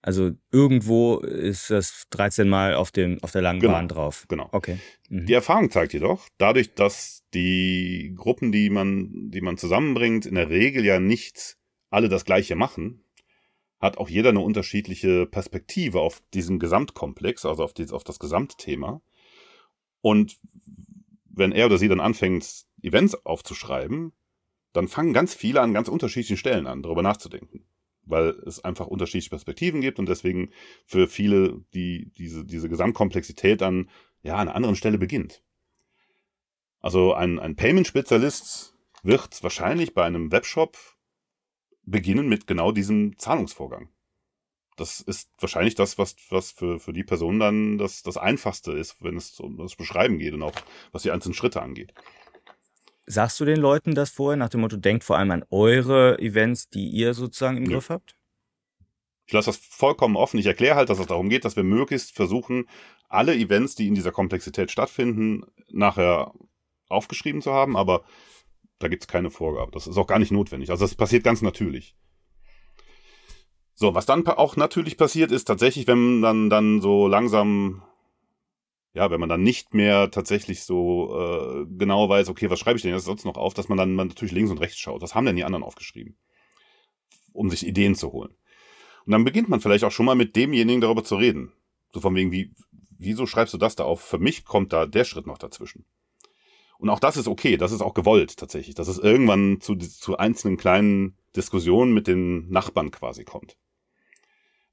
Also 0.00 0.32
irgendwo 0.52 1.18
ist 1.18 1.70
das 1.70 2.04
13 2.10 2.48
Mal 2.48 2.74
auf, 2.74 2.90
dem, 2.90 3.18
auf 3.22 3.32
der 3.32 3.42
langen 3.42 3.60
genau. 3.60 3.72
Bahn 3.72 3.88
drauf. 3.88 4.26
Genau. 4.28 4.48
Okay. 4.52 4.78
Mhm. 5.08 5.26
Die 5.26 5.32
Erfahrung 5.32 5.70
zeigt 5.70 5.92
jedoch, 5.92 6.28
dadurch, 6.36 6.74
dass 6.74 7.22
die 7.32 8.12
Gruppen, 8.16 8.52
die 8.52 8.70
man, 8.70 9.30
die 9.30 9.40
man 9.40 9.56
zusammenbringt, 9.56 10.26
in 10.26 10.34
der 10.34 10.50
Regel 10.50 10.84
ja 10.84 11.00
nicht 11.00 11.56
alle 11.94 12.08
das 12.08 12.24
Gleiche 12.24 12.56
machen, 12.56 13.04
hat 13.80 13.98
auch 13.98 14.08
jeder 14.08 14.30
eine 14.30 14.40
unterschiedliche 14.40 15.26
Perspektive 15.26 16.00
auf 16.00 16.22
diesen 16.32 16.58
Gesamtkomplex, 16.58 17.44
also 17.44 17.62
auf, 17.62 17.74
dieses, 17.74 17.92
auf 17.92 18.04
das 18.04 18.18
Gesamtthema. 18.18 19.00
Und 20.00 20.38
wenn 21.24 21.52
er 21.52 21.66
oder 21.66 21.78
sie 21.78 21.88
dann 21.88 22.00
anfängt, 22.00 22.64
Events 22.82 23.14
aufzuschreiben, 23.24 24.12
dann 24.72 24.88
fangen 24.88 25.12
ganz 25.12 25.34
viele 25.34 25.60
an 25.60 25.72
ganz 25.72 25.88
unterschiedlichen 25.88 26.36
Stellen 26.36 26.66
an, 26.66 26.82
darüber 26.82 27.02
nachzudenken. 27.02 27.64
Weil 28.02 28.30
es 28.46 28.62
einfach 28.62 28.86
unterschiedliche 28.86 29.30
Perspektiven 29.30 29.80
gibt 29.80 29.98
und 29.98 30.08
deswegen 30.08 30.50
für 30.84 31.08
viele 31.08 31.64
die, 31.72 32.10
diese, 32.18 32.44
diese 32.44 32.68
Gesamtkomplexität 32.68 33.60
dann 33.60 33.88
ja 34.22 34.34
an 34.34 34.48
einer 34.48 34.54
anderen 34.56 34.76
Stelle 34.76 34.98
beginnt. 34.98 35.42
Also 36.80 37.14
ein, 37.14 37.38
ein 37.38 37.56
Payment-Spezialist 37.56 38.74
wird 39.02 39.42
wahrscheinlich 39.42 39.94
bei 39.94 40.04
einem 40.04 40.30
Webshop 40.32 40.76
beginnen 41.86 42.28
mit 42.28 42.46
genau 42.46 42.72
diesem 42.72 43.18
Zahlungsvorgang. 43.18 43.88
Das 44.76 45.00
ist 45.00 45.30
wahrscheinlich 45.38 45.76
das, 45.76 45.98
was, 45.98 46.16
was 46.30 46.50
für, 46.50 46.80
für 46.80 46.92
die 46.92 47.04
Person 47.04 47.38
dann 47.38 47.78
das, 47.78 48.02
das 48.02 48.16
Einfachste 48.16 48.72
ist, 48.72 48.96
wenn 49.00 49.16
es 49.16 49.38
um 49.38 49.56
das 49.56 49.76
Beschreiben 49.76 50.18
geht 50.18 50.34
und 50.34 50.42
auch 50.42 50.54
was 50.90 51.02
die 51.02 51.12
einzelnen 51.12 51.34
Schritte 51.34 51.62
angeht. 51.62 51.94
Sagst 53.06 53.38
du 53.38 53.44
den 53.44 53.58
Leuten 53.58 53.94
das 53.94 54.10
vorher 54.10 54.36
nach 54.36 54.48
dem 54.48 54.62
Motto, 54.62 54.76
denkt 54.76 55.04
vor 55.04 55.18
allem 55.18 55.30
an 55.30 55.44
eure 55.50 56.18
Events, 56.18 56.70
die 56.70 56.88
ihr 56.88 57.14
sozusagen 57.14 57.58
im 57.58 57.64
Nö. 57.64 57.74
Griff 57.74 57.90
habt? 57.90 58.16
Ich 59.26 59.32
lasse 59.32 59.50
das 59.50 59.56
vollkommen 59.56 60.16
offen. 60.16 60.38
Ich 60.38 60.46
erkläre 60.46 60.74
halt, 60.74 60.90
dass 60.90 60.98
es 60.98 61.06
darum 61.06 61.28
geht, 61.28 61.44
dass 61.44 61.56
wir 61.56 61.64
möglichst 61.64 62.14
versuchen, 62.14 62.68
alle 63.08 63.34
Events, 63.34 63.74
die 63.74 63.88
in 63.88 63.94
dieser 63.94 64.12
Komplexität 64.12 64.70
stattfinden, 64.70 65.44
nachher 65.70 66.32
aufgeschrieben 66.88 67.42
zu 67.42 67.52
haben, 67.52 67.76
aber 67.76 68.04
da 68.84 68.88
gibt 68.88 69.02
es 69.02 69.08
keine 69.08 69.30
Vorgabe. 69.30 69.72
Das 69.72 69.86
ist 69.86 69.96
auch 69.96 70.06
gar 70.06 70.18
nicht 70.18 70.30
notwendig. 70.30 70.70
Also 70.70 70.84
das 70.84 70.94
passiert 70.94 71.24
ganz 71.24 71.40
natürlich. 71.40 71.96
So, 73.74 73.94
was 73.94 74.06
dann 74.06 74.26
auch 74.26 74.56
natürlich 74.56 74.98
passiert, 74.98 75.32
ist 75.32 75.46
tatsächlich, 75.46 75.86
wenn 75.86 76.20
man 76.20 76.22
dann, 76.22 76.50
dann 76.50 76.80
so 76.82 77.08
langsam, 77.08 77.82
ja, 78.92 79.10
wenn 79.10 79.18
man 79.18 79.30
dann 79.30 79.42
nicht 79.42 79.72
mehr 79.72 80.10
tatsächlich 80.10 80.62
so 80.62 81.18
äh, 81.18 81.66
genau 81.76 82.08
weiß, 82.08 82.28
okay, 82.28 82.50
was 82.50 82.60
schreibe 82.60 82.76
ich 82.76 82.82
denn 82.82 82.92
jetzt 82.92 83.06
sonst 83.06 83.24
noch 83.24 83.36
auf, 83.36 83.54
dass 83.54 83.68
man 83.68 83.78
dann 83.78 83.94
man 83.94 84.08
natürlich 84.08 84.32
links 84.32 84.50
und 84.50 84.60
rechts 84.60 84.78
schaut. 84.78 85.00
Was 85.00 85.14
haben 85.14 85.24
denn 85.24 85.36
die 85.36 85.44
anderen 85.44 85.64
aufgeschrieben? 85.64 86.16
Um 87.32 87.48
sich 87.48 87.66
Ideen 87.66 87.94
zu 87.94 88.12
holen. 88.12 88.36
Und 89.06 89.12
dann 89.12 89.24
beginnt 89.24 89.48
man 89.48 89.60
vielleicht 89.60 89.84
auch 89.84 89.90
schon 89.92 90.06
mal 90.06 90.14
mit 90.14 90.36
demjenigen 90.36 90.82
darüber 90.82 91.04
zu 91.04 91.16
reden. 91.16 91.52
So 91.92 92.00
von 92.00 92.14
wegen, 92.14 92.32
wie, 92.32 92.54
wieso 92.98 93.26
schreibst 93.26 93.54
du 93.54 93.58
das 93.58 93.76
da 93.76 93.84
auf? 93.84 94.02
Für 94.02 94.18
mich 94.18 94.44
kommt 94.44 94.74
da 94.74 94.86
der 94.86 95.04
Schritt 95.04 95.26
noch 95.26 95.38
dazwischen. 95.38 95.86
Und 96.84 96.90
auch 96.90 97.00
das 97.00 97.16
ist 97.16 97.28
okay, 97.28 97.56
das 97.56 97.72
ist 97.72 97.80
auch 97.80 97.94
gewollt 97.94 98.36
tatsächlich, 98.36 98.74
dass 98.74 98.88
es 98.88 98.98
irgendwann 98.98 99.58
zu, 99.62 99.74
zu 99.74 100.18
einzelnen 100.18 100.58
kleinen 100.58 101.16
Diskussionen 101.34 101.94
mit 101.94 102.06
den 102.06 102.50
Nachbarn 102.50 102.90
quasi 102.90 103.24
kommt. 103.24 103.56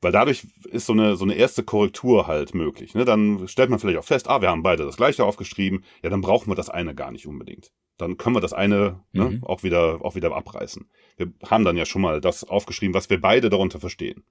Weil 0.01 0.11
dadurch 0.11 0.45
ist 0.65 0.87
so 0.87 0.91
eine, 0.91 1.15
so 1.15 1.23
eine 1.23 1.35
erste 1.35 1.63
Korrektur 1.63 2.27
halt 2.27 2.53
möglich. 2.53 2.95
Ne? 2.95 3.05
Dann 3.05 3.47
stellt 3.47 3.69
man 3.69 3.79
vielleicht 3.79 3.97
auch 3.97 4.03
fest, 4.03 4.27
ah, 4.27 4.41
wir 4.41 4.49
haben 4.49 4.61
beide 4.61 4.83
das 4.83 4.97
gleiche 4.97 5.23
aufgeschrieben, 5.23 5.85
ja, 6.03 6.09
dann 6.09 6.19
brauchen 6.19 6.51
wir 6.51 6.55
das 6.55 6.69
eine 6.69 6.93
gar 6.93 7.11
nicht 7.11 7.27
unbedingt. 7.27 7.71
Dann 7.97 8.17
können 8.17 8.35
wir 8.35 8.41
das 8.41 8.51
eine 8.51 8.99
ne, 9.13 9.29
Mhm. 9.29 9.43
auch, 9.45 9.63
wieder, 9.63 10.03
auch 10.03 10.15
wieder 10.15 10.35
abreißen. 10.35 10.89
Wir 11.15 11.31
haben 11.49 11.63
dann 11.63 11.77
ja 11.77 11.85
schon 11.85 12.01
mal 12.01 12.19
das 12.19 12.43
aufgeschrieben, 12.43 12.93
was 12.93 13.09
wir 13.09 13.21
beide 13.21 13.49
darunter 13.49 13.79
verstehen. 13.79 14.25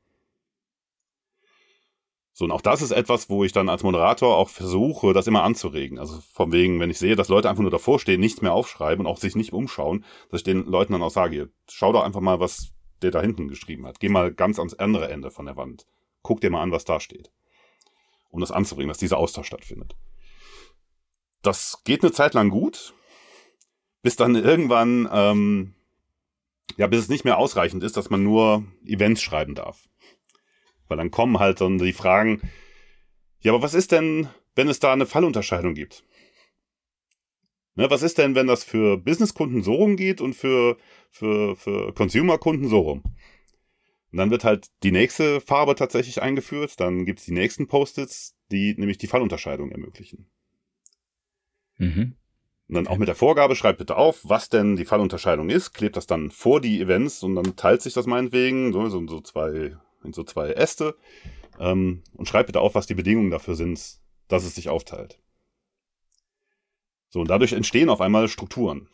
So, 2.40 2.46
und 2.46 2.52
auch 2.52 2.62
das 2.62 2.80
ist 2.80 2.92
etwas, 2.92 3.28
wo 3.28 3.44
ich 3.44 3.52
dann 3.52 3.68
als 3.68 3.82
Moderator 3.82 4.34
auch 4.34 4.48
versuche, 4.48 5.12
das 5.12 5.26
immer 5.26 5.42
anzuregen. 5.42 5.98
Also 5.98 6.22
von 6.32 6.52
wegen, 6.52 6.80
wenn 6.80 6.88
ich 6.88 6.98
sehe, 6.98 7.14
dass 7.14 7.28
Leute 7.28 7.50
einfach 7.50 7.60
nur 7.60 7.70
davor 7.70 8.00
stehen, 8.00 8.18
nichts 8.18 8.40
mehr 8.40 8.54
aufschreiben 8.54 9.04
und 9.04 9.12
auch 9.12 9.18
sich 9.18 9.36
nicht 9.36 9.52
umschauen, 9.52 10.06
dass 10.30 10.40
ich 10.40 10.44
den 10.44 10.64
Leuten 10.64 10.94
dann 10.94 11.02
auch 11.02 11.10
sage, 11.10 11.50
schau 11.68 11.92
doch 11.92 12.02
einfach 12.02 12.22
mal, 12.22 12.40
was 12.40 12.72
der 13.02 13.10
da 13.10 13.20
hinten 13.20 13.48
geschrieben 13.48 13.86
hat. 13.86 14.00
Geh 14.00 14.08
mal 14.08 14.32
ganz 14.32 14.58
ans 14.58 14.72
andere 14.72 15.10
Ende 15.10 15.30
von 15.30 15.44
der 15.44 15.58
Wand. 15.58 15.84
Guck 16.22 16.40
dir 16.40 16.48
mal 16.48 16.62
an, 16.62 16.72
was 16.72 16.86
da 16.86 16.98
steht. 16.98 17.30
Um 18.30 18.40
das 18.40 18.52
anzuregen, 18.52 18.88
dass 18.88 18.96
dieser 18.96 19.18
Austausch 19.18 19.48
stattfindet. 19.48 19.94
Das 21.42 21.82
geht 21.84 22.02
eine 22.02 22.12
Zeit 22.12 22.32
lang 22.32 22.48
gut, 22.48 22.94
bis 24.00 24.16
dann 24.16 24.34
irgendwann, 24.34 25.06
ähm, 25.12 25.74
ja, 26.78 26.86
bis 26.86 27.00
es 27.00 27.10
nicht 27.10 27.26
mehr 27.26 27.36
ausreichend 27.36 27.84
ist, 27.84 27.98
dass 27.98 28.08
man 28.08 28.24
nur 28.24 28.64
Events 28.86 29.20
schreiben 29.20 29.54
darf. 29.54 29.89
Weil 30.90 30.98
dann 30.98 31.12
kommen 31.12 31.38
halt 31.38 31.60
dann 31.60 31.78
die 31.78 31.92
Fragen, 31.92 32.42
ja, 33.38 33.52
aber 33.52 33.62
was 33.62 33.74
ist 33.74 33.92
denn, 33.92 34.28
wenn 34.56 34.68
es 34.68 34.80
da 34.80 34.92
eine 34.92 35.06
Fallunterscheidung 35.06 35.74
gibt? 35.74 36.04
Ne, 37.76 37.88
was 37.88 38.02
ist 38.02 38.18
denn, 38.18 38.34
wenn 38.34 38.48
das 38.48 38.64
für 38.64 38.98
Businesskunden 38.98 39.62
so 39.62 39.74
rumgeht 39.74 40.20
und 40.20 40.34
für, 40.34 40.76
für, 41.08 41.54
für 41.54 41.94
Consumerkunden 41.94 42.68
so 42.68 42.80
rum? 42.80 43.04
Und 43.04 44.18
dann 44.18 44.32
wird 44.32 44.42
halt 44.42 44.66
die 44.82 44.90
nächste 44.90 45.40
Farbe 45.40 45.76
tatsächlich 45.76 46.20
eingeführt, 46.20 46.80
dann 46.80 47.06
gibt's 47.06 47.24
die 47.24 47.32
nächsten 47.32 47.68
Post-its, 47.68 48.36
die 48.50 48.74
nämlich 48.76 48.98
die 48.98 49.06
Fallunterscheidung 49.06 49.70
ermöglichen. 49.70 50.28
Mhm. 51.78 52.16
Und 52.66 52.74
dann 52.74 52.88
auch 52.88 52.98
mit 52.98 53.06
der 53.06 53.14
Vorgabe, 53.14 53.54
schreibt 53.54 53.78
bitte 53.78 53.96
auf, 53.96 54.22
was 54.24 54.48
denn 54.48 54.74
die 54.74 54.84
Fallunterscheidung 54.84 55.50
ist, 55.50 55.72
klebt 55.72 55.96
das 55.96 56.08
dann 56.08 56.32
vor 56.32 56.60
die 56.60 56.80
Events 56.80 57.22
und 57.22 57.36
dann 57.36 57.54
teilt 57.54 57.80
sich 57.80 57.94
das 57.94 58.06
meinetwegen, 58.06 58.72
so, 58.72 58.88
so, 58.88 59.06
so 59.06 59.20
zwei, 59.20 59.76
in 60.04 60.12
so 60.12 60.24
zwei 60.24 60.50
Äste, 60.52 60.94
ähm, 61.58 62.02
und 62.14 62.28
schreibt 62.28 62.46
bitte 62.46 62.60
auf, 62.60 62.74
was 62.74 62.86
die 62.86 62.94
Bedingungen 62.94 63.30
dafür 63.30 63.54
sind, 63.54 63.98
dass 64.28 64.44
es 64.44 64.54
sich 64.54 64.68
aufteilt. 64.68 65.18
So, 67.08 67.20
und 67.20 67.28
dadurch 67.28 67.52
entstehen 67.52 67.88
auf 67.90 68.00
einmal 68.00 68.28
Strukturen. 68.28 68.88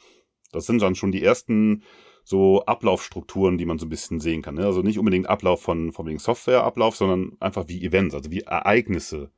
Das 0.52 0.66
sind 0.66 0.80
dann 0.80 0.94
schon 0.94 1.12
die 1.12 1.22
ersten 1.22 1.82
so 2.24 2.64
Ablaufstrukturen, 2.64 3.58
die 3.58 3.66
man 3.66 3.78
so 3.78 3.86
ein 3.86 3.90
bisschen 3.90 4.20
sehen 4.20 4.42
kann. 4.42 4.54
Ne? 4.56 4.64
Also 4.64 4.80
nicht 4.82 4.98
unbedingt 4.98 5.28
Ablauf 5.28 5.62
von, 5.62 5.92
von 5.92 6.06
wegen 6.06 6.18
Softwareablauf, 6.18 6.96
sondern 6.96 7.36
einfach 7.40 7.68
wie 7.68 7.84
Events, 7.84 8.14
also 8.14 8.30
wie 8.30 8.40
Ereignisse 8.40 9.30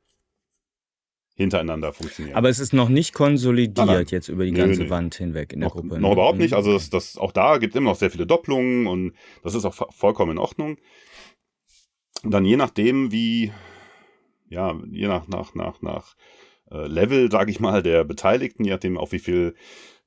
hintereinander 1.35 1.93
funktionieren. 1.93 2.35
Aber 2.35 2.49
es 2.49 2.59
ist 2.59 2.73
noch 2.73 2.89
nicht 2.89 3.13
konsolidiert 3.13 3.77
Nein, 3.85 3.95
nein. 3.95 4.05
jetzt 4.09 4.27
über 4.27 4.43
die 4.43 4.51
Nö, 4.51 4.57
ganze 4.59 4.83
nö. 4.83 4.89
Wand 4.89 5.15
hinweg 5.15 5.53
in 5.53 5.59
der 5.61 5.69
noch, 5.69 5.75
Gruppe. 5.75 5.99
noch 5.99 6.09
ne? 6.09 6.13
überhaupt 6.13 6.37
Mhm. 6.37 6.43
nicht. 6.43 6.53
Also 6.53 6.73
das, 6.73 6.89
das, 6.89 7.17
auch 7.17 7.31
da 7.31 7.57
gibt 7.59 7.75
immer 7.75 7.91
noch 7.91 7.97
sehr 7.97 8.11
viele 8.11 8.25
Doppelungen 8.25 8.87
und 8.87 9.13
das 9.43 9.55
ist 9.55 9.65
auch 9.65 9.73
vo- 9.75 9.91
vollkommen 9.91 10.31
in 10.33 10.37
Ordnung. 10.37 10.77
Und 12.23 12.31
dann 12.31 12.45
je 12.45 12.57
nachdem, 12.57 13.11
wie, 13.11 13.51
ja, 14.49 14.77
je 14.91 15.07
nach, 15.07 15.27
nach, 15.27 15.55
nach, 15.55 15.81
nach 15.81 16.15
äh, 16.71 16.87
Level, 16.87 17.31
sage 17.31 17.51
ich 17.51 17.59
mal, 17.59 17.81
der 17.81 18.03
Beteiligten, 18.03 18.65
je 18.65 18.71
nachdem 18.71 18.97
auch 18.97 19.11
wie 19.11 19.19
viel, 19.19 19.55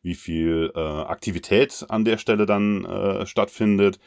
wie 0.03 0.15
viel 0.15 0.73
äh, 0.75 0.81
Aktivität 0.81 1.87
an 1.89 2.05
der 2.05 2.19
Stelle 2.19 2.47
dann 2.47 2.85
äh, 2.85 3.27
stattfindet, 3.27 3.99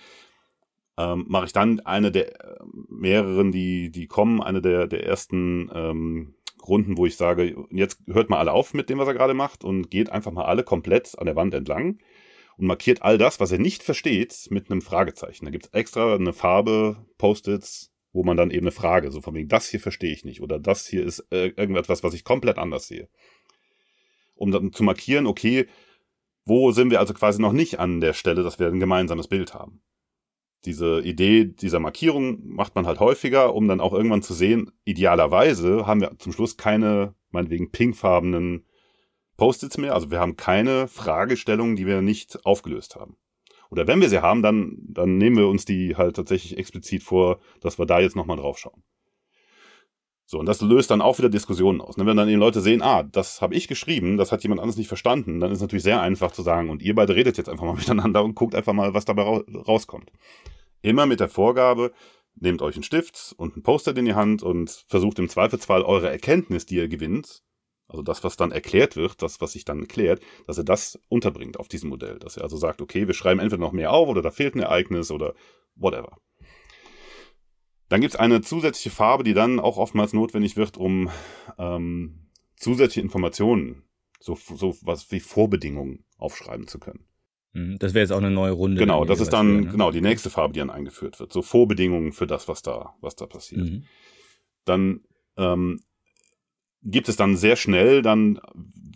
ähm, 0.98 1.26
mache 1.28 1.46
ich 1.46 1.54
dann 1.54 1.80
eine 1.82 2.12
der 2.12 2.60
mehreren, 2.90 3.52
die, 3.52 3.92
die 3.92 4.08
kommen, 4.08 4.42
eine 4.42 4.62
der, 4.62 4.88
der 4.88 5.06
ersten 5.06 5.70
ähm, 5.74 6.36
Runden, 6.66 6.98
wo 6.98 7.06
ich 7.06 7.18
sage, 7.18 7.56
jetzt 7.70 8.02
hört 8.08 8.30
mal 8.30 8.40
alle 8.40 8.54
auf 8.54 8.74
mit 8.74 8.90
dem, 8.90 8.98
was 8.98 9.08
er 9.08 9.14
gerade 9.14 9.34
macht 9.34 9.64
und 9.64 9.92
geht 9.92 10.10
einfach 10.10 10.32
mal 10.32 10.46
alle 10.46 10.64
komplett 10.64 11.18
an 11.20 11.26
der 11.26 11.36
Wand 11.36 11.54
entlang 11.54 12.00
und 12.58 12.68
markiert 12.68 13.02
all 13.02 13.18
das, 13.18 13.40
was 13.40 13.52
er 13.52 13.60
nicht 13.60 13.84
versteht, 13.84 14.48
mit 14.50 14.72
einem 14.72 14.82
Fragezeichen. 14.82 15.46
Da 15.46 15.52
gibt's 15.52 15.70
extra 15.70 16.16
eine 16.16 16.34
Farbe, 16.34 17.06
Post-its, 17.18 17.92
wo 18.16 18.24
man 18.24 18.38
dann 18.38 18.50
eben 18.50 18.64
eine 18.64 18.72
Frage, 18.72 19.12
so 19.12 19.20
von 19.20 19.36
wegen, 19.36 19.50
das 19.50 19.68
hier 19.68 19.82
verstehe 19.82 20.14
ich 20.14 20.24
nicht 20.24 20.42
oder 20.42 20.58
das 20.58 20.88
hier 20.88 21.04
ist 21.04 21.20
äh, 21.32 21.48
irgendetwas, 21.48 22.02
was 22.02 22.14
ich 22.14 22.24
komplett 22.24 22.58
anders 22.58 22.88
sehe. 22.88 23.10
Um 24.36 24.52
dann 24.52 24.72
zu 24.72 24.84
markieren, 24.84 25.28
okay, 25.28 25.68
wo 26.46 26.72
sind 26.72 26.92
wir 26.92 27.02
also 27.02 27.14
quasi 27.14 27.42
noch 27.42 27.52
nicht 27.52 27.78
an 27.78 28.00
der 28.00 28.14
Stelle, 28.14 28.42
dass 28.42 28.58
wir 28.58 28.68
ein 28.68 28.80
gemeinsames 28.80 29.28
Bild 29.28 29.54
haben. 29.54 29.82
Diese 30.64 31.02
Idee 31.02 31.44
dieser 31.44 31.80
Markierung 31.80 32.40
macht 32.48 32.76
man 32.76 32.88
halt 32.88 33.02
häufiger, 33.02 33.54
um 33.54 33.68
dann 33.68 33.82
auch 33.82 33.94
irgendwann 33.94 34.22
zu 34.22 34.34
sehen, 34.34 34.72
idealerweise 34.86 35.86
haben 35.86 36.00
wir 36.00 36.18
zum 36.18 36.32
Schluss 36.32 36.56
keine, 36.56 37.16
meinetwegen 37.32 37.72
pinkfarbenen 37.72 38.66
Post-its 39.36 39.78
mehr. 39.78 39.94
Also 39.94 40.10
wir 40.10 40.22
haben 40.22 40.38
keine 40.38 40.88
Fragestellungen, 40.88 41.76
die 41.76 41.86
wir 41.86 42.02
nicht 42.02 42.46
aufgelöst 42.46 42.96
haben. 42.96 43.18
Oder 43.70 43.88
wenn 43.88 44.02
wir 44.02 44.10
sie 44.10 44.22
haben, 44.22 44.42
dann, 44.42 44.78
dann 44.80 45.18
nehmen 45.18 45.38
wir 45.38 45.48
uns 45.48 45.66
die 45.66 45.96
halt 45.96 46.16
tatsächlich 46.16 46.58
explizit 46.58 47.04
vor, 47.04 47.40
dass 47.62 47.80
wir 47.80 47.86
da 47.86 48.00
jetzt 48.00 48.16
nochmal 48.16 48.38
drauf 48.38 48.58
schauen. 48.58 48.84
So, 50.28 50.40
und 50.40 50.48
das 50.48 50.62
löst 50.62 50.90
dann 50.90 51.02
auch 51.02 51.20
wieder 51.20 51.30
Diskussionen 51.30 51.82
aus. 51.82 51.98
Ne? 51.98 52.06
Wenn 52.08 52.18
dann 52.18 52.28
die 52.28 52.34
Leute 52.34 52.60
sehen, 52.60 52.82
ah, 52.82 53.04
das 53.04 53.42
habe 53.42 53.54
ich 53.54 53.68
geschrieben, 53.68 54.18
das 54.18 54.32
hat 54.32 54.42
jemand 54.42 54.60
anderes 54.60 54.78
nicht 54.78 54.88
verstanden, 54.88 55.40
dann 55.40 55.52
ist 55.52 55.62
natürlich 55.62 55.84
sehr 55.84 56.02
einfach 56.02 56.32
zu 56.32 56.42
sagen, 56.42 56.72
und 56.72 56.82
ihr 56.82 56.96
beide 56.96 57.16
redet 57.16 57.38
jetzt 57.38 57.48
einfach 57.48 57.66
mal 57.66 57.74
miteinander 57.78 58.24
und 58.24 58.34
guckt 58.34 58.56
einfach 58.56 58.74
mal, 58.74 58.94
was 58.96 59.06
dabei 59.06 59.24
ra 59.24 59.44
rauskommt. 59.68 60.12
Immer 60.82 61.06
mit 61.06 61.20
der 61.20 61.30
Vorgabe, 61.30 61.92
nehmt 62.36 62.64
euch 62.64 62.76
einen 62.76 62.84
Stift 62.84 63.36
und 63.38 63.54
einen 63.54 63.64
Poster 63.64 63.96
in 63.96 64.06
die 64.06 64.16
Hand 64.16 64.42
und 64.42 64.70
versucht 64.88 65.20
im 65.20 65.30
Zweifelsfall 65.30 65.84
eure 65.84 66.10
Erkenntnis, 66.10 66.66
die 66.66 66.76
ihr 66.78 66.88
gewinnt, 66.88 67.44
also 67.96 68.04
das, 68.04 68.24
was 68.26 68.36
dann 68.36 68.52
erklärt 68.52 68.98
wird, 68.98 69.22
das, 69.22 69.40
was 69.40 69.54
sich 69.54 69.64
dann 69.64 69.80
erklärt, 69.80 70.22
dass 70.48 70.58
ihr 70.58 70.66
das 70.66 71.00
unterbringt 71.08 71.58
auf 71.58 71.70
diesem 71.70 71.90
Modell. 71.90 72.20
Dass 72.20 72.36
ihr 72.36 72.44
also 72.44 72.58
sagt, 72.58 72.82
okay, 72.82 73.08
wir 73.08 73.14
schreiben 73.14 73.40
entweder 73.40 73.62
noch 73.62 73.72
mehr 73.72 73.92
auf 73.92 74.10
oder 74.10 74.22
da 74.22 74.32
fehlt 74.32 74.56
ein 74.56 74.60
Ereignis 74.60 75.12
oder 75.12 75.34
whatever. 75.76 76.18
Dann 77.88 78.02
gibt's 78.02 78.18
eine 78.18 78.42
zusätzliche 78.42 78.90
Farbe, 78.90 79.24
die 79.24 79.34
dann 79.34 79.60
auch 79.60 79.78
oftmals 79.78 80.12
notwendig 80.12 80.58
wird, 80.58 80.76
um 80.76 81.10
ähm, 81.58 82.28
zusätzliche 82.58 83.02
Informationen, 83.02 83.84
so, 84.20 84.36
so 84.36 84.76
was 84.82 85.12
wie 85.12 85.20
Vorbedingungen 85.22 86.04
aufschreiben 86.18 86.68
zu 86.68 86.80
können. 86.80 87.06
Mhm. 87.54 87.78
Das 87.80 87.94
wäre 87.94 88.04
jetzt 88.04 88.12
auch 88.12 88.18
eine 88.18 88.32
neue 88.32 88.52
Runde. 88.52 88.80
Genau, 88.80 89.06
das 89.06 89.22
ist 89.22 89.32
dann 89.32 89.50
wieder, 89.50 89.66
ne? 89.66 89.72
genau 89.72 89.92
die 89.92 90.02
nächste 90.02 90.30
Farbe, 90.30 90.54
die 90.54 90.60
dann 90.60 90.70
eingeführt 90.70 91.20
wird. 91.20 91.32
So 91.32 91.42
Vorbedingungen 91.42 92.12
für 92.12 92.28
das, 92.28 92.50
was 92.50 92.62
da, 92.62 92.96
was 93.00 93.16
da 93.16 93.26
passiert. 93.26 93.70
Mhm. 93.70 93.84
Dann 94.66 95.02
ähm, 95.38 95.80
gibt 96.86 97.10
es 97.10 97.16
dann 97.16 97.36
sehr 97.36 97.56
schnell 97.56 98.02
dann 98.02 98.40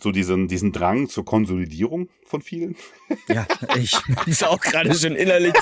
so 0.02 0.12
diesen, 0.12 0.48
diesen 0.48 0.72
Drang 0.72 1.10
zur 1.10 1.26
Konsolidierung 1.26 2.10
von 2.26 2.42
vielen. 2.42 2.76
Ja, 3.28 3.48
ich 3.76 3.98
ist 4.28 4.44
auch 4.44 4.60
gerade 4.60 4.94
schon 4.94 5.16
innerlich. 5.16 5.54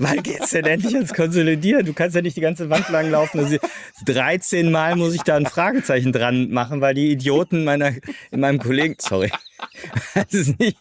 Wann 0.00 0.20
geht's 0.22 0.50
denn 0.50 0.66
endlich 0.66 0.94
ans 0.96 1.14
Konsolidieren? 1.14 1.86
Du 1.86 1.92
kannst 1.92 2.16
ja 2.16 2.22
nicht 2.22 2.36
die 2.36 2.40
ganze 2.40 2.70
Wand 2.70 2.88
lang 2.88 3.08
laufen. 3.10 3.38
Also 3.38 3.58
13 4.04 4.70
Mal 4.72 4.96
muss 4.96 5.14
ich 5.14 5.22
da 5.22 5.36
ein 5.36 5.46
Fragezeichen 5.46 6.12
dran 6.12 6.50
machen, 6.50 6.80
weil 6.80 6.94
die 6.94 7.12
Idioten 7.12 7.62
meiner, 7.62 7.92
in 8.32 8.40
meinem 8.40 8.58
Kollegen, 8.58 8.96
sorry, 8.98 9.30
das 10.14 10.34
ist 10.34 10.58
nicht. 10.58 10.76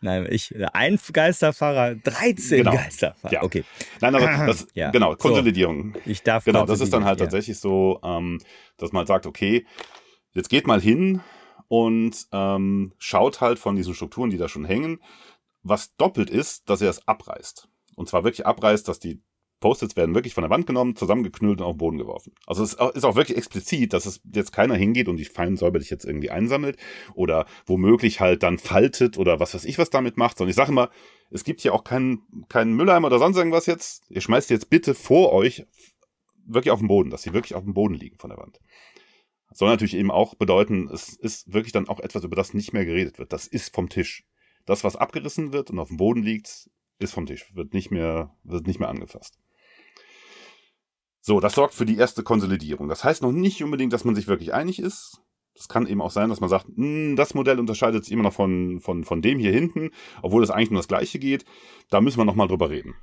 Nein, 0.00 0.26
ich, 0.30 0.54
ein 0.72 0.98
Geisterfahrer, 1.12 1.96
13 1.96 2.58
Genau. 2.58 2.72
Geisterfahrer. 2.72 3.34
Ja. 3.34 3.42
Okay, 3.42 3.64
Nein, 4.00 4.14
aber 4.14 4.26
das, 4.46 4.66
Ja. 4.74 4.90
genau, 4.90 5.12
So. 5.12 5.16
Konsolidierung. 5.18 5.94
ich 6.04 6.22
darf. 6.22 6.44
Genau, 6.44 6.64
das 6.66 6.80
ist 6.80 6.92
dann 6.92 7.04
halt 7.04 7.18
ja. 7.18 7.26
tatsächlich 7.26 7.58
so, 7.58 8.00
ähm, 8.04 8.40
dass 8.76 8.92
man 8.92 9.06
sagt, 9.06 9.26
okay, 9.26 9.66
jetzt 10.32 10.48
geht 10.48 10.66
mal 10.66 10.80
hin 10.80 11.20
und 11.66 12.26
ähm, 12.32 12.92
schaut 12.98 13.40
halt 13.40 13.58
von 13.58 13.76
diesen 13.76 13.94
Strukturen, 13.94 14.30
die 14.30 14.38
da 14.38 14.48
schon 14.48 14.64
hängen, 14.64 15.00
was 15.62 15.96
doppelt 15.96 16.30
ist, 16.30 16.70
dass 16.70 16.80
er 16.80 16.90
es 16.90 17.06
abreißt. 17.06 17.68
Und 17.96 18.08
zwar 18.08 18.22
wirklich 18.22 18.46
abreißt, 18.46 18.86
dass 18.86 19.00
die 19.00 19.20
Post-its 19.60 19.96
werden 19.96 20.14
wirklich 20.14 20.34
von 20.34 20.42
der 20.42 20.50
Wand 20.50 20.66
genommen, 20.66 20.94
zusammengeknüllt 20.94 21.60
und 21.60 21.66
auf 21.66 21.74
den 21.74 21.78
Boden 21.78 21.98
geworfen. 21.98 22.32
Also 22.46 22.62
es 22.62 22.74
ist 22.74 23.04
auch 23.04 23.16
wirklich 23.16 23.36
explizit, 23.36 23.92
dass 23.92 24.06
es 24.06 24.20
jetzt 24.32 24.52
keiner 24.52 24.76
hingeht 24.76 25.08
und 25.08 25.16
die 25.16 25.24
fein 25.24 25.56
säuberlich 25.56 25.90
jetzt 25.90 26.04
irgendwie 26.04 26.30
einsammelt 26.30 26.78
oder 27.14 27.46
womöglich 27.66 28.20
halt 28.20 28.42
dann 28.42 28.58
faltet 28.58 29.18
oder 29.18 29.40
was 29.40 29.54
weiß 29.54 29.64
ich 29.64 29.78
was 29.78 29.90
damit 29.90 30.16
macht, 30.16 30.38
sondern 30.38 30.50
ich 30.50 30.56
sage 30.56 30.70
immer, 30.70 30.90
es 31.30 31.44
gibt 31.44 31.60
hier 31.60 31.74
auch 31.74 31.84
keinen, 31.84 32.22
keinen 32.48 32.74
Mülleimer 32.74 33.08
oder 33.08 33.18
sonst 33.18 33.36
irgendwas 33.36 33.66
jetzt. 33.66 34.04
Ihr 34.08 34.20
schmeißt 34.20 34.50
jetzt 34.50 34.70
bitte 34.70 34.94
vor 34.94 35.32
euch 35.32 35.66
wirklich 36.46 36.70
auf 36.70 36.78
den 36.78 36.88
Boden, 36.88 37.10
dass 37.10 37.22
sie 37.22 37.32
wirklich 37.32 37.54
auf 37.54 37.64
dem 37.64 37.74
Boden 37.74 37.94
liegen 37.94 38.18
von 38.18 38.30
der 38.30 38.38
Wand. 38.38 38.60
Soll 39.52 39.68
natürlich 39.68 39.96
eben 39.96 40.10
auch 40.10 40.34
bedeuten, 40.34 40.88
es 40.92 41.16
ist 41.16 41.52
wirklich 41.52 41.72
dann 41.72 41.88
auch 41.88 42.00
etwas, 42.00 42.24
über 42.24 42.36
das 42.36 42.54
nicht 42.54 42.72
mehr 42.72 42.84
geredet 42.84 43.18
wird. 43.18 43.32
Das 43.32 43.46
ist 43.46 43.74
vom 43.74 43.88
Tisch. 43.88 44.24
Das, 44.66 44.84
was 44.84 44.96
abgerissen 44.96 45.52
wird 45.52 45.70
und 45.70 45.78
auf 45.78 45.88
dem 45.88 45.96
Boden 45.96 46.22
liegt, 46.22 46.70
ist 46.98 47.14
vom 47.14 47.26
Tisch, 47.26 47.54
wird 47.54 47.72
nicht 47.72 47.90
mehr, 47.90 48.34
wird 48.44 48.66
nicht 48.66 48.80
mehr 48.80 48.88
angefasst. 48.88 49.38
So, 51.28 51.40
das 51.40 51.56
sorgt 51.56 51.74
für 51.74 51.84
die 51.84 51.98
erste 51.98 52.22
Konsolidierung. 52.22 52.88
Das 52.88 53.04
heißt 53.04 53.20
noch 53.20 53.32
nicht 53.32 53.62
unbedingt, 53.62 53.92
dass 53.92 54.06
man 54.06 54.14
sich 54.14 54.28
wirklich 54.28 54.54
einig 54.54 54.78
ist. 54.78 55.20
Das 55.54 55.68
kann 55.68 55.86
eben 55.86 56.00
auch 56.00 56.10
sein, 56.10 56.30
dass 56.30 56.40
man 56.40 56.48
sagt, 56.48 56.68
hm, 56.74 57.16
das 57.16 57.34
Modell 57.34 57.58
unterscheidet 57.58 58.02
sich 58.02 58.14
immer 58.14 58.22
noch 58.22 58.32
von, 58.32 58.80
von, 58.80 59.04
von 59.04 59.20
dem 59.20 59.38
hier 59.38 59.52
hinten, 59.52 59.90
obwohl 60.22 60.42
es 60.42 60.48
eigentlich 60.48 60.70
nur 60.70 60.78
das 60.78 60.88
gleiche 60.88 61.18
geht. 61.18 61.44
Da 61.90 62.00
müssen 62.00 62.16
wir 62.16 62.24
nochmal 62.24 62.48
drüber 62.48 62.70
reden. 62.70 62.94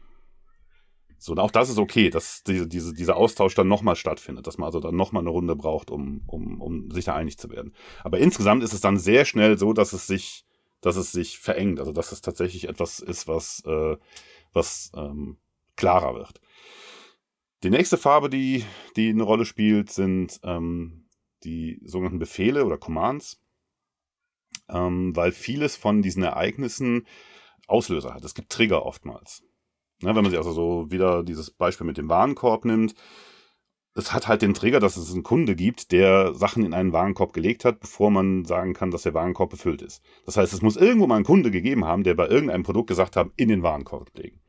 So, 1.20 1.34
und 1.34 1.40
auch 1.40 1.52
das 1.52 1.70
ist 1.70 1.78
okay, 1.78 2.10
dass 2.10 2.42
diese, 2.42 2.68
diese, 2.68 2.96
dieser 2.96 3.16
Austausch 3.16 3.54
dann 3.54 3.68
nochmal 3.68 3.96
stattfindet, 3.96 4.48
dass 4.48 4.58
man 4.58 4.66
also 4.66 4.80
dann 4.80 4.96
nochmal 4.96 5.22
eine 5.22 5.30
Runde 5.30 5.56
braucht, 5.56 5.92
um, 5.92 6.24
um, 6.26 6.60
um 6.60 6.90
sich 6.90 7.06
da 7.06 7.14
einig 7.14 7.38
zu 7.38 7.52
werden. 7.52 7.76
Aber 8.04 8.18
insgesamt 8.18 8.64
ist 8.64 8.74
es 8.74 8.82
dann 8.82 8.98
sehr 8.98 9.26
schnell 9.26 9.60
so, 9.60 9.72
dass 9.72 9.94
es 9.94 10.08
sich, 10.08 10.48
dass 10.82 10.96
es 10.96 11.12
sich 11.12 11.38
verengt, 11.38 11.80
also 11.80 11.92
dass 11.92 12.12
es 12.12 12.22
tatsächlich 12.22 12.70
etwas 12.70 13.02
ist, 13.02 13.28
was, 13.28 13.62
äh, 13.68 13.98
was 14.52 14.92
ähm, 14.96 15.38
klarer 15.76 16.16
wird. 16.16 16.42
Die 17.66 17.72
nächste 17.72 17.98
Farbe, 17.98 18.30
die, 18.30 18.64
die 18.96 19.10
eine 19.10 19.24
Rolle 19.24 19.44
spielt, 19.44 19.92
sind 19.92 20.40
ähm, 20.44 21.08
die 21.44 21.82
sogenannten 21.84 22.20
Befehle 22.20 22.64
oder 22.64 22.78
Commands, 22.78 23.42
ähm, 24.70 25.16
weil 25.16 25.32
vieles 25.32 25.76
von 25.76 26.04
diesen 26.04 26.22
Ereignissen 26.22 27.08
Auslöser 27.66 28.14
hat. 28.14 28.24
Es 28.24 28.36
gibt 28.36 28.52
Trigger 28.52 28.86
oftmals. 28.86 29.42
Ne, 30.04 30.10
wenn 30.10 30.22
man 30.22 30.30
sich 30.30 30.38
also 30.38 30.52
so 30.52 30.92
wieder 30.92 31.24
dieses 31.24 31.50
Beispiel 31.50 31.88
mit 31.88 31.98
dem 31.98 32.08
Warenkorb 32.08 32.66
nimmt, 32.66 32.94
es 33.96 34.14
hat 34.14 34.28
halt 34.28 34.44
den 34.44 34.54
Trigger, 34.54 34.80
dass 34.80 34.96
es 34.96 35.12
einen 35.12 35.24
Kunde 35.24 35.56
gibt, 35.56 35.92
der 35.92 36.36
Sachen 36.36 36.64
in 36.64 36.76
einen 36.76 36.94
Warenkorb 36.94 37.34
gelegt 37.34 37.66
hat, 37.66 37.80
bevor 37.80 38.12
man 38.12 38.46
sagen 38.46 38.76
kann, 38.76 38.92
dass 38.92 39.02
der 39.02 39.16
Warenkorb 39.16 39.50
befüllt 39.50 39.82
ist. 39.82 40.04
Das 40.28 40.38
heißt, 40.38 40.54
es 40.54 40.62
muss 40.62 40.78
irgendwo 40.78 41.08
mal 41.08 41.16
einen 41.16 41.26
Kunde 41.26 41.50
gegeben 41.50 41.84
haben, 41.84 42.04
der 42.04 42.14
bei 42.14 42.28
irgendeinem 42.28 42.62
Produkt 42.62 42.90
gesagt 42.90 43.16
hat, 43.16 43.32
in 43.38 43.50
den 43.50 43.64
Warenkorb 43.64 44.16
legen. 44.16 44.45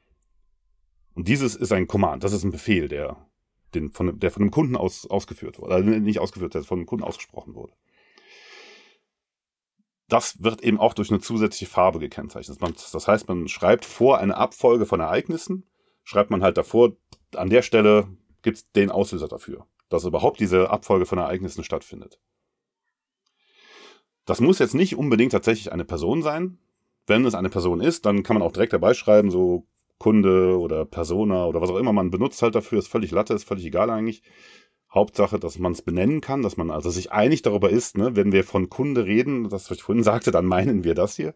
Und 1.17 1.27
dieses 1.27 1.57
ist 1.57 1.73
ein 1.73 1.89
Command, 1.89 2.23
das 2.23 2.33
ist 2.33 2.45
ein 2.45 2.53
Befehl, 2.53 2.87
der, 2.87 3.17
den 3.75 3.91
von, 3.91 4.21
der 4.21 4.31
von 4.31 4.43
einem 4.43 4.53
Kunden 4.53 4.77
aus, 4.77 5.07
ausgeführt 5.07 5.59
wurde. 5.59 5.75
Also 5.75 5.89
nicht 5.89 6.21
ausgeführt, 6.21 6.55
der 6.55 6.63
von 6.63 6.79
einem 6.79 6.87
Kunden 6.87 7.05
ausgesprochen 7.05 7.55
wurde 7.55 7.73
das 10.09 10.43
wird 10.43 10.63
eben 10.63 10.79
auch 10.79 10.95
durch 10.95 11.11
eine 11.11 11.21
zusätzliche 11.21 11.71
Farbe 11.71 11.99
gekennzeichnet. 11.99 12.59
Das 12.93 13.09
heißt, 13.09 13.29
man 13.29 13.49
schreibt 13.49 13.85
vor 13.85 14.19
eine 14.19 14.37
Abfolge 14.37 14.87
von 14.87 15.01
Ereignissen, 15.01 15.65
schreibt 16.05 16.31
man 16.31 16.43
halt 16.43 16.57
davor, 16.57 16.93
an 17.35 17.51
der 17.51 17.63
Stelle 17.63 18.09
gibt 18.43 18.57
es 18.59 18.71
den 18.73 18.91
Auslöser 18.91 19.29
dafür, 19.29 19.67
dass 19.89 20.05
überhaupt 20.05 20.39
diese 20.39 20.71
Abfolge 20.71 21.07
von 21.07 21.19
Ereignissen 21.19 21.65
stattfindet. 21.65 22.21
Das 24.25 24.41
muss 24.41 24.59
jetzt 24.59 24.75
nicht 24.75 24.97
unbedingt 24.97 25.33
tatsächlich 25.33 25.73
eine 25.73 25.85
Person 25.85 26.23
sein. 26.23 26.59
Wenn 27.07 27.25
es 27.25 27.35
eine 27.35 27.51
Person 27.51 27.81
ist, 27.81 28.07
dann 28.07 28.23
kann 28.23 28.35
man 28.35 28.43
auch 28.43 28.53
direkt 28.53 28.73
dabei 28.73 28.95
schreiben, 28.95 29.31
so 29.31 29.67
Kunde 29.99 30.59
oder 30.59 30.85
Persona 30.85 31.47
oder 31.47 31.61
was 31.61 31.71
auch 31.71 31.79
immer 31.79 31.93
man 31.93 32.11
benutzt 32.11 32.43
halt 32.43 32.55
dafür, 32.55 32.79
ist 32.79 32.89
völlig 32.89 33.11
Latte, 33.11 33.35
ist 33.35 33.45
völlig 33.45 33.65
egal 33.65 33.91
eigentlich. 33.91 34.23
Hauptsache, 34.93 35.39
dass 35.39 35.59
man 35.59 35.73
es 35.73 35.83
benennen 35.83 36.21
kann, 36.21 36.43
dass 36.43 36.57
man 36.57 36.71
also 36.71 36.91
sich 36.91 37.13
einig 37.13 37.43
darüber 37.43 37.71
ist, 37.71 37.99
ne? 37.99 38.17
wenn 38.17 38.33
wir 38.33 38.45
von 38.45 38.71
Kunde 38.71 39.05
reden, 39.05 39.49
das, 39.49 39.71
was 39.71 39.79
ich 39.79 39.83
vorhin 39.83 40.05
sagte, 40.05 40.31
dann 40.31 40.47
meinen 40.47 40.85
wir 40.85 40.95
das 40.95 41.17
hier. 41.17 41.35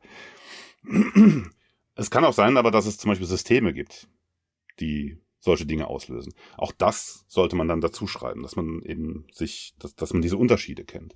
Es 1.94 2.10
kann 2.10 2.24
auch 2.24 2.32
sein, 2.32 2.56
aber 2.56 2.70
dass 2.70 2.86
es 2.86 2.96
zum 2.96 3.10
Beispiel 3.10 3.26
Systeme 3.26 3.74
gibt, 3.74 4.08
die 4.78 5.18
solche 5.40 5.66
Dinge 5.66 5.88
auslösen. 5.88 6.32
Auch 6.56 6.72
das 6.72 7.24
sollte 7.28 7.56
man 7.56 7.68
dann 7.68 7.80
dazu 7.80 8.06
schreiben, 8.06 8.42
dass 8.42 8.56
man 8.56 8.82
eben 8.82 9.26
sich, 9.32 9.74
dass, 9.78 9.94
dass 9.94 10.12
man 10.12 10.22
diese 10.22 10.36
Unterschiede 10.36 10.84
kennt. 10.84 11.14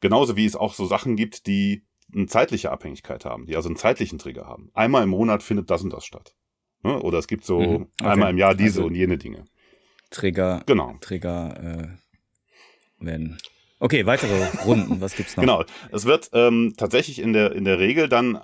Genauso 0.00 0.36
wie 0.36 0.46
es 0.46 0.56
auch 0.56 0.74
so 0.74 0.86
Sachen 0.86 1.16
gibt, 1.16 1.46
die 1.46 1.84
eine 2.12 2.26
zeitliche 2.26 2.70
Abhängigkeit 2.70 3.24
haben, 3.24 3.46
die 3.46 3.56
also 3.56 3.68
einen 3.68 3.76
zeitlichen 3.76 4.18
Trigger 4.18 4.46
haben. 4.46 4.70
Einmal 4.74 5.02
im 5.04 5.10
Monat 5.10 5.42
findet 5.42 5.70
das 5.70 5.82
und 5.82 5.92
das 5.92 6.04
statt. 6.04 6.34
Ne? 6.84 7.00
Oder 7.00 7.18
es 7.18 7.26
gibt 7.26 7.44
so 7.44 7.60
mhm, 7.60 7.74
okay. 8.00 8.10
einmal 8.10 8.30
im 8.30 8.38
Jahr 8.38 8.54
diese 8.54 8.80
also, 8.80 8.86
und 8.86 8.94
jene 8.94 9.18
Dinge. 9.18 9.44
Trigger, 10.10 10.62
genau. 10.66 10.96
Trigger 11.00 11.96
äh, 13.00 13.04
werden. 13.04 13.38
Okay, 13.80 14.06
weitere 14.06 14.46
Runden, 14.64 15.00
was 15.00 15.16
gibt's 15.16 15.36
noch? 15.36 15.42
Genau, 15.42 15.64
es 15.90 16.04
wird 16.04 16.30
ähm, 16.32 16.74
tatsächlich 16.76 17.18
in 17.18 17.32
der, 17.32 17.52
in 17.52 17.64
der 17.64 17.78
Regel 17.78 18.08
dann, 18.08 18.38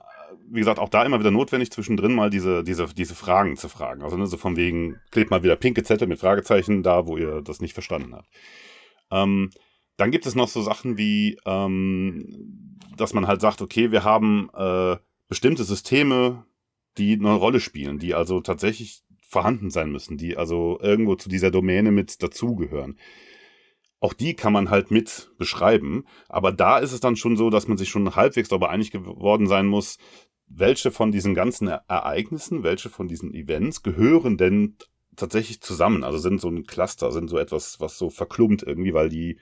wie 0.49 0.59
gesagt, 0.59 0.79
auch 0.79 0.89
da 0.89 1.05
immer 1.05 1.21
wieder 1.21 1.31
notwendig, 1.31 1.71
zwischendrin 1.71 2.15
mal 2.15 2.31
diese, 2.31 2.65
diese, 2.65 2.87
diese 2.87 3.15
Fragen 3.15 3.57
zu 3.57 3.69
fragen. 3.69 4.03
Also 4.03 4.17
ne, 4.17 4.27
so 4.27 4.37
von 4.37 4.57
wegen, 4.57 4.99
klebt 5.11 5.31
mal 5.31 5.43
wieder 5.43 5.57
pinke 5.57 5.83
Zettel 5.83 6.09
mit 6.09 6.19
Fragezeichen 6.19 6.83
da, 6.83 7.07
wo 7.07 7.17
ihr 7.17 7.43
das 7.43 7.61
nicht 7.61 7.75
verstanden 7.75 8.15
habt. 8.15 8.29
Ähm, 9.11 9.51
dann 9.97 10.11
gibt 10.11 10.27
es 10.27 10.35
noch 10.35 10.49
so 10.49 10.63
Sachen 10.63 10.97
wie, 10.97 11.39
ähm, 11.45 12.79
dass 12.97 13.13
man 13.13 13.27
halt 13.27 13.41
sagt, 13.41 13.63
okay, 13.63 13.93
wir 13.93 14.03
haben 14.03 14.51
äh, 14.55 14.97
bestimmte 15.29 15.63
Systeme, 15.65 16.45
die 16.99 17.15
eine 17.15 17.35
Rolle 17.35 17.61
spielen, 17.61 17.99
die 17.99 18.15
also 18.15 18.41
tatsächlich 18.41 19.03
vorhanden 19.21 19.71
sein 19.71 19.93
müssen, 19.93 20.17
die 20.17 20.37
also 20.37 20.79
irgendwo 20.83 21.15
zu 21.15 21.29
dieser 21.29 21.51
Domäne 21.51 21.93
mit 21.93 22.23
dazugehören. 22.23 22.99
Auch 24.01 24.13
die 24.13 24.35
kann 24.35 24.53
man 24.53 24.71
halt 24.71 24.91
mit 24.91 25.31
beschreiben, 25.39 26.05
aber 26.29 26.53
da 26.53 26.79
ist 26.79 26.93
es 26.93 27.01
dann 27.01 27.17
schon 27.17 27.37
so, 27.37 27.51
dass 27.51 27.69
man 27.69 27.77
sich 27.77 27.91
schon 27.91 28.17
halbwegs 28.17 28.49
darüber 28.49 28.71
einig 28.71 28.91
geworden 28.91 29.47
sein 29.47 29.67
muss, 29.67 29.99
welche 30.47 30.91
von 30.91 31.13
diesen 31.13 31.35
ganzen 31.35 31.69
Ereignissen, 31.69 32.65
welche 32.65 32.89
von 32.89 33.07
diesen 33.07 33.33
Events 33.35 33.83
gehören 33.83 34.37
denn 34.37 34.77
tatsächlich 35.17 35.61
zusammen? 35.61 36.03
Also 36.03 36.19
sind 36.19 36.41
so 36.41 36.49
ein 36.49 36.65
Cluster, 36.65 37.13
sind 37.13 37.29
so 37.29 37.39
etwas, 37.39 37.79
was 37.79 37.99
so 37.99 38.11
verklumpt 38.11 38.65
irgendwie, 38.65 38.95
weil 38.95 39.11
die 39.11 39.39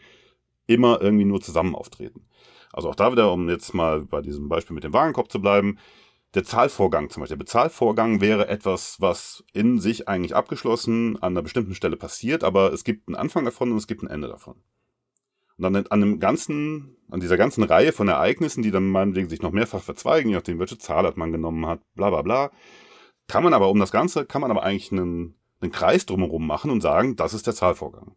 immer 0.66 1.00
irgendwie 1.00 1.24
nur 1.24 1.40
zusammen 1.40 1.74
auftreten. 1.74 2.26
Also 2.72 2.90
auch 2.90 2.94
da 2.94 3.10
wieder, 3.10 3.32
um 3.32 3.48
jetzt 3.48 3.72
mal 3.74 4.02
bei 4.02 4.20
diesem 4.20 4.48
Beispiel 4.48 4.74
mit 4.74 4.84
dem 4.84 4.92
Wagenkorb 4.92 5.32
zu 5.32 5.40
bleiben, 5.40 5.78
der 6.34 6.44
Zahlvorgang 6.44 7.10
zum 7.10 7.22
Beispiel. 7.22 7.36
Der 7.36 7.44
Bezahlvorgang 7.44 8.20
wäre 8.20 8.48
etwas, 8.48 9.00
was 9.00 9.44
in 9.52 9.80
sich 9.80 10.08
eigentlich 10.08 10.36
abgeschlossen 10.36 11.16
an 11.22 11.32
einer 11.32 11.42
bestimmten 11.42 11.74
Stelle 11.74 11.96
passiert, 11.96 12.44
aber 12.44 12.72
es 12.72 12.84
gibt 12.84 13.08
einen 13.08 13.16
Anfang 13.16 13.44
davon 13.44 13.70
und 13.72 13.78
es 13.78 13.86
gibt 13.86 14.02
ein 14.02 14.10
Ende 14.10 14.28
davon. 14.28 14.56
Und 15.56 15.62
dann 15.62 15.86
an 15.86 16.00
dem 16.00 16.20
ganzen, 16.20 16.96
an 17.10 17.20
dieser 17.20 17.36
ganzen 17.36 17.64
Reihe 17.64 17.92
von 17.92 18.08
Ereignissen, 18.08 18.62
die 18.62 18.70
dann 18.70 18.88
meinetwegen 18.88 19.28
sich 19.28 19.42
noch 19.42 19.50
mehrfach 19.50 19.82
verzweigen, 19.82 20.28
je 20.30 20.36
nachdem, 20.36 20.58
welche 20.58 20.78
Zahl 20.78 21.04
hat 21.04 21.16
man 21.16 21.32
genommen 21.32 21.66
hat, 21.66 21.80
bla 21.94 22.10
bla 22.10 22.22
bla, 22.22 22.50
kann 23.26 23.42
man 23.42 23.54
aber 23.54 23.68
um 23.68 23.80
das 23.80 23.90
Ganze, 23.90 24.24
kann 24.24 24.40
man 24.40 24.50
aber 24.50 24.62
eigentlich 24.62 24.92
einen, 24.92 25.34
einen 25.60 25.72
Kreis 25.72 26.06
drumherum 26.06 26.46
machen 26.46 26.70
und 26.70 26.80
sagen, 26.80 27.16
das 27.16 27.34
ist 27.34 27.46
der 27.46 27.54
Zahlvorgang. 27.54 28.14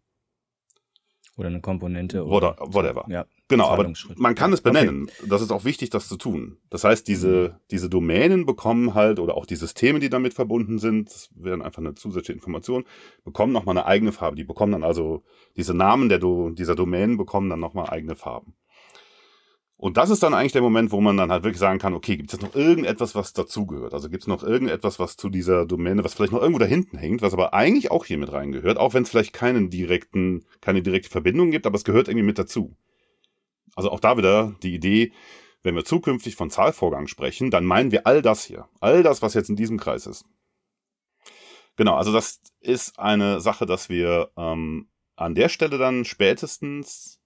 Oder 1.37 1.47
eine 1.47 1.61
Komponente. 1.61 2.25
Oder, 2.25 2.57
whatever. 2.59 3.05
Ja, 3.07 3.25
genau, 3.47 3.69
aber 3.69 3.91
man 4.17 4.35
kann 4.35 4.51
es 4.51 4.61
benennen. 4.61 5.03
Okay. 5.03 5.29
Das 5.29 5.41
ist 5.41 5.51
auch 5.51 5.63
wichtig, 5.63 5.89
das 5.89 6.07
zu 6.07 6.17
tun. 6.17 6.57
Das 6.69 6.83
heißt, 6.83 7.07
diese, 7.07 7.53
mhm. 7.53 7.59
diese 7.71 7.89
Domänen 7.89 8.45
bekommen 8.45 8.93
halt, 8.93 9.17
oder 9.17 9.35
auch 9.35 9.45
die 9.45 9.55
Systeme, 9.55 9.99
die 9.99 10.09
damit 10.09 10.33
verbunden 10.33 10.77
sind, 10.77 11.09
das 11.09 11.29
wären 11.35 11.61
einfach 11.61 11.79
eine 11.79 11.95
zusätzliche 11.95 12.33
Information, 12.33 12.83
bekommen 13.23 13.53
nochmal 13.53 13.77
eine 13.77 13.85
eigene 13.85 14.11
Farbe. 14.11 14.35
Die 14.35 14.43
bekommen 14.43 14.73
dann 14.73 14.83
also, 14.83 15.23
diese 15.55 15.73
Namen 15.73 16.09
der 16.09 16.19
Do 16.19 16.49
dieser 16.49 16.75
Domänen 16.75 17.17
bekommen 17.17 17.49
dann 17.49 17.59
nochmal 17.59 17.89
eigene 17.89 18.15
Farben. 18.15 18.53
Und 19.81 19.97
das 19.97 20.11
ist 20.11 20.21
dann 20.21 20.35
eigentlich 20.35 20.51
der 20.51 20.61
Moment, 20.61 20.91
wo 20.91 21.01
man 21.01 21.17
dann 21.17 21.31
halt 21.31 21.43
wirklich 21.43 21.59
sagen 21.59 21.79
kann, 21.79 21.95
okay, 21.95 22.15
gibt 22.15 22.31
es 22.31 22.39
jetzt 22.39 22.47
noch 22.47 22.53
irgendetwas, 22.53 23.15
was 23.15 23.33
dazugehört? 23.33 23.95
Also 23.95 24.11
gibt 24.11 24.21
es 24.21 24.27
noch 24.27 24.43
irgendetwas, 24.43 24.99
was 24.99 25.17
zu 25.17 25.27
dieser 25.27 25.65
Domäne, 25.65 26.03
was 26.03 26.13
vielleicht 26.13 26.33
noch 26.33 26.39
irgendwo 26.39 26.59
da 26.59 26.67
hinten 26.67 26.99
hängt, 26.99 27.23
was 27.23 27.33
aber 27.33 27.55
eigentlich 27.55 27.89
auch 27.89 28.05
hier 28.05 28.19
mit 28.19 28.31
reingehört, 28.31 28.77
auch 28.77 28.93
wenn 28.93 29.01
es 29.01 29.09
vielleicht 29.09 29.33
keinen 29.33 29.71
direkten, 29.71 30.45
keine 30.61 30.83
direkte 30.83 31.09
Verbindung 31.09 31.49
gibt, 31.49 31.65
aber 31.65 31.77
es 31.77 31.83
gehört 31.83 32.09
irgendwie 32.09 32.27
mit 32.27 32.37
dazu. 32.37 32.77
Also 33.75 33.89
auch 33.89 33.99
da 33.99 34.17
wieder 34.17 34.53
die 34.61 34.75
Idee, 34.75 35.13
wenn 35.63 35.73
wir 35.73 35.83
zukünftig 35.83 36.35
von 36.35 36.51
Zahlvorgang 36.51 37.07
sprechen, 37.07 37.49
dann 37.49 37.65
meinen 37.65 37.91
wir 37.91 38.05
all 38.05 38.21
das 38.21 38.45
hier. 38.45 38.69
All 38.81 39.01
das, 39.01 39.23
was 39.23 39.33
jetzt 39.33 39.49
in 39.49 39.55
diesem 39.55 39.79
Kreis 39.79 40.05
ist. 40.05 40.25
Genau, 41.75 41.95
also 41.95 42.13
das 42.13 42.39
ist 42.59 42.99
eine 42.99 43.41
Sache, 43.41 43.65
dass 43.65 43.89
wir 43.89 44.29
ähm, 44.37 44.89
an 45.15 45.33
der 45.33 45.49
Stelle 45.49 45.79
dann 45.79 46.05
spätestens 46.05 47.20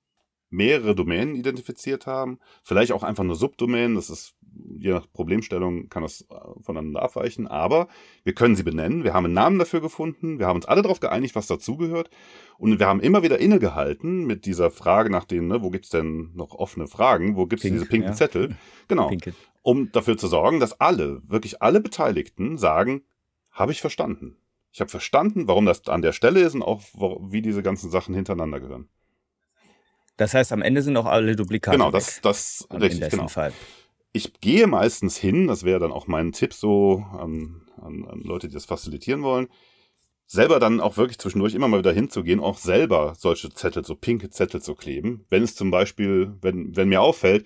mehrere 0.49 0.95
Domänen 0.95 1.35
identifiziert 1.35 2.05
haben. 2.07 2.39
Vielleicht 2.63 2.91
auch 2.91 3.03
einfach 3.03 3.23
nur 3.23 3.35
Subdomänen. 3.35 3.95
Das 3.95 4.09
ist 4.09 4.35
je 4.77 4.91
nach 4.91 5.11
Problemstellung 5.11 5.89
kann 5.89 6.03
das 6.03 6.21
äh, 6.21 6.35
voneinander 6.61 7.01
abweichen, 7.01 7.47
aber 7.47 7.87
wir 8.23 8.33
können 8.33 8.55
sie 8.55 8.63
benennen, 8.63 9.03
wir 9.03 9.13
haben 9.13 9.25
einen 9.25 9.33
Namen 9.33 9.59
dafür 9.59 9.81
gefunden, 9.81 10.39
wir 10.39 10.47
haben 10.47 10.57
uns 10.57 10.65
alle 10.65 10.81
darauf 10.81 10.99
geeinigt, 10.99 11.35
was 11.35 11.47
dazugehört 11.47 12.09
und 12.57 12.79
wir 12.79 12.87
haben 12.87 12.99
immer 12.99 13.23
wieder 13.23 13.39
innegehalten 13.39 14.25
mit 14.25 14.45
dieser 14.45 14.71
Frage 14.71 15.09
nach 15.09 15.25
denen, 15.25 15.47
ne, 15.47 15.61
wo 15.61 15.69
gibt's 15.69 15.89
denn 15.89 16.31
noch 16.33 16.53
offene 16.53 16.87
Fragen, 16.87 17.35
wo 17.35 17.45
gibt's 17.45 17.63
Pink, 17.63 17.75
diese 17.75 17.85
pinken 17.85 18.09
ja. 18.09 18.15
Zettel, 18.15 18.55
genau, 18.87 19.07
Pinke. 19.07 19.33
um 19.61 19.91
dafür 19.91 20.17
zu 20.17 20.27
sorgen, 20.27 20.59
dass 20.59 20.79
alle, 20.79 21.21
wirklich 21.27 21.61
alle 21.61 21.81
Beteiligten 21.81 22.57
sagen, 22.57 23.03
habe 23.51 23.71
ich 23.71 23.81
verstanden. 23.81 24.37
Ich 24.71 24.81
habe 24.81 24.91
verstanden, 24.91 25.47
warum 25.47 25.65
das 25.65 25.87
an 25.87 26.01
der 26.01 26.11
Stelle 26.11 26.41
ist 26.41 26.53
und 26.53 26.61
auch 26.61 26.81
wie 27.21 27.41
diese 27.41 27.63
ganzen 27.63 27.89
Sachen 27.89 28.13
hintereinander 28.13 28.59
gehören. 28.59 28.89
Das 30.17 30.33
heißt, 30.33 30.51
am 30.53 30.61
Ende 30.61 30.81
sind 30.81 30.95
auch 30.97 31.05
alle 31.05 31.35
Duplikate. 31.35 31.77
Genau, 31.77 31.91
das, 31.91 32.21
das 32.21 32.67
richtig, 32.71 33.09
genau. 33.09 33.27
Fall. 33.27 33.51
Ich 34.13 34.39
gehe 34.39 34.65
meistens 34.67 35.17
hin, 35.17 35.47
das 35.47 35.63
wäre 35.63 35.79
dann 35.79 35.91
auch 35.91 36.07
mein 36.07 36.31
Tipp 36.31 36.53
so 36.53 37.05
an, 37.11 37.63
an, 37.81 38.05
an 38.05 38.21
Leute, 38.21 38.47
die 38.47 38.53
das 38.53 38.65
facilitieren 38.65 39.23
wollen, 39.23 39.47
selber 40.25 40.59
dann 40.59 40.79
auch 40.79 40.97
wirklich 40.97 41.19
zwischendurch 41.19 41.53
immer 41.53 41.67
mal 41.67 41.79
wieder 41.79 41.91
hinzugehen, 41.91 42.39
auch 42.39 42.57
selber 42.57 43.13
solche 43.17 43.49
Zettel, 43.49 43.85
so 43.85 43.95
pinke 43.95 44.29
Zettel 44.29 44.61
zu 44.61 44.73
kleben. 44.75 45.25
Wenn 45.29 45.43
es 45.43 45.55
zum 45.55 45.69
Beispiel, 45.69 46.33
wenn, 46.41 46.75
wenn 46.75 46.89
mir 46.89 47.01
auffällt, 47.01 47.45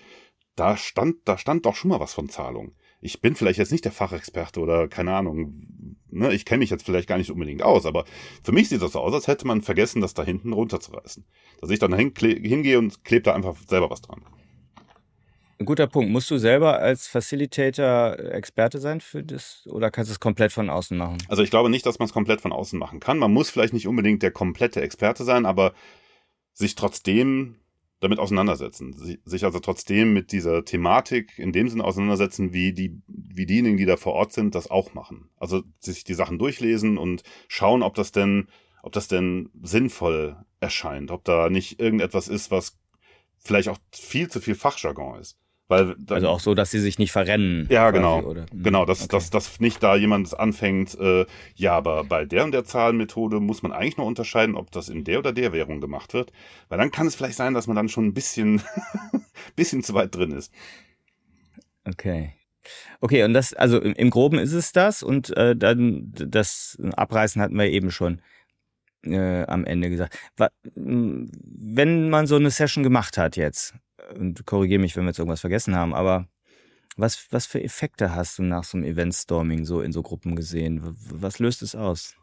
da 0.54 0.76
stand, 0.76 1.16
da 1.24 1.38
stand 1.38 1.66
doch 1.66 1.74
schon 1.74 1.90
mal 1.90 2.00
was 2.00 2.14
von 2.14 2.28
Zahlung. 2.28 2.74
Ich 3.00 3.20
bin 3.20 3.34
vielleicht 3.34 3.58
jetzt 3.58 3.72
nicht 3.72 3.84
der 3.84 3.92
Fachexperte 3.92 4.60
oder 4.60 4.88
keine 4.88 5.14
Ahnung, 5.14 5.66
ne, 6.10 6.32
ich 6.32 6.44
kenne 6.44 6.60
mich 6.60 6.70
jetzt 6.70 6.84
vielleicht 6.84 7.08
gar 7.08 7.18
nicht 7.18 7.30
unbedingt 7.30 7.62
aus, 7.62 7.86
aber 7.86 8.04
für 8.42 8.52
mich 8.52 8.68
sieht 8.68 8.82
das 8.82 8.92
so 8.92 9.00
aus, 9.00 9.14
als 9.14 9.26
hätte 9.26 9.46
man 9.46 9.62
vergessen, 9.62 10.00
das 10.00 10.14
da 10.14 10.22
hinten 10.22 10.52
runterzureißen. 10.52 11.24
Dass 11.60 11.70
ich 11.70 11.78
dann 11.78 11.92
hin, 11.94 12.12
hingehe 12.16 12.78
und 12.78 13.04
klebe 13.04 13.22
da 13.22 13.34
einfach 13.34 13.56
selber 13.68 13.90
was 13.90 14.02
dran. 14.02 14.22
Ein 15.60 15.66
guter 15.66 15.86
Punkt. 15.86 16.10
Musst 16.10 16.30
du 16.30 16.38
selber 16.38 16.78
als 16.78 17.06
Facilitator 17.06 18.18
Experte 18.18 18.78
sein 18.78 19.02
für 19.02 19.22
das 19.22 19.68
oder 19.70 19.90
kannst 19.90 20.10
du 20.10 20.12
es 20.12 20.20
komplett 20.20 20.52
von 20.52 20.70
außen 20.70 20.96
machen? 20.96 21.18
Also 21.28 21.42
ich 21.42 21.50
glaube 21.50 21.68
nicht, 21.68 21.84
dass 21.84 21.98
man 21.98 22.06
es 22.06 22.14
komplett 22.14 22.40
von 22.40 22.52
außen 22.52 22.78
machen 22.78 22.98
kann. 22.98 23.18
Man 23.18 23.30
muss 23.30 23.50
vielleicht 23.50 23.74
nicht 23.74 23.86
unbedingt 23.86 24.22
der 24.22 24.30
komplette 24.30 24.80
Experte 24.80 25.22
sein, 25.22 25.44
aber 25.44 25.74
sich 26.54 26.76
trotzdem 26.76 27.56
damit 28.00 28.18
auseinandersetzen, 28.18 28.94
sich 29.24 29.44
also 29.44 29.60
trotzdem 29.60 30.14
mit 30.14 30.32
dieser 30.32 30.64
Thematik 30.64 31.38
in 31.38 31.52
dem 31.52 31.68
Sinne 31.68 31.84
auseinandersetzen, 31.84 32.54
wie 32.54 32.72
die, 32.72 33.00
wie 33.06 33.44
diejenigen, 33.44 33.76
die 33.76 33.84
da 33.84 33.96
vor 33.96 34.14
Ort 34.14 34.32
sind, 34.32 34.54
das 34.54 34.70
auch 34.70 34.94
machen. 34.94 35.28
Also 35.36 35.62
sich 35.78 36.02
die 36.04 36.14
Sachen 36.14 36.38
durchlesen 36.38 36.96
und 36.96 37.22
schauen, 37.46 37.82
ob 37.82 37.94
das 37.94 38.10
denn, 38.10 38.48
ob 38.82 38.92
das 38.92 39.06
denn 39.06 39.50
sinnvoll 39.62 40.36
erscheint, 40.60 41.10
ob 41.10 41.24
da 41.24 41.50
nicht 41.50 41.78
irgendetwas 41.78 42.28
ist, 42.28 42.50
was 42.50 42.78
vielleicht 43.38 43.68
auch 43.68 43.78
viel 43.92 44.30
zu 44.30 44.40
viel 44.40 44.54
Fachjargon 44.54 45.20
ist. 45.20 45.36
Weil 45.70 45.94
also 46.08 46.28
auch 46.28 46.40
so, 46.40 46.54
dass 46.54 46.72
sie 46.72 46.80
sich 46.80 46.98
nicht 46.98 47.12
verrennen. 47.12 47.68
Ja, 47.70 47.92
genau. 47.92 48.22
Oder, 48.22 48.46
hm, 48.50 48.64
genau, 48.64 48.84
dass, 48.84 49.02
okay. 49.02 49.10
dass, 49.12 49.30
dass 49.30 49.60
nicht 49.60 49.80
da 49.80 49.94
jemand 49.94 50.36
anfängt, 50.38 50.98
äh, 50.98 51.26
ja, 51.54 51.76
aber 51.76 52.02
bei 52.02 52.24
der 52.24 52.42
und 52.42 52.50
der 52.50 52.64
Zahlenmethode 52.64 53.38
muss 53.38 53.62
man 53.62 53.70
eigentlich 53.70 53.96
nur 53.96 54.06
unterscheiden, 54.06 54.56
ob 54.56 54.72
das 54.72 54.88
in 54.88 55.04
der 55.04 55.20
oder 55.20 55.32
der 55.32 55.52
Währung 55.52 55.80
gemacht 55.80 56.12
wird. 56.12 56.32
Weil 56.68 56.78
dann 56.78 56.90
kann 56.90 57.06
es 57.06 57.14
vielleicht 57.14 57.36
sein, 57.36 57.54
dass 57.54 57.68
man 57.68 57.76
dann 57.76 57.88
schon 57.88 58.06
ein 58.06 58.14
bisschen, 58.14 58.60
bisschen 59.56 59.84
zu 59.84 59.94
weit 59.94 60.12
drin 60.12 60.32
ist. 60.32 60.52
Okay. 61.86 62.34
Okay, 63.00 63.22
und 63.22 63.32
das, 63.32 63.54
also 63.54 63.80
im, 63.80 63.92
im 63.92 64.10
Groben 64.10 64.40
ist 64.40 64.52
es 64.52 64.72
das 64.72 65.04
und 65.04 65.36
äh, 65.36 65.54
dann 65.54 66.12
das 66.12 66.78
Abreißen 66.96 67.40
hatten 67.40 67.56
wir 67.56 67.66
eben 67.66 67.92
schon 67.92 68.20
äh, 69.04 69.44
am 69.44 69.64
Ende 69.64 69.88
gesagt. 69.88 70.18
Wenn 70.74 72.10
man 72.10 72.26
so 72.26 72.34
eine 72.34 72.50
Session 72.50 72.82
gemacht 72.82 73.18
hat 73.18 73.36
jetzt, 73.36 73.74
und 74.14 74.46
korrigiere 74.46 74.80
mich, 74.80 74.96
wenn 74.96 75.04
wir 75.04 75.10
jetzt 75.10 75.18
irgendwas 75.18 75.40
vergessen 75.40 75.76
haben, 75.76 75.94
aber 75.94 76.28
was, 76.96 77.26
was 77.30 77.46
für 77.46 77.62
Effekte 77.62 78.14
hast 78.14 78.38
du 78.38 78.42
nach 78.42 78.64
so 78.64 78.76
einem 78.76 78.86
Eventstorming 78.86 79.64
so 79.64 79.80
in 79.80 79.92
so 79.92 80.02
Gruppen 80.02 80.36
gesehen? 80.36 80.96
Was 81.10 81.38
löst 81.38 81.62
es 81.62 81.74
aus? 81.74 82.14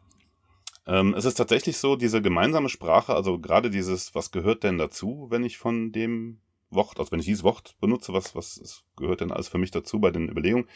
Ähm, 0.86 1.14
es 1.14 1.24
ist 1.24 1.34
tatsächlich 1.34 1.76
so, 1.78 1.96
diese 1.96 2.22
gemeinsame 2.22 2.68
Sprache, 2.68 3.14
also 3.14 3.38
gerade 3.38 3.70
dieses, 3.70 4.14
was 4.14 4.30
gehört 4.30 4.64
denn 4.64 4.78
dazu, 4.78 5.26
wenn 5.30 5.44
ich 5.44 5.58
von 5.58 5.92
dem 5.92 6.40
Wort, 6.70 6.98
also 6.98 7.12
wenn 7.12 7.20
ich 7.20 7.26
dieses 7.26 7.44
Wort 7.44 7.76
benutze, 7.80 8.12
was, 8.12 8.34
was 8.34 8.84
gehört 8.96 9.20
denn 9.20 9.32
alles 9.32 9.48
für 9.48 9.58
mich 9.58 9.70
dazu 9.70 10.00
bei 10.00 10.10
den 10.10 10.28
Überlegungen? 10.28 10.68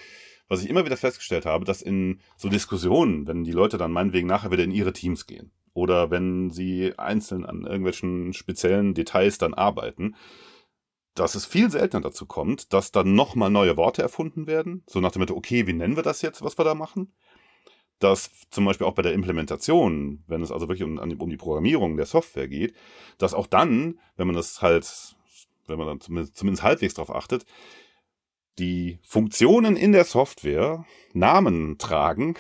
Was 0.49 0.63
ich 0.63 0.69
immer 0.69 0.85
wieder 0.85 0.97
festgestellt 0.97 1.47
habe, 1.47 1.65
dass 1.65 1.81
in 1.81 2.21
so 2.37 2.49
Diskussionen, 2.49 3.27
wenn 3.27 3.45
die 3.45 3.53
Leute 3.53 3.79
dann 3.79 3.93
meinetwegen 3.93 4.27
nachher 4.27 4.51
wieder 4.51 4.65
in 4.65 4.71
ihre 4.71 4.93
Teams 4.93 5.27
gehen 5.27 5.51
oder 5.73 6.11
wenn 6.11 6.51
sie 6.51 6.93
einzeln 6.99 7.47
an 7.47 7.65
irgendwelchen 7.65 8.33
speziellen 8.33 8.95
Details 8.95 9.39
dann 9.39 9.55
arbeiten, 9.55 10.15
dass 11.15 11.35
es 11.35 11.45
viel 11.45 11.71
seltener 11.71 12.03
dazu 12.03 12.27
kommt, 12.27 12.73
dass 12.73 12.93
dann 12.93 13.15
nochmal 13.15 13.51
neue 13.51 13.77
Worte 13.77 14.03
erfunden 14.03 14.47
werden. 14.47 14.83
So 14.87 15.01
nach 15.01 15.13
dem 15.13 15.21
Motto, 15.21 15.35
okay, 15.35 15.67
wie 15.67 15.73
nennen 15.73 15.97
wir 15.97 16.03
das 16.03 16.23
jetzt, 16.23 16.43
was 16.43 16.59
wir 16.59 16.65
da 16.65 16.75
machen? 16.75 17.13
Dass 17.99 18.31
zum 18.51 18.65
Beispiel 18.65 18.87
auch 18.87 18.95
bei 18.95 19.03
der 19.03 19.13
Implementation, 19.13 20.25
wenn 20.27 20.43
es 20.43 20.51
also 20.51 20.69
wirklich 20.69 20.85
um, 20.85 20.99
um 20.99 21.31
die 21.31 21.37
Programmierung 21.37 21.97
der 21.97 22.07
Software 22.07 22.49
geht, 22.49 22.75
dass 23.19 23.35
auch 23.35 23.47
dann, 23.47 24.01
wenn 24.17 24.27
man 24.27 24.37
das 24.37 24.63
halt, 24.63 25.17
wenn 25.67 25.79
man 25.79 25.87
dann 25.87 26.01
zumindest, 26.01 26.37
zumindest 26.37 26.63
halbwegs 26.63 26.95
darauf 26.95 27.15
achtet, 27.15 27.45
die 28.59 28.99
Funktionen 29.03 29.77
in 29.77 29.93
der 29.93 30.05
Software 30.05 30.85
Namen 31.13 31.79
tragen, 31.79 32.35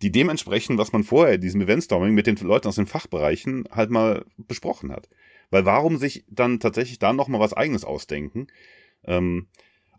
die 0.00 0.10
dementsprechend, 0.10 0.78
was 0.78 0.92
man 0.92 1.04
vorher 1.04 1.34
in 1.34 1.40
diesem 1.40 1.60
Eventstorming 1.60 2.14
mit 2.14 2.26
den 2.26 2.36
Leuten 2.36 2.68
aus 2.68 2.74
den 2.74 2.86
Fachbereichen 2.86 3.68
halt 3.70 3.90
mal 3.90 4.24
besprochen 4.36 4.92
hat. 4.92 5.08
Weil 5.52 5.66
warum 5.66 5.98
sich 5.98 6.24
dann 6.28 6.58
tatsächlich 6.58 6.98
da 6.98 7.12
nochmal 7.12 7.40
was 7.40 7.52
eigenes 7.52 7.84
ausdenken? 7.84 8.48
Ähm, 9.04 9.48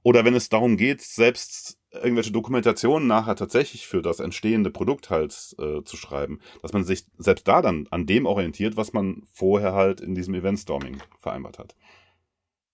oder 0.01 0.26
wenn 0.26 0.34
es 0.34 0.49
darum 0.49 0.76
geht, 0.76 1.01
selbst 1.01 1.78
irgendwelche 1.91 2.32
Dokumentationen 2.32 3.08
nachher 3.08 3.36
tatsächlich 3.36 3.88
für 3.88 4.01
das 4.01 4.20
entstehende 4.20 4.72
Produkt 4.72 5.12
halt 5.12 5.56
äh, 5.60 5.84
zu 5.84 5.95
schreiben, 5.95 6.39
dass 6.64 6.74
man 6.74 6.84
sich 6.84 7.06
selbst 7.20 7.47
da 7.47 7.62
dann 7.62 7.88
an 7.91 8.08
dem 8.08 8.26
orientiert, 8.26 8.78
was 8.78 8.93
man 8.93 9.22
vorher 9.32 9.74
halt 9.74 10.01
in 10.01 10.16
diesem 10.16 10.34
Eventstorming 10.34 10.97
vereinbart 11.20 11.60
hat. 11.60 11.76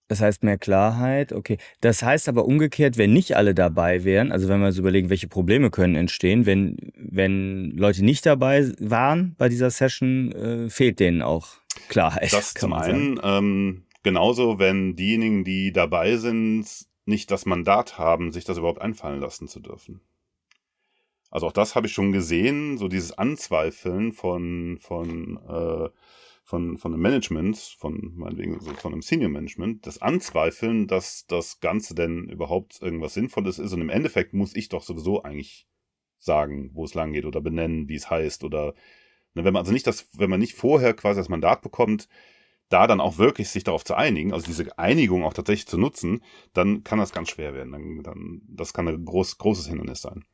Das 0.10 0.22
heißt 0.22 0.44
mehr 0.44 0.58
Klarheit, 0.58 1.34
okay. 1.34 1.60
Das 1.82 2.02
heißt 2.02 2.30
aber 2.30 2.46
umgekehrt, 2.46 2.98
wenn 2.98 3.14
nicht 3.14 3.38
alle 3.38 3.54
dabei 3.54 4.04
wären, 4.04 4.32
also 4.32 4.50
wenn 4.50 4.60
wir 4.60 4.68
uns 4.68 4.78
überlegen, 4.80 5.12
welche 5.12 5.28
Probleme 5.28 5.70
können 5.70 5.94
entstehen, 5.94 6.48
wenn, 6.48 6.78
wenn 6.96 7.78
Leute 7.78 8.04
nicht 8.04 8.26
dabei 8.26 8.72
waren 8.80 9.36
bei 9.38 9.50
dieser 9.50 9.70
Session, 9.70 10.32
äh, 10.32 10.70
fehlt 10.72 11.00
denen 11.00 11.22
auch 11.22 11.58
Klarheit. 11.90 12.34
Das 12.34 12.56
zum 12.56 12.74
einen, 12.74 13.20
ähm, 13.24 13.84
genauso 14.02 14.58
wenn 14.58 14.96
diejenigen, 14.96 15.44
die 15.44 15.72
dabei 15.72 16.18
sind, 16.18 16.66
nicht 17.06 17.30
das 17.30 17.46
Mandat 17.46 18.00
haben, 18.00 18.32
sich 18.32 18.46
das 18.46 18.58
überhaupt 18.58 18.82
einfallen 18.82 19.22
lassen 19.22 19.48
zu 19.48 19.60
dürfen. 19.60 20.02
Also 21.30 21.46
auch 21.46 21.54
das 21.54 21.76
habe 21.76 21.86
ich 21.86 21.94
schon 21.94 22.12
gesehen, 22.12 22.80
so 22.80 22.88
dieses 22.88 23.16
Anzweifeln 23.16 24.12
von, 24.12 24.80
von, 24.82 25.40
äh, 25.48 25.90
von, 26.50 26.78
von 26.78 26.94
einem 26.94 27.02
Management, 27.02 27.58
von 27.58 28.14
meinetwegen 28.16 28.60
so 28.60 28.72
von 28.74 28.94
einem 28.94 29.02
Senior 29.02 29.30
Management, 29.30 29.86
das 29.86 30.02
Anzweifeln, 30.02 30.88
dass 30.88 31.26
das 31.28 31.60
Ganze 31.60 31.96
denn 31.96 32.30
überhaupt 32.30 32.82
irgendwas 32.82 33.14
Sinnvolles 33.14 33.60
ist. 33.60 33.74
Und 33.74 33.82
im 33.82 33.90
Endeffekt 33.90 34.34
muss 34.34 34.56
ich 34.56 34.70
doch 34.70 34.84
sowieso 34.84 35.24
eigentlich 35.24 35.68
sagen, 36.18 36.72
wo 36.74 36.86
es 36.86 36.94
lang 36.94 37.14
geht 37.14 37.26
oder 37.26 37.42
benennen, 37.42 37.88
wie 37.88 37.96
es 37.96 38.10
heißt 38.10 38.44
oder 38.44 38.74
Ne, 39.36 39.44
wenn 39.44 39.54
man 39.54 39.62
also 39.62 39.72
nicht 39.72 39.88
das, 39.88 40.10
wenn 40.18 40.30
man 40.30 40.40
nicht 40.40 40.56
vorher 40.56 40.94
quasi 40.94 41.20
das 41.20 41.30
Mandat 41.30 41.62
bekommt, 41.62 42.08
da 42.70 42.88
dann 42.88 43.02
auch 43.02 43.18
wirklich 43.18 43.50
sich 43.50 43.64
darauf 43.64 43.84
zu 43.86 43.96
einigen, 43.96 44.34
also 44.34 44.46
diese 44.46 44.78
Einigung 44.78 45.24
auch 45.24 45.34
tatsächlich 45.34 45.68
zu 45.68 45.78
nutzen, 45.78 46.24
dann 46.54 46.84
kann 46.84 47.00
das 47.00 47.12
ganz 47.12 47.30
schwer 47.30 47.54
werden. 47.54 47.72
Dann, 47.72 48.04
dann, 48.04 48.42
das 48.48 48.74
kann 48.74 48.88
ein 48.88 49.06
groß, 49.06 49.38
großes 49.38 49.68
Hindernis 49.68 50.02
sein. 50.02 50.26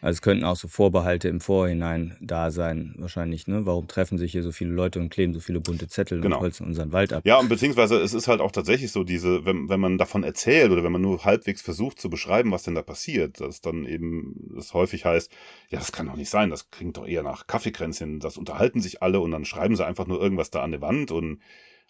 Also 0.00 0.16
es 0.16 0.22
könnten 0.22 0.44
auch 0.44 0.56
so 0.56 0.66
Vorbehalte 0.66 1.28
im 1.28 1.40
Vorhinein 1.40 2.16
da 2.20 2.50
sein, 2.50 2.94
wahrscheinlich, 2.98 3.46
ne? 3.46 3.66
Warum 3.66 3.86
treffen 3.86 4.16
sich 4.16 4.32
hier 4.32 4.42
so 4.42 4.50
viele 4.50 4.70
Leute 4.70 4.98
und 4.98 5.10
kleben 5.10 5.34
so 5.34 5.40
viele 5.40 5.60
bunte 5.60 5.88
Zettel 5.88 6.20
genau. 6.20 6.36
und 6.36 6.42
holzen 6.42 6.66
unseren 6.66 6.92
Wald 6.92 7.12
ab? 7.12 7.22
Ja, 7.26 7.38
und 7.38 7.48
beziehungsweise 7.48 7.96
es 7.96 8.14
ist 8.14 8.26
halt 8.26 8.40
auch 8.40 8.50
tatsächlich 8.50 8.92
so, 8.92 9.04
diese, 9.04 9.44
wenn, 9.44 9.68
wenn 9.68 9.80
man 9.80 9.98
davon 9.98 10.22
erzählt 10.22 10.70
oder 10.70 10.82
wenn 10.82 10.92
man 10.92 11.02
nur 11.02 11.24
halbwegs 11.24 11.60
versucht 11.60 12.00
zu 12.00 12.08
beschreiben, 12.08 12.50
was 12.50 12.62
denn 12.62 12.74
da 12.74 12.82
passiert, 12.82 13.40
dass 13.40 13.60
dann 13.60 13.84
eben 13.84 14.54
es 14.58 14.72
häufig 14.72 15.04
heißt, 15.04 15.30
ja, 15.68 15.78
das 15.78 15.92
kann 15.92 16.06
doch 16.06 16.16
nicht 16.16 16.30
sein, 16.30 16.48
das 16.48 16.70
klingt 16.70 16.96
doch 16.96 17.06
eher 17.06 17.22
nach 17.22 17.46
Kaffeekränzchen, 17.46 18.20
das 18.20 18.38
unterhalten 18.38 18.80
sich 18.80 19.02
alle 19.02 19.20
und 19.20 19.32
dann 19.32 19.44
schreiben 19.44 19.76
sie 19.76 19.86
einfach 19.86 20.06
nur 20.06 20.20
irgendwas 20.20 20.50
da 20.50 20.62
an 20.62 20.70
der 20.70 20.80
Wand 20.80 21.10
und 21.10 21.40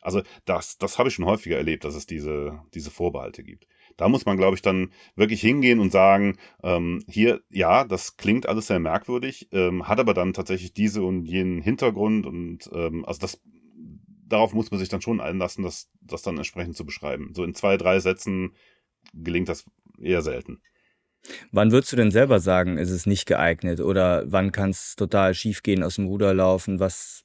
also 0.02 0.22
das, 0.46 0.78
das 0.78 0.98
habe 0.98 1.10
ich 1.10 1.14
schon 1.14 1.26
häufiger 1.26 1.56
erlebt, 1.56 1.84
dass 1.84 1.94
es 1.94 2.06
diese, 2.06 2.60
diese 2.74 2.90
Vorbehalte 2.90 3.44
gibt. 3.44 3.66
Da 4.00 4.08
muss 4.08 4.24
man, 4.24 4.36
glaube 4.36 4.56
ich, 4.56 4.62
dann 4.62 4.90
wirklich 5.14 5.40
hingehen 5.40 5.78
und 5.80 5.92
sagen, 5.92 6.38
ähm, 6.62 7.04
hier, 7.08 7.40
ja, 7.50 7.84
das 7.84 8.16
klingt 8.16 8.48
alles 8.48 8.68
sehr 8.68 8.80
merkwürdig, 8.80 9.48
ähm, 9.52 9.88
hat 9.88 10.00
aber 10.00 10.14
dann 10.14 10.32
tatsächlich 10.32 10.72
diese 10.72 11.02
und 11.02 11.26
jenen 11.26 11.60
Hintergrund 11.60 12.26
und 12.26 12.70
ähm, 12.72 13.04
also 13.04 13.20
das 13.20 13.40
darauf 14.30 14.54
muss 14.54 14.70
man 14.70 14.80
sich 14.80 14.88
dann 14.88 15.02
schon 15.02 15.20
einlassen, 15.20 15.64
das, 15.64 15.90
das 16.00 16.22
dann 16.22 16.38
entsprechend 16.38 16.76
zu 16.76 16.86
beschreiben. 16.86 17.32
So 17.34 17.44
in 17.44 17.54
zwei, 17.54 17.76
drei 17.76 18.00
Sätzen 18.00 18.54
gelingt 19.12 19.48
das 19.48 19.64
eher 20.00 20.22
selten. 20.22 20.62
Wann 21.52 21.72
würdest 21.72 21.92
du 21.92 21.96
denn 21.96 22.10
selber 22.10 22.40
sagen, 22.40 22.78
ist 22.78 22.90
es 22.90 23.06
nicht 23.06 23.26
geeignet? 23.26 23.80
Oder 23.80 24.24
wann 24.26 24.52
kann 24.52 24.70
es 24.70 24.96
total 24.96 25.34
schief 25.34 25.62
gehen, 25.62 25.82
aus 25.82 25.96
dem 25.96 26.06
Ruder 26.06 26.32
laufen? 26.32 26.80
Was, 26.80 27.24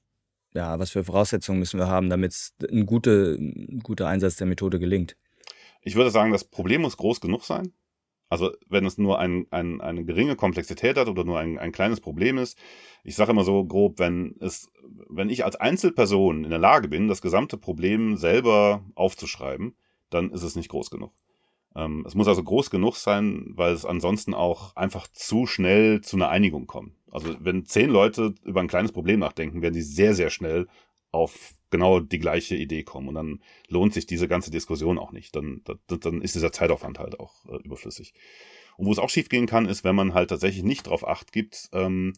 ja, 0.53 0.77
was 0.79 0.91
für 0.91 1.03
Voraussetzungen 1.03 1.59
müssen 1.59 1.79
wir 1.79 1.87
haben, 1.87 2.09
damit 2.09 2.35
ein, 2.69 2.85
gute, 2.85 3.37
ein 3.39 3.79
guter 3.81 4.07
Einsatz 4.07 4.35
der 4.35 4.47
Methode 4.47 4.79
gelingt? 4.79 5.15
Ich 5.85 5.95
würde 5.95 6.09
sagen, 6.09 6.31
das 6.31 6.43
Problem 6.43 6.81
muss 6.81 6.97
groß 6.97 7.21
genug 7.21 7.45
sein. 7.45 7.71
Also 8.27 8.51
wenn 8.67 8.85
es 8.85 8.97
nur 8.97 9.19
ein, 9.19 9.45
ein, 9.51 9.81
eine 9.81 10.03
geringe 10.03 10.35
Komplexität 10.35 10.97
hat 10.97 11.07
oder 11.07 11.23
nur 11.23 11.37
ein, 11.37 11.59
ein 11.59 11.71
kleines 11.71 12.01
Problem 12.01 12.39
ist, 12.39 12.57
ich 13.03 13.15
sage 13.15 13.31
immer 13.31 13.43
so 13.43 13.63
grob, 13.63 13.99
wenn 13.99 14.35
es, 14.39 14.67
wenn 15.09 15.29
ich 15.29 15.45
als 15.45 15.55
Einzelperson 15.55 16.43
in 16.43 16.49
der 16.49 16.59
Lage 16.59 16.87
bin, 16.87 17.07
das 17.07 17.21
gesamte 17.21 17.57
Problem 17.57 18.17
selber 18.17 18.83
aufzuschreiben, 18.95 19.77
dann 20.09 20.31
ist 20.31 20.41
es 20.41 20.55
nicht 20.55 20.69
groß 20.69 20.89
genug. 20.89 21.13
Ähm, 21.75 22.03
es 22.07 22.15
muss 22.15 22.27
also 22.27 22.43
groß 22.43 22.71
genug 22.71 22.95
sein, 22.95 23.51
weil 23.53 23.73
es 23.73 23.85
ansonsten 23.85 24.33
auch 24.33 24.75
einfach 24.75 25.07
zu 25.07 25.45
schnell 25.45 26.01
zu 26.01 26.15
einer 26.15 26.29
Einigung 26.29 26.65
kommt. 26.65 26.93
Also 27.11 27.35
wenn 27.39 27.65
zehn 27.65 27.91
Leute 27.91 28.33
über 28.43 28.59
ein 28.59 28.67
kleines 28.67 28.91
Problem 28.91 29.19
nachdenken, 29.19 29.61
werden 29.61 29.75
sie 29.75 29.83
sehr, 29.83 30.15
sehr 30.15 30.31
schnell 30.31 30.67
auf 31.11 31.53
genau 31.75 31.99
die 31.99 32.19
gleiche 32.19 32.55
Idee 32.55 32.83
kommen. 32.83 33.09
Und 33.09 33.15
dann 33.15 33.41
lohnt 33.67 33.93
sich 33.93 34.05
diese 34.05 34.27
ganze 34.27 34.51
Diskussion 34.51 34.97
auch 34.97 35.11
nicht. 35.11 35.35
Dann, 35.35 35.61
dann, 35.65 35.99
dann 35.99 36.21
ist 36.21 36.35
dieser 36.35 36.51
Zeitaufwand 36.51 36.99
halt 36.99 37.19
auch 37.19 37.45
äh, 37.45 37.57
überflüssig. 37.63 38.13
Und 38.77 38.87
wo 38.87 38.91
es 38.91 38.99
auch 38.99 39.09
schiefgehen 39.09 39.47
kann, 39.47 39.67
ist, 39.67 39.83
wenn 39.83 39.95
man 39.95 40.13
halt 40.13 40.29
tatsächlich 40.29 40.63
nicht 40.63 40.87
darauf 40.87 41.07
acht 41.07 41.31
gibt, 41.31 41.69
ähm, 41.73 42.13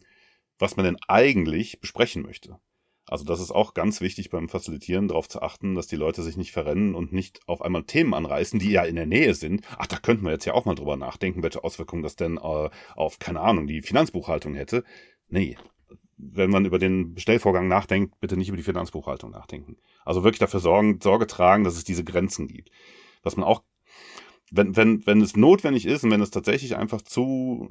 was 0.58 0.76
man 0.76 0.84
denn 0.84 0.96
eigentlich 1.06 1.80
besprechen 1.80 2.22
möchte. 2.22 2.58
Also 3.06 3.24
das 3.24 3.40
ist 3.40 3.52
auch 3.52 3.72
ganz 3.74 4.00
wichtig 4.00 4.28
beim 4.28 4.48
Facilitieren, 4.48 5.08
darauf 5.08 5.28
zu 5.28 5.40
achten, 5.40 5.74
dass 5.74 5.86
die 5.86 5.96
Leute 5.96 6.22
sich 6.22 6.36
nicht 6.36 6.52
verrennen 6.52 6.94
und 6.94 7.12
nicht 7.12 7.40
auf 7.46 7.62
einmal 7.62 7.84
Themen 7.84 8.12
anreißen, 8.12 8.58
die 8.58 8.70
ja 8.70 8.84
in 8.84 8.96
der 8.96 9.06
Nähe 9.06 9.34
sind. 9.34 9.64
Ach, 9.78 9.86
da 9.86 9.96
könnten 9.96 10.24
wir 10.24 10.32
jetzt 10.32 10.44
ja 10.44 10.52
auch 10.52 10.66
mal 10.66 10.74
drüber 10.74 10.96
nachdenken, 10.96 11.42
welche 11.42 11.64
Auswirkungen 11.64 12.02
das 12.02 12.16
denn 12.16 12.36
äh, 12.36 12.70
auf, 12.94 13.18
keine 13.18 13.40
Ahnung, 13.40 13.66
die 13.66 13.80
Finanzbuchhaltung 13.80 14.54
hätte. 14.54 14.84
Nee, 15.28 15.56
wenn 16.16 16.50
man 16.50 16.64
über 16.64 16.78
den 16.78 17.14
Bestellvorgang 17.14 17.68
nachdenkt, 17.68 18.20
bitte 18.20 18.36
nicht 18.36 18.48
über 18.48 18.56
die 18.56 18.62
Finanzbuchhaltung 18.62 19.30
nachdenken. 19.30 19.76
Also 20.04 20.24
wirklich 20.24 20.40
dafür 20.40 20.60
sorgen, 20.60 21.00
Sorge 21.00 21.26
tragen, 21.26 21.64
dass 21.64 21.76
es 21.76 21.84
diese 21.84 22.04
Grenzen 22.04 22.48
gibt. 22.48 22.70
Was 23.22 23.36
man 23.36 23.46
auch, 23.46 23.62
wenn, 24.50 24.76
wenn, 24.76 25.06
wenn 25.06 25.20
es 25.20 25.36
notwendig 25.36 25.86
ist 25.86 26.04
und 26.04 26.10
wenn 26.10 26.20
es 26.20 26.30
tatsächlich 26.30 26.76
einfach 26.76 27.02
zu 27.02 27.68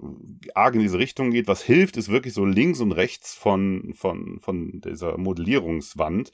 arg 0.55 0.75
in 0.75 0.81
diese 0.81 0.99
Richtung 0.99 1.31
geht, 1.31 1.47
was 1.47 1.61
hilft, 1.61 1.97
ist 1.97 2.09
wirklich 2.09 2.33
so 2.33 2.45
links 2.45 2.79
und 2.79 2.91
rechts 2.93 3.33
von, 3.33 3.93
von, 3.95 4.39
von 4.39 4.81
dieser 4.81 5.17
Modellierungswand 5.17 6.31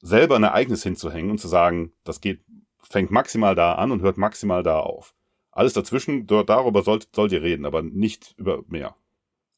selber 0.00 0.36
ein 0.36 0.42
Ereignis 0.42 0.82
hinzuhängen 0.82 1.30
und 1.30 1.38
zu 1.38 1.48
sagen, 1.48 1.92
das 2.04 2.20
geht, 2.20 2.40
fängt 2.82 3.10
maximal 3.10 3.54
da 3.54 3.74
an 3.74 3.92
und 3.92 4.02
hört 4.02 4.18
maximal 4.18 4.62
da 4.62 4.80
auf. 4.80 5.14
Alles 5.50 5.72
dazwischen, 5.72 6.26
darüber 6.26 6.82
sollt, 6.82 7.08
sollt 7.14 7.32
ihr 7.32 7.42
reden, 7.42 7.66
aber 7.66 7.82
nicht 7.82 8.34
über 8.38 8.62
mehr. 8.68 8.96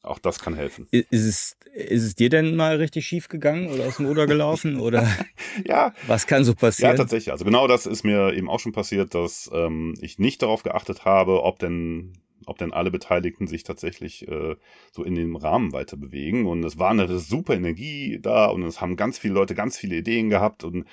Auch 0.05 0.19
das 0.19 0.39
kann 0.39 0.53
helfen. 0.53 0.87
Ist 0.91 1.07
es, 1.11 1.57
ist 1.73 2.03
es 2.03 2.15
dir 2.15 2.29
denn 2.29 2.55
mal 2.55 2.77
richtig 2.77 3.05
schief 3.05 3.27
gegangen 3.27 3.69
oder 3.69 3.85
aus 3.85 3.97
dem 3.97 4.05
Ruder 4.05 4.27
gelaufen? 4.27 4.79
Oder 4.85 5.07
ja. 5.65 5.93
was 6.07 6.27
kann 6.27 6.43
so 6.43 6.53
passieren? 6.53 6.91
Ja, 6.91 6.97
tatsächlich. 6.97 7.31
Also 7.31 7.45
genau 7.45 7.67
das 7.67 7.85
ist 7.85 8.03
mir 8.03 8.33
eben 8.33 8.49
auch 8.49 8.59
schon 8.59 8.71
passiert, 8.71 9.15
dass 9.15 9.49
ähm, 9.53 9.95
ich 9.99 10.19
nicht 10.19 10.41
darauf 10.41 10.63
geachtet 10.63 11.05
habe, 11.05 11.43
ob 11.43 11.59
denn, 11.59 12.13
ob 12.45 12.57
denn 12.57 12.71
alle 12.71 12.91
Beteiligten 12.91 13.47
sich 13.47 13.63
tatsächlich 13.63 14.27
äh, 14.27 14.55
so 14.91 15.03
in 15.03 15.15
dem 15.15 15.35
Rahmen 15.35 15.73
weiter 15.73 15.97
bewegen. 15.97 16.45
Und 16.45 16.63
es 16.63 16.77
war 16.77 16.91
eine 16.91 17.19
super 17.19 17.55
Energie 17.55 18.19
da 18.21 18.45
und 18.45 18.63
es 18.63 18.81
haben 18.81 18.95
ganz 18.95 19.17
viele 19.17 19.33
Leute 19.33 19.55
ganz 19.55 19.77
viele 19.77 19.95
Ideen 19.95 20.29
gehabt 20.29 20.63
und 20.63 20.85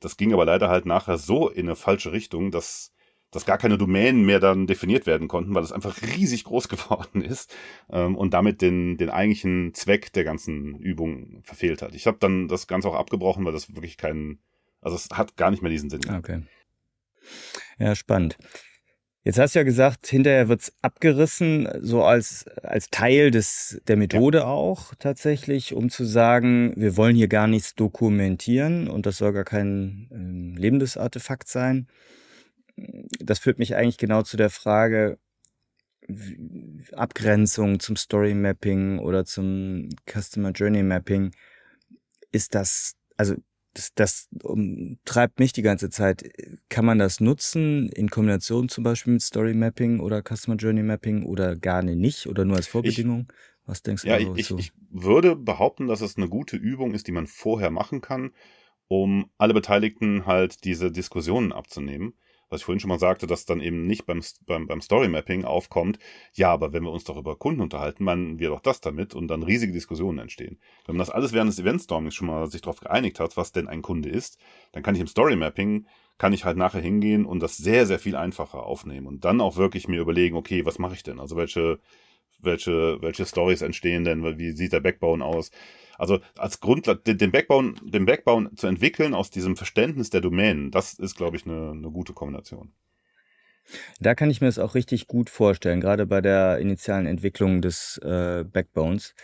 das 0.00 0.16
ging 0.16 0.32
aber 0.32 0.44
leider 0.44 0.68
halt 0.68 0.86
nachher 0.86 1.18
so 1.18 1.48
in 1.48 1.66
eine 1.66 1.76
falsche 1.76 2.12
Richtung, 2.12 2.50
dass 2.50 2.92
dass 3.30 3.44
gar 3.44 3.58
keine 3.58 3.76
Domänen 3.76 4.24
mehr 4.24 4.40
dann 4.40 4.66
definiert 4.66 5.06
werden 5.06 5.28
konnten, 5.28 5.54
weil 5.54 5.62
es 5.62 5.72
einfach 5.72 6.00
riesig 6.02 6.44
groß 6.44 6.68
geworden 6.68 7.22
ist 7.22 7.54
ähm, 7.90 8.16
und 8.16 8.34
damit 8.34 8.62
den, 8.62 8.96
den 8.96 9.10
eigentlichen 9.10 9.74
Zweck 9.74 10.12
der 10.12 10.24
ganzen 10.24 10.76
Übung 10.78 11.42
verfehlt 11.42 11.82
hat. 11.82 11.94
Ich 11.94 12.06
habe 12.06 12.18
dann 12.20 12.48
das 12.48 12.66
Ganze 12.66 12.88
auch 12.88 12.94
abgebrochen, 12.94 13.44
weil 13.44 13.52
das 13.52 13.74
wirklich 13.74 13.96
keinen, 13.96 14.40
also 14.80 14.96
es 14.96 15.08
hat 15.10 15.36
gar 15.36 15.50
nicht 15.50 15.62
mehr 15.62 15.70
diesen 15.70 15.90
Sinn. 15.90 16.00
Okay. 16.16 16.42
Ja, 17.78 17.94
spannend. 17.94 18.38
Jetzt 19.24 19.38
hast 19.38 19.54
du 19.54 19.58
ja 19.58 19.64
gesagt, 19.64 20.06
hinterher 20.06 20.48
wird's 20.48 20.72
abgerissen, 20.80 21.68
so 21.82 22.02
als, 22.02 22.46
als 22.62 22.88
Teil 22.88 23.30
des, 23.30 23.78
der 23.86 23.96
Methode 23.96 24.38
ja. 24.38 24.44
auch 24.46 24.94
tatsächlich, 24.98 25.74
um 25.74 25.90
zu 25.90 26.04
sagen, 26.04 26.72
wir 26.76 26.96
wollen 26.96 27.14
hier 27.14 27.28
gar 27.28 27.46
nichts 27.46 27.74
dokumentieren 27.74 28.88
und 28.88 29.04
das 29.04 29.18
soll 29.18 29.34
gar 29.34 29.44
kein 29.44 30.08
ähm, 30.12 30.54
lebendes 30.56 30.96
Artefakt 30.96 31.48
sein 31.48 31.88
das 33.20 33.38
führt 33.38 33.58
mich 33.58 33.76
eigentlich 33.76 33.98
genau 33.98 34.22
zu 34.22 34.36
der 34.36 34.50
Frage, 34.50 35.18
Abgrenzung 36.92 37.80
zum 37.80 37.96
Story 37.96 38.34
Mapping 38.34 38.98
oder 38.98 39.24
zum 39.24 39.90
Customer 40.06 40.52
Journey 40.52 40.82
Mapping. 40.82 41.32
Ist 42.32 42.54
das, 42.54 42.94
also 43.16 43.34
das, 43.74 43.92
das 43.94 44.28
um, 44.42 44.98
treibt 45.04 45.38
mich 45.38 45.52
die 45.52 45.62
ganze 45.62 45.90
Zeit. 45.90 46.30
Kann 46.68 46.86
man 46.86 46.98
das 46.98 47.20
nutzen 47.20 47.88
in 47.90 48.08
Kombination 48.08 48.68
zum 48.68 48.84
Beispiel 48.84 49.14
mit 49.14 49.22
Story 49.22 49.54
Mapping 49.54 50.00
oder 50.00 50.22
Customer 50.22 50.56
Journey 50.56 50.82
Mapping 50.82 51.24
oder 51.24 51.56
gar 51.56 51.82
nicht 51.82 52.26
oder 52.26 52.44
nur 52.44 52.56
als 52.56 52.66
Vorbedingung? 52.66 53.26
Ich, 53.28 53.66
Was 53.66 53.82
denkst 53.82 54.02
du 54.02 54.08
ja, 54.08 54.18
ich, 54.18 54.50
ich 54.50 54.72
würde 54.90 55.36
behaupten, 55.36 55.88
dass 55.88 56.00
es 56.00 56.16
eine 56.16 56.28
gute 56.28 56.56
Übung 56.56 56.94
ist, 56.94 57.06
die 57.06 57.12
man 57.12 57.26
vorher 57.26 57.70
machen 57.70 58.00
kann, 58.00 58.32
um 58.88 59.30
alle 59.36 59.52
Beteiligten 59.52 60.24
halt 60.24 60.64
diese 60.64 60.90
Diskussionen 60.90 61.52
abzunehmen 61.52 62.14
was 62.48 62.60
ich 62.60 62.64
vorhin 62.64 62.80
schon 62.80 62.88
mal 62.88 62.98
sagte, 62.98 63.26
dass 63.26 63.46
dann 63.46 63.60
eben 63.60 63.86
nicht 63.86 64.06
beim, 64.06 64.20
beim, 64.46 64.66
beim 64.66 64.80
Story 64.80 65.08
Mapping 65.08 65.44
aufkommt, 65.44 65.98
ja, 66.34 66.50
aber 66.50 66.72
wenn 66.72 66.84
wir 66.84 66.92
uns 66.92 67.04
doch 67.04 67.16
über 67.16 67.36
Kunden 67.36 67.60
unterhalten, 67.60 68.04
meinen 68.04 68.38
wir 68.38 68.48
doch 68.48 68.60
das 68.60 68.80
damit 68.80 69.14
und 69.14 69.28
dann 69.28 69.42
riesige 69.42 69.72
Diskussionen 69.72 70.18
entstehen. 70.18 70.58
Wenn 70.86 70.96
man 70.96 71.00
das 71.00 71.10
alles 71.10 71.32
während 71.32 71.50
des 71.50 71.58
Eventstormings 71.58 72.14
schon 72.14 72.28
mal 72.28 72.50
sich 72.50 72.62
darauf 72.62 72.80
geeinigt 72.80 73.20
hat, 73.20 73.36
was 73.36 73.52
denn 73.52 73.68
ein 73.68 73.82
Kunde 73.82 74.08
ist, 74.08 74.38
dann 74.72 74.82
kann 74.82 74.94
ich 74.94 75.00
im 75.00 75.06
Story 75.06 75.36
Mapping 75.36 75.86
kann 76.18 76.32
ich 76.32 76.44
halt 76.44 76.56
nachher 76.56 76.80
hingehen 76.80 77.24
und 77.24 77.40
das 77.40 77.56
sehr, 77.56 77.86
sehr 77.86 78.00
viel 78.00 78.16
einfacher 78.16 78.64
aufnehmen 78.64 79.06
und 79.06 79.24
dann 79.24 79.40
auch 79.40 79.56
wirklich 79.56 79.86
mir 79.86 80.00
überlegen, 80.00 80.36
okay, 80.36 80.66
was 80.66 80.80
mache 80.80 80.94
ich 80.94 81.04
denn? 81.04 81.20
Also 81.20 81.36
welche, 81.36 81.78
welche, 82.40 83.00
welche 83.00 83.24
Stories 83.24 83.62
entstehen 83.62 84.04
denn? 84.04 84.38
Wie 84.38 84.50
sieht 84.50 84.72
der 84.72 84.80
Backbone 84.80 85.24
aus? 85.24 85.50
Also 85.98 86.20
als 86.36 86.60
Grundlage, 86.60 87.14
den 87.14 87.32
Backbone, 87.32 87.74
den 87.82 88.06
Backbone 88.06 88.54
zu 88.54 88.66
entwickeln 88.66 89.14
aus 89.14 89.30
diesem 89.30 89.56
Verständnis 89.56 90.10
der 90.10 90.20
Domänen, 90.20 90.70
das 90.70 90.94
ist, 90.94 91.16
glaube 91.16 91.36
ich, 91.36 91.44
eine, 91.44 91.72
eine 91.72 91.90
gute 91.90 92.14
Kombination. 92.14 92.72
Da 94.00 94.14
kann 94.14 94.30
ich 94.30 94.40
mir 94.40 94.46
das 94.46 94.58
auch 94.58 94.74
richtig 94.74 95.08
gut 95.08 95.28
vorstellen, 95.28 95.80
gerade 95.80 96.06
bei 96.06 96.20
der 96.20 96.58
initialen 96.58 97.06
Entwicklung 97.06 97.60
des 97.60 97.98
äh, 97.98 98.44
Backbones. 98.44 99.14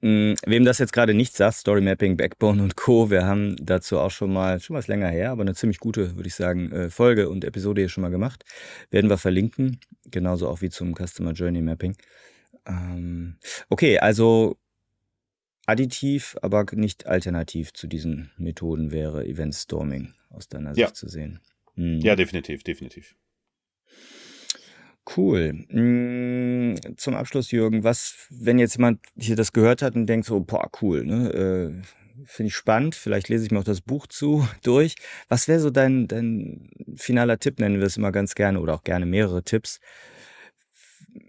Hm, 0.00 0.36
wem 0.46 0.64
das 0.64 0.78
jetzt 0.78 0.92
gerade 0.92 1.12
nicht 1.12 1.36
sagt, 1.36 1.56
Story 1.56 1.80
Mapping, 1.80 2.16
Backbone 2.16 2.62
und 2.62 2.76
Co., 2.76 3.10
wir 3.10 3.26
haben 3.26 3.56
dazu 3.60 3.98
auch 3.98 4.12
schon 4.12 4.32
mal, 4.32 4.60
schon 4.60 4.76
was 4.76 4.86
länger 4.86 5.08
her, 5.08 5.32
aber 5.32 5.42
eine 5.42 5.54
ziemlich 5.54 5.80
gute, 5.80 6.14
würde 6.16 6.28
ich 6.28 6.36
sagen, 6.36 6.70
äh, 6.70 6.88
Folge 6.88 7.28
und 7.28 7.44
Episode 7.44 7.80
hier 7.80 7.88
schon 7.88 8.02
mal 8.02 8.10
gemacht. 8.10 8.44
Werden 8.90 9.10
wir 9.10 9.18
verlinken, 9.18 9.80
genauso 10.04 10.48
auch 10.48 10.60
wie 10.60 10.70
zum 10.70 10.94
Customer 10.94 11.32
Journey 11.32 11.62
Mapping. 11.62 11.96
Ähm, 12.64 13.38
okay, 13.68 13.98
also 13.98 14.56
additiv, 15.68 16.36
aber 16.40 16.64
nicht 16.72 17.06
alternativ 17.06 17.72
zu 17.74 17.86
diesen 17.86 18.30
Methoden 18.38 18.90
wäre 18.90 19.26
Event 19.26 19.54
Storming 19.54 20.14
aus 20.30 20.48
deiner 20.48 20.74
ja. 20.74 20.86
Sicht 20.86 20.96
zu 20.96 21.08
sehen. 21.08 21.40
Hm. 21.74 22.00
Ja, 22.00 22.16
definitiv, 22.16 22.62
definitiv. 22.62 23.14
Cool. 25.16 25.66
Hm, 25.68 26.76
zum 26.96 27.14
Abschluss, 27.14 27.50
Jürgen, 27.50 27.84
was, 27.84 28.26
wenn 28.30 28.58
jetzt 28.58 28.76
jemand 28.76 29.00
hier 29.16 29.36
das 29.36 29.52
gehört 29.52 29.82
hat 29.82 29.94
und 29.94 30.06
denkt 30.06 30.26
so, 30.26 30.40
boah, 30.40 30.70
cool, 30.82 31.04
ne? 31.04 31.32
Äh, 31.32 31.82
Finde 32.24 32.48
ich 32.48 32.56
spannend. 32.56 32.96
Vielleicht 32.96 33.28
lese 33.28 33.44
ich 33.44 33.52
mir 33.52 33.60
auch 33.60 33.64
das 33.64 33.80
Buch 33.80 34.08
zu 34.08 34.46
durch. 34.62 34.96
Was 35.28 35.48
wäre 35.48 35.60
so 35.60 35.70
dein, 35.70 36.08
dein 36.08 36.70
finaler 36.96 37.38
Tipp, 37.38 37.60
nennen 37.60 37.78
wir 37.78 37.86
es 37.86 37.96
immer 37.96 38.10
ganz 38.10 38.34
gerne, 38.34 38.60
oder 38.60 38.74
auch 38.74 38.84
gerne 38.84 39.06
mehrere 39.06 39.42
Tipps, 39.42 39.80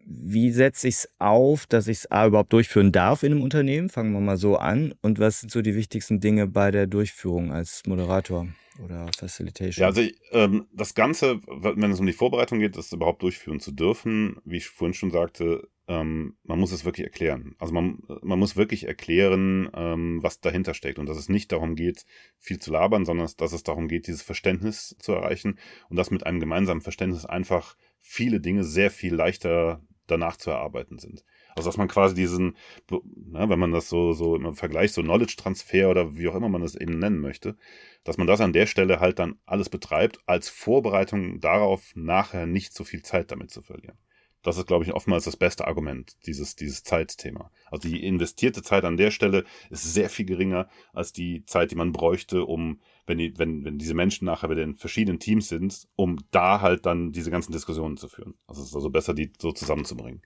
wie 0.06 0.52
setze 0.52 0.88
ich 0.88 0.96
es 0.96 1.10
auf, 1.20 1.66
dass 1.68 1.88
ich 1.88 2.00
es 2.00 2.06
überhaupt 2.06 2.54
durchführen 2.54 2.92
darf 2.92 3.24
in 3.24 3.32
einem 3.32 3.44
Unternehmen? 3.44 3.90
Fangen 3.90 4.14
wir 4.14 4.20
mal 4.20 4.38
so 4.38 4.58
an. 4.58 4.94
Und 5.02 5.20
was 5.20 5.42
sind 5.42 5.52
so 5.52 5.62
die 5.62 5.76
wichtigsten 5.76 6.20
Dinge 6.20 6.48
bei 6.48 6.72
der 6.72 6.88
Durchführung 6.88 7.52
als 7.52 7.84
Moderator 7.86 8.48
oder 8.84 9.08
Facilitation? 9.18 9.82
Ja, 9.82 9.88
also 9.88 10.02
ähm, 10.32 10.68
das 10.74 10.96
Ganze, 10.96 11.42
wenn 11.48 11.92
es 11.92 12.00
um 12.00 12.06
die 12.06 12.14
Vorbereitung 12.14 12.60
geht, 12.60 12.76
das 12.76 12.92
überhaupt 12.92 13.22
durchführen 13.22 13.60
zu 13.60 13.72
dürfen, 13.72 14.38
wie 14.46 14.58
ich 14.58 14.68
vorhin 14.68 14.94
schon 14.94 15.12
sagte, 15.12 15.68
ähm, 15.88 16.36
man 16.44 16.60
muss 16.60 16.72
es 16.72 16.86
wirklich 16.86 17.06
erklären. 17.06 17.56
Also 17.58 17.74
man, 17.74 18.04
man 18.22 18.38
muss 18.38 18.56
wirklich 18.56 18.88
erklären, 18.88 19.70
ähm, 19.74 20.20
was 20.22 20.40
dahinter 20.40 20.76
steckt 20.76 21.00
und 21.00 21.08
dass 21.08 21.18
es 21.18 21.30
nicht 21.30 21.52
darum 21.52 21.76
geht, 21.76 22.06
viel 22.38 22.60
zu 22.60 22.72
labern, 22.72 23.06
sondern 23.06 23.28
dass 23.38 23.54
es 23.54 23.64
darum 23.64 23.88
geht, 23.88 24.08
dieses 24.08 24.22
Verständnis 24.22 24.96
zu 25.00 25.14
erreichen 25.14 25.58
und 25.90 25.98
dass 25.98 26.12
mit 26.12 26.26
einem 26.26 26.40
gemeinsamen 26.40 26.82
Verständnis 26.82 27.26
einfach 27.26 27.76
viele 28.00 28.40
Dinge 28.40 28.64
sehr 28.64 28.92
viel 28.92 29.14
leichter 29.14 29.82
danach 30.08 30.38
zu 30.38 30.50
erarbeiten 30.50 30.98
sind. 30.98 31.24
Also 31.56 31.70
dass 31.70 31.78
man 31.78 31.88
quasi 31.88 32.16
diesen, 32.16 32.56
ne, 32.90 33.50
wenn 33.50 33.60
man 33.60 33.72
das 33.72 33.90
so, 33.90 34.14
so 34.14 34.36
im 34.36 34.56
Vergleich, 34.56 34.92
so 34.92 35.02
Knowledge-Transfer 35.02 35.90
oder 35.90 36.16
wie 36.16 36.28
auch 36.28 36.36
immer 36.36 36.50
man 36.50 36.62
das 36.62 36.76
eben 36.76 37.00
nennen 37.00 37.20
möchte, 37.20 37.58
dass 38.04 38.18
man 38.18 38.28
das 38.28 38.42
an 38.42 38.54
der 38.54 38.66
Stelle 38.66 39.00
halt 39.00 39.20
dann 39.20 39.40
alles 39.46 39.70
betreibt, 39.70 40.20
als 40.26 40.50
Vorbereitung 40.50 41.40
darauf, 41.40 41.92
nachher 41.96 42.46
nicht 42.46 42.74
so 42.74 42.84
viel 42.84 43.02
Zeit 43.02 43.32
damit 43.32 43.52
zu 43.52 43.62
verlieren. 43.62 43.98
Das 44.42 44.58
ist, 44.58 44.68
glaube 44.68 44.86
ich, 44.86 44.94
oftmals 44.94 45.26
das 45.26 45.36
beste 45.36 45.68
Argument, 45.68 46.16
dieses, 46.26 46.56
dieses 46.56 46.84
Zeitthema. 46.84 47.52
Also 47.70 47.90
die 47.90 48.06
investierte 48.06 48.62
Zeit 48.62 48.86
an 48.86 48.96
der 48.96 49.12
Stelle 49.12 49.44
ist 49.70 49.94
sehr 49.94 50.10
viel 50.10 50.26
geringer 50.26 50.70
als 50.94 51.12
die 51.12 51.44
Zeit, 51.46 51.72
die 51.72 51.76
man 51.76 51.92
bräuchte, 51.92 52.46
um, 52.46 52.80
wenn, 53.06 53.18
die, 53.18 53.38
wenn, 53.38 53.66
wenn 53.66 53.78
diese 53.78 53.94
Menschen 53.94 54.26
nachher 54.26 54.50
wieder 54.50 54.64
in 54.64 54.76
verschiedenen 54.76 55.20
Teams 55.20 55.50
sind, 55.50 55.88
um 55.96 56.18
da 56.32 56.62
halt 56.62 56.86
dann 56.86 57.12
diese 57.12 57.32
ganzen 57.32 57.52
Diskussionen 57.52 57.98
zu 57.98 58.08
führen. 58.08 58.36
Also 58.48 58.62
es 58.62 58.70
ist 58.70 58.76
also 58.76 58.90
besser, 58.90 59.14
die 59.14 59.34
so 59.38 59.52
zusammenzubringen. 59.52 60.22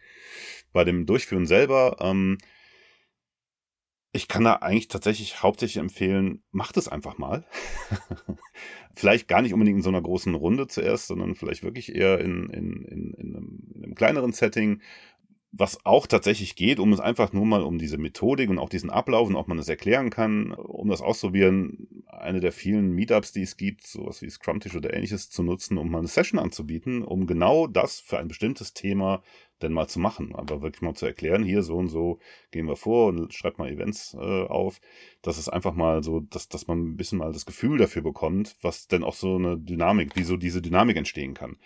Bei 0.73 0.83
dem 0.83 1.07
Durchführen 1.07 1.47
selber, 1.47 1.97
ähm, 1.99 2.37
ich 4.13 4.27
kann 4.27 4.43
da 4.43 4.53
eigentlich 4.53 4.87
tatsächlich 4.87 5.41
hauptsächlich 5.41 5.81
empfehlen, 5.81 6.43
macht 6.51 6.77
es 6.77 6.87
einfach 6.87 7.17
mal. 7.17 7.45
vielleicht 8.95 9.27
gar 9.27 9.41
nicht 9.41 9.53
unbedingt 9.53 9.77
in 9.77 9.83
so 9.83 9.89
einer 9.89 10.01
großen 10.01 10.35
Runde 10.35 10.67
zuerst, 10.67 11.07
sondern 11.07 11.35
vielleicht 11.35 11.63
wirklich 11.63 11.95
eher 11.95 12.19
in, 12.19 12.47
in, 12.49 12.85
in, 12.85 13.13
in, 13.13 13.35
einem, 13.35 13.59
in 13.73 13.83
einem 13.83 13.95
kleineren 13.95 14.31
Setting, 14.31 14.81
was 15.51 15.85
auch 15.85 16.07
tatsächlich 16.07 16.55
geht, 16.55 16.79
um 16.79 16.93
es 16.93 16.99
einfach 16.99 17.31
nur 17.31 17.45
mal 17.45 17.61
um 17.61 17.77
diese 17.77 17.97
Methodik 17.97 18.49
und 18.49 18.57
auch 18.57 18.69
diesen 18.69 18.89
Ablauf 18.89 19.27
und 19.27 19.35
ob 19.35 19.47
man 19.47 19.59
es 19.59 19.69
erklären 19.69 20.09
kann, 20.09 20.51
um 20.51 20.89
das 20.89 21.01
auszuprobieren, 21.01 22.03
eine 22.07 22.39
der 22.39 22.51
vielen 22.51 22.91
Meetups, 22.91 23.33
die 23.33 23.43
es 23.43 23.57
gibt, 23.57 23.85
sowas 23.85 24.21
wie 24.21 24.29
Scrum-Tisch 24.29 24.75
oder 24.75 24.93
ähnliches 24.93 25.29
zu 25.29 25.43
nutzen, 25.43 25.77
um 25.77 25.91
mal 25.91 25.99
eine 25.99 26.07
Session 26.07 26.39
anzubieten, 26.39 27.03
um 27.03 27.27
genau 27.27 27.67
das 27.67 27.99
für 27.99 28.17
ein 28.17 28.27
bestimmtes 28.27 28.73
Thema 28.73 29.21
denn 29.63 29.73
mal 29.73 29.87
zu 29.87 29.99
machen. 29.99 30.35
Aber 30.35 30.61
wirklich 30.61 30.81
mal 30.81 30.93
zu 30.93 31.05
erklären, 31.05 31.43
hier 31.43 31.63
so 31.63 31.75
und 31.77 31.87
so 31.87 32.19
gehen 32.51 32.67
wir 32.67 32.75
vor 32.75 33.07
und 33.07 33.33
schreibt 33.33 33.57
mal 33.57 33.71
Events 33.71 34.13
äh, 34.13 34.43
auf. 34.43 34.79
Das 35.21 35.37
ist 35.37 35.49
einfach 35.49 35.73
mal 35.73 36.03
so, 36.03 36.19
dass, 36.19 36.49
dass 36.49 36.67
man 36.67 36.83
ein 36.83 36.97
bisschen 36.97 37.17
mal 37.17 37.31
das 37.31 37.45
Gefühl 37.45 37.77
dafür 37.77 38.01
bekommt, 38.01 38.55
was 38.61 38.87
denn 38.87 39.03
auch 39.03 39.15
so 39.15 39.35
eine 39.35 39.57
Dynamik, 39.57 40.15
wie 40.15 40.23
so 40.23 40.37
diese 40.37 40.61
Dynamik 40.61 40.97
entstehen 40.97 41.33
kann. 41.33 41.57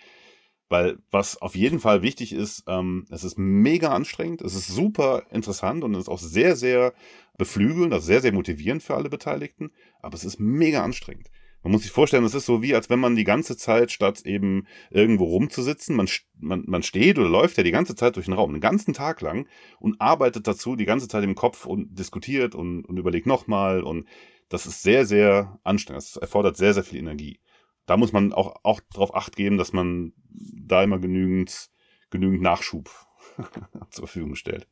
Weil 0.69 0.97
was 1.11 1.41
auf 1.41 1.55
jeden 1.55 1.79
Fall 1.79 2.01
wichtig 2.01 2.33
ist, 2.33 2.63
ähm, 2.67 3.05
es 3.09 3.23
ist 3.23 3.37
mega 3.37 3.89
anstrengend, 3.89 4.41
es 4.41 4.53
ist 4.53 4.67
super 4.67 5.23
interessant 5.31 5.83
und 5.83 5.93
es 5.93 6.01
ist 6.01 6.09
auch 6.09 6.19
sehr, 6.19 6.57
sehr 6.57 6.93
beflügelnd, 7.37 7.93
also 7.93 8.05
sehr, 8.05 8.21
sehr 8.21 8.33
motivierend 8.33 8.83
für 8.83 8.95
alle 8.95 9.09
Beteiligten, 9.09 9.71
aber 10.01 10.15
es 10.15 10.25
ist 10.25 10.39
mega 10.39 10.83
anstrengend. 10.83 11.29
Man 11.63 11.71
muss 11.71 11.83
sich 11.83 11.91
vorstellen, 11.91 12.23
es 12.23 12.35
ist 12.35 12.45
so 12.45 12.61
wie, 12.61 12.75
als 12.75 12.89
wenn 12.89 12.99
man 12.99 13.15
die 13.15 13.23
ganze 13.23 13.57
Zeit, 13.57 13.91
statt 13.91 14.21
eben 14.25 14.67
irgendwo 14.89 15.25
rumzusitzen, 15.25 15.95
man, 15.95 16.07
man, 16.39 16.63
man 16.67 16.83
steht 16.83 17.17
oder 17.17 17.27
läuft 17.27 17.57
ja 17.57 17.63
die 17.63 17.71
ganze 17.71 17.95
Zeit 17.95 18.15
durch 18.15 18.25
den 18.25 18.35
Raum, 18.35 18.53
den 18.53 18.61
ganzen 18.61 18.93
Tag 18.93 19.21
lang 19.21 19.47
und 19.79 19.99
arbeitet 19.99 20.47
dazu 20.47 20.75
die 20.75 20.85
ganze 20.85 21.07
Zeit 21.07 21.23
im 21.23 21.35
Kopf 21.35 21.65
und 21.65 21.97
diskutiert 21.97 22.55
und, 22.55 22.85
und 22.85 22.97
überlegt 22.97 23.27
nochmal 23.27 23.83
und 23.83 24.07
das 24.49 24.65
ist 24.65 24.81
sehr, 24.81 25.05
sehr 25.05 25.59
anstrengend. 25.63 26.03
Das 26.03 26.15
erfordert 26.15 26.57
sehr, 26.57 26.73
sehr 26.73 26.83
viel 26.83 26.99
Energie. 26.99 27.41
Da 27.85 27.97
muss 27.97 28.13
man 28.13 28.33
auch, 28.33 28.59
auch 28.63 28.81
darauf 28.93 29.15
acht 29.15 29.35
geben, 29.35 29.57
dass 29.57 29.73
man 29.73 30.13
da 30.29 30.83
immer 30.83 30.99
genügend, 30.99 31.69
genügend 32.09 32.41
Nachschub 32.41 32.89
zur 33.89 34.07
Verfügung 34.07 34.35
stellt. 34.35 34.67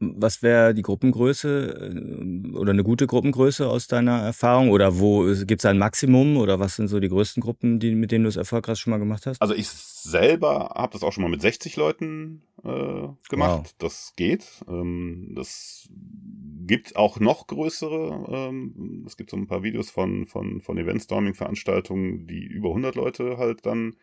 Was 0.00 0.42
wäre 0.42 0.74
die 0.74 0.82
Gruppengröße 0.82 1.92
äh, 1.94 2.56
oder 2.56 2.72
eine 2.72 2.82
gute 2.82 3.06
Gruppengröße 3.06 3.68
aus 3.68 3.86
deiner 3.86 4.20
Erfahrung? 4.20 4.70
Oder 4.70 4.98
wo 4.98 5.24
gibt 5.44 5.60
es 5.60 5.66
ein 5.66 5.78
Maximum 5.78 6.38
oder 6.38 6.58
was 6.58 6.76
sind 6.76 6.88
so 6.88 7.00
die 7.00 7.08
größten 7.08 7.42
Gruppen, 7.42 7.78
die, 7.78 7.94
mit 7.94 8.10
denen 8.10 8.24
du 8.24 8.28
es 8.28 8.36
erfolgreich 8.36 8.78
schon 8.78 8.92
mal 8.92 8.98
gemacht 8.98 9.26
hast? 9.26 9.40
Also 9.42 9.54
ich 9.54 9.68
selber 9.68 10.72
habe 10.74 10.92
das 10.92 11.02
auch 11.02 11.12
schon 11.12 11.22
mal 11.22 11.28
mit 11.28 11.42
60 11.42 11.76
Leuten 11.76 12.42
äh, 12.64 13.08
gemacht. 13.28 13.64
Wow. 13.64 13.74
Das 13.78 14.14
geht. 14.16 14.46
Ähm, 14.68 15.32
das 15.36 15.88
gibt 16.66 16.96
auch 16.96 17.20
noch 17.20 17.46
größere. 17.46 18.26
Ähm, 18.28 19.04
es 19.06 19.16
gibt 19.16 19.30
so 19.30 19.36
ein 19.36 19.46
paar 19.46 19.62
Videos 19.62 19.90
von, 19.90 20.26
von, 20.26 20.60
von 20.60 20.78
Eventstorming-Veranstaltungen, 20.78 22.26
die 22.26 22.42
über 22.42 22.68
100 22.68 22.94
Leute 22.94 23.36
halt 23.38 23.66
dann 23.66 23.96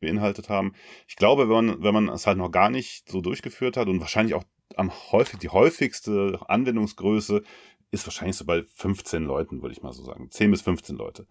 beinhaltet 0.00 0.48
haben. 0.48 0.74
Ich 1.06 1.16
glaube, 1.16 1.48
wenn 1.48 1.66
man, 1.66 1.82
wenn 1.82 1.94
man 1.94 2.08
es 2.08 2.26
halt 2.26 2.38
noch 2.38 2.50
gar 2.50 2.70
nicht 2.70 3.10
so 3.10 3.20
durchgeführt 3.20 3.76
hat 3.76 3.88
und 3.88 4.00
wahrscheinlich 4.00 4.34
auch 4.34 4.44
am 4.76 4.92
häufig, 5.12 5.38
die 5.38 5.48
häufigste 5.48 6.38
Anwendungsgröße 6.46 7.42
ist 7.90 8.06
wahrscheinlich 8.06 8.36
so 8.36 8.44
bei 8.44 8.64
15 8.74 9.24
Leuten, 9.24 9.62
würde 9.62 9.72
ich 9.72 9.82
mal 9.82 9.92
so 9.92 10.04
sagen. 10.04 10.30
10 10.30 10.50
bis 10.50 10.62
15 10.62 10.96
Leute. 10.96 11.26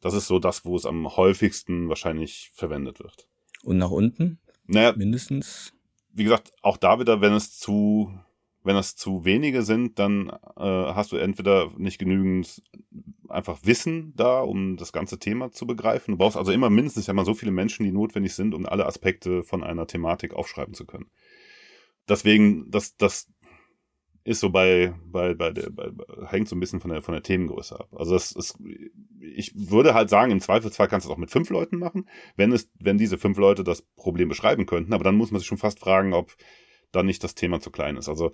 Das 0.00 0.14
ist 0.14 0.26
so 0.26 0.38
das, 0.38 0.64
wo 0.64 0.76
es 0.76 0.84
am 0.84 1.16
häufigsten 1.16 1.88
wahrscheinlich 1.88 2.50
verwendet 2.54 3.00
wird. 3.00 3.28
Und 3.62 3.78
nach 3.78 3.90
unten? 3.90 4.40
Naja, 4.66 4.92
mindestens. 4.96 5.72
Wie 6.12 6.24
gesagt, 6.24 6.52
auch 6.60 6.76
da 6.76 7.00
wieder, 7.00 7.20
wenn 7.20 7.32
es 7.32 7.58
zu, 7.58 8.12
wenn 8.64 8.76
es 8.76 8.96
zu 8.96 9.24
wenige 9.24 9.62
sind, 9.62 9.98
dann 9.98 10.28
äh, 10.28 10.62
hast 10.62 11.12
du 11.12 11.16
entweder 11.16 11.70
nicht 11.76 11.98
genügend 11.98 12.62
einfach 13.28 13.60
Wissen 13.64 14.12
da, 14.16 14.40
um 14.40 14.76
das 14.76 14.92
ganze 14.92 15.18
Thema 15.18 15.50
zu 15.50 15.66
begreifen. 15.66 16.12
Du 16.12 16.18
brauchst 16.18 16.36
also 16.36 16.52
immer 16.52 16.70
mindestens 16.70 17.06
ja 17.06 17.14
mal 17.14 17.24
so 17.24 17.34
viele 17.34 17.52
Menschen, 17.52 17.84
die 17.84 17.92
notwendig 17.92 18.34
sind, 18.34 18.54
um 18.54 18.66
alle 18.66 18.86
Aspekte 18.86 19.42
von 19.42 19.62
einer 19.62 19.86
Thematik 19.86 20.34
aufschreiben 20.34 20.74
zu 20.74 20.86
können 20.86 21.10
deswegen, 22.08 22.70
das, 22.70 22.96
das 22.96 23.28
ist 24.24 24.40
so 24.40 24.50
bei, 24.50 24.94
bei, 25.04 25.34
bei 25.34 25.50
der, 25.50 25.70
bei, 25.70 25.90
hängt 26.26 26.48
so 26.48 26.54
ein 26.54 26.60
bisschen 26.60 26.80
von 26.80 26.90
der, 26.90 27.02
von 27.02 27.12
der 27.12 27.22
Themengröße 27.22 27.78
ab. 27.78 27.88
Also 27.92 28.12
das 28.12 28.32
ist, 28.32 28.56
ich 29.20 29.52
würde 29.54 29.94
halt 29.94 30.10
sagen, 30.10 30.30
im 30.30 30.40
Zweifelsfall 30.40 30.88
kannst 30.88 31.06
du 31.06 31.10
es 31.10 31.14
auch 31.14 31.18
mit 31.18 31.30
fünf 31.30 31.50
Leuten 31.50 31.78
machen, 31.78 32.08
wenn 32.36 32.52
es, 32.52 32.70
wenn 32.78 32.98
diese 32.98 33.18
fünf 33.18 33.36
Leute 33.38 33.64
das 33.64 33.82
Problem 33.82 34.28
beschreiben 34.28 34.66
könnten, 34.66 34.92
aber 34.92 35.04
dann 35.04 35.16
muss 35.16 35.32
man 35.32 35.40
sich 35.40 35.48
schon 35.48 35.58
fast 35.58 35.80
fragen, 35.80 36.12
ob 36.12 36.36
dann 36.92 37.06
nicht 37.06 37.24
das 37.24 37.34
Thema 37.34 37.60
zu 37.60 37.70
klein 37.70 37.96
ist. 37.96 38.08
Also, 38.08 38.32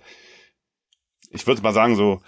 ich 1.31 1.45
würde 1.47 1.61
mal 1.61 1.73
sagen, 1.73 1.95
so, 1.95 2.21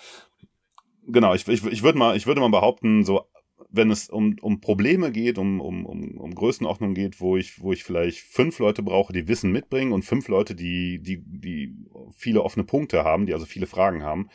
genau, 1.07 1.33
ich, 1.33 1.47
ich, 1.47 1.65
ich 1.65 1.83
würde 1.83 1.97
mal, 1.97 2.15
ich 2.15 2.25
mal 2.25 2.49
behaupten, 2.49 3.03
so 3.03 3.25
wenn 3.69 3.89
es 3.89 4.09
um, 4.09 4.35
um 4.41 4.59
Probleme 4.59 5.11
geht, 5.11 5.37
um, 5.37 5.61
um, 5.61 5.85
um, 5.85 6.17
um 6.17 6.35
Größenordnung 6.35 6.93
geht, 6.93 7.21
wo 7.21 7.37
ich, 7.37 7.61
wo 7.61 7.71
ich 7.71 7.83
vielleicht 7.83 8.19
fünf 8.19 8.59
Leute 8.59 8.83
brauche, 8.83 9.13
die 9.13 9.27
Wissen 9.27 9.51
mitbringen 9.51 9.93
und 9.93 10.03
fünf 10.03 10.27
Leute, 10.27 10.55
die, 10.55 10.99
die, 10.99 11.23
die 11.25 11.75
viele 12.13 12.43
offene 12.43 12.65
Punkte 12.65 13.03
haben, 13.03 13.25
die 13.25 13.33
also 13.33 13.45
viele 13.45 13.67
Fragen 13.67 14.03
haben, 14.03 14.29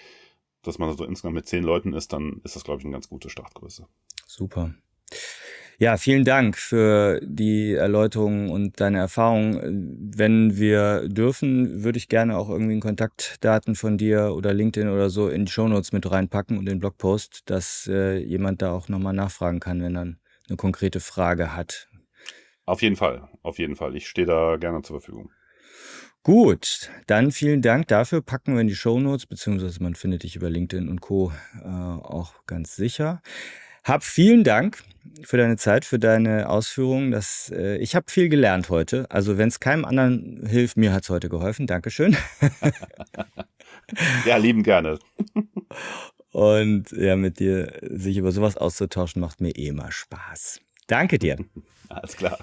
dass 0.63 0.79
man 0.79 0.97
so 0.97 1.05
insgesamt 1.05 1.35
mit 1.35 1.47
zehn 1.47 1.63
Leuten 1.63 1.93
ist, 1.93 2.13
dann 2.13 2.41
ist 2.45 2.57
das, 2.57 2.65
glaube 2.65 2.81
ich, 2.81 2.87
eine 2.87 2.93
ganz 2.93 3.09
gute 3.09 3.29
Startgröße. 3.29 3.87
Super. 4.27 4.75
Ja, 5.79 5.99
vielen 5.99 6.25
Dank 6.25 6.57
für 6.57 7.21
die 7.23 7.75
Erläuterung 7.75 8.49
und 8.49 8.81
deine 8.81 8.99
Erfahrung. 8.99 9.61
Wenn 9.63 10.57
wir 10.57 11.07
dürfen, 11.07 11.85
würde 11.85 11.99
ich 11.99 12.09
gerne 12.09 12.39
auch 12.39 12.49
irgendwie 12.49 12.81
Kontaktdaten 12.81 13.75
von 13.75 13.99
dir 13.99 14.33
oder 14.35 14.55
LinkedIn 14.55 14.89
oder 14.89 15.11
so 15.11 15.29
in 15.29 15.45
die 15.45 15.53
Shownotes 15.53 15.93
mit 15.93 16.11
reinpacken 16.11 16.57
und 16.57 16.65
den 16.65 16.79
Blogpost, 16.79 17.43
dass 17.51 17.87
äh, 17.93 18.17
jemand 18.17 18.63
da 18.63 18.73
auch 18.73 18.89
nochmal 18.89 19.13
nachfragen 19.13 19.61
kann, 19.61 19.83
wenn 19.83 19.97
er 19.97 20.03
eine 20.03 20.57
konkrete 20.57 21.01
Frage 21.01 21.55
hat. 21.55 21.89
Auf 22.65 22.81
jeden 22.81 22.97
Fall, 22.97 23.29
auf 23.43 23.59
jeden 23.59 23.77
Fall. 23.77 23.95
Ich 23.97 24.09
stehe 24.09 24.27
da 24.27 24.57
gerne 24.57 24.81
zur 24.81 25.01
Verfügung. 25.01 25.31
Gut, 26.23 26.91
dann 27.07 27.31
vielen 27.33 27.61
Dank 27.61 27.87
dafür. 27.89 28.23
Packen 28.23 28.55
wir 28.55 28.63
in 28.63 28.67
die 28.67 28.75
Shownotes, 28.75 29.27
beziehungsweise 29.27 29.83
man 29.83 29.95
findet 29.95 30.23
dich 30.23 30.37
über 30.37 30.49
LinkedIn 30.49 30.89
und 30.89 31.01
Co. 31.01 31.33
Äh, 31.63 31.69
auch 31.69 32.33
ganz 32.47 32.75
sicher. 32.75 33.21
Hab 33.87 34.03
vielen 34.03 34.43
Dank 34.43 34.83
für 35.23 35.37
deine 35.37 35.57
Zeit, 35.57 35.85
für 35.85 36.01
deine 36.01 36.49
Ausführungen. 36.49 37.13
Das, 37.13 37.53
äh, 37.55 37.77
ich 37.77 37.95
habe 37.95 38.07
viel 38.11 38.29
gelernt 38.29 38.69
heute. 38.69 39.09
Also 39.13 39.39
wenn 39.39 39.47
es 39.47 39.61
keinem 39.61 39.85
anderen 39.85 40.45
hilft, 40.45 40.77
mir 40.77 40.93
hat 40.93 41.05
es 41.05 41.11
heute 41.11 41.29
geholfen. 41.29 41.69
Dankeschön. 41.69 42.17
ja, 44.27 44.39
lieben 44.39 44.65
gerne. 44.65 44.99
Und 46.33 46.91
ja, 46.91 47.15
mit 47.15 47.39
dir 47.39 47.79
sich 47.81 48.17
über 48.17 48.33
sowas 48.33 48.57
auszutauschen, 48.57 49.21
macht 49.21 49.41
mir 49.41 49.55
eh 49.55 49.69
immer 49.69 49.93
Spaß. 49.93 50.61
Danke 50.89 51.21
dir. 51.21 51.39
Alles 51.89 52.17
klar. 52.17 52.39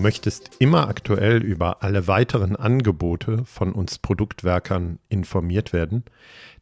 Möchtest 0.00 0.56
immer 0.58 0.88
aktuell 0.88 1.42
über 1.42 1.82
alle 1.82 2.06
weiteren 2.06 2.56
Angebote 2.56 3.44
von 3.44 3.72
uns 3.72 3.98
Produktwerkern 3.98 4.98
informiert 5.08 5.72
werden, 5.72 6.04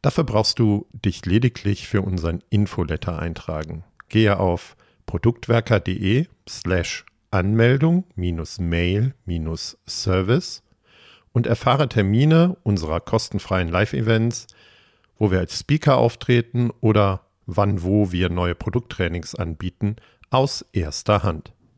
dafür 0.03 0.25
brauchst 0.25 0.59
du 0.59 0.87
dich 0.93 1.25
lediglich 1.25 1.89
für 1.89 2.03
unseren 2.03 2.43
Infoletter 2.51 3.19
eintragen. 3.19 3.85
Gehe 4.09 4.39
auf 4.39 4.77
produktwerker.de 5.07 6.27
slash 6.49 7.07
Anmeldung 7.31 8.05
Mail 8.17 9.15
Service 9.87 10.63
und 11.33 11.47
erfahre 11.47 11.89
Termine 11.89 12.57
unserer 12.63 13.01
kostenfreien 13.01 13.69
Live-Events, 13.69 14.47
wo 15.19 15.31
wir 15.31 15.39
als 15.39 15.59
Speaker 15.59 15.99
auftreten 15.99 16.71
oder 16.81 17.23
wann 17.47 17.83
wo 17.83 18.13
wir 18.13 18.29
neue 18.29 18.55
Produkttrainings 18.55 19.35
anbieten, 19.35 19.97
aus 20.31 20.65
erster 20.73 21.23
Hand. 21.23 21.53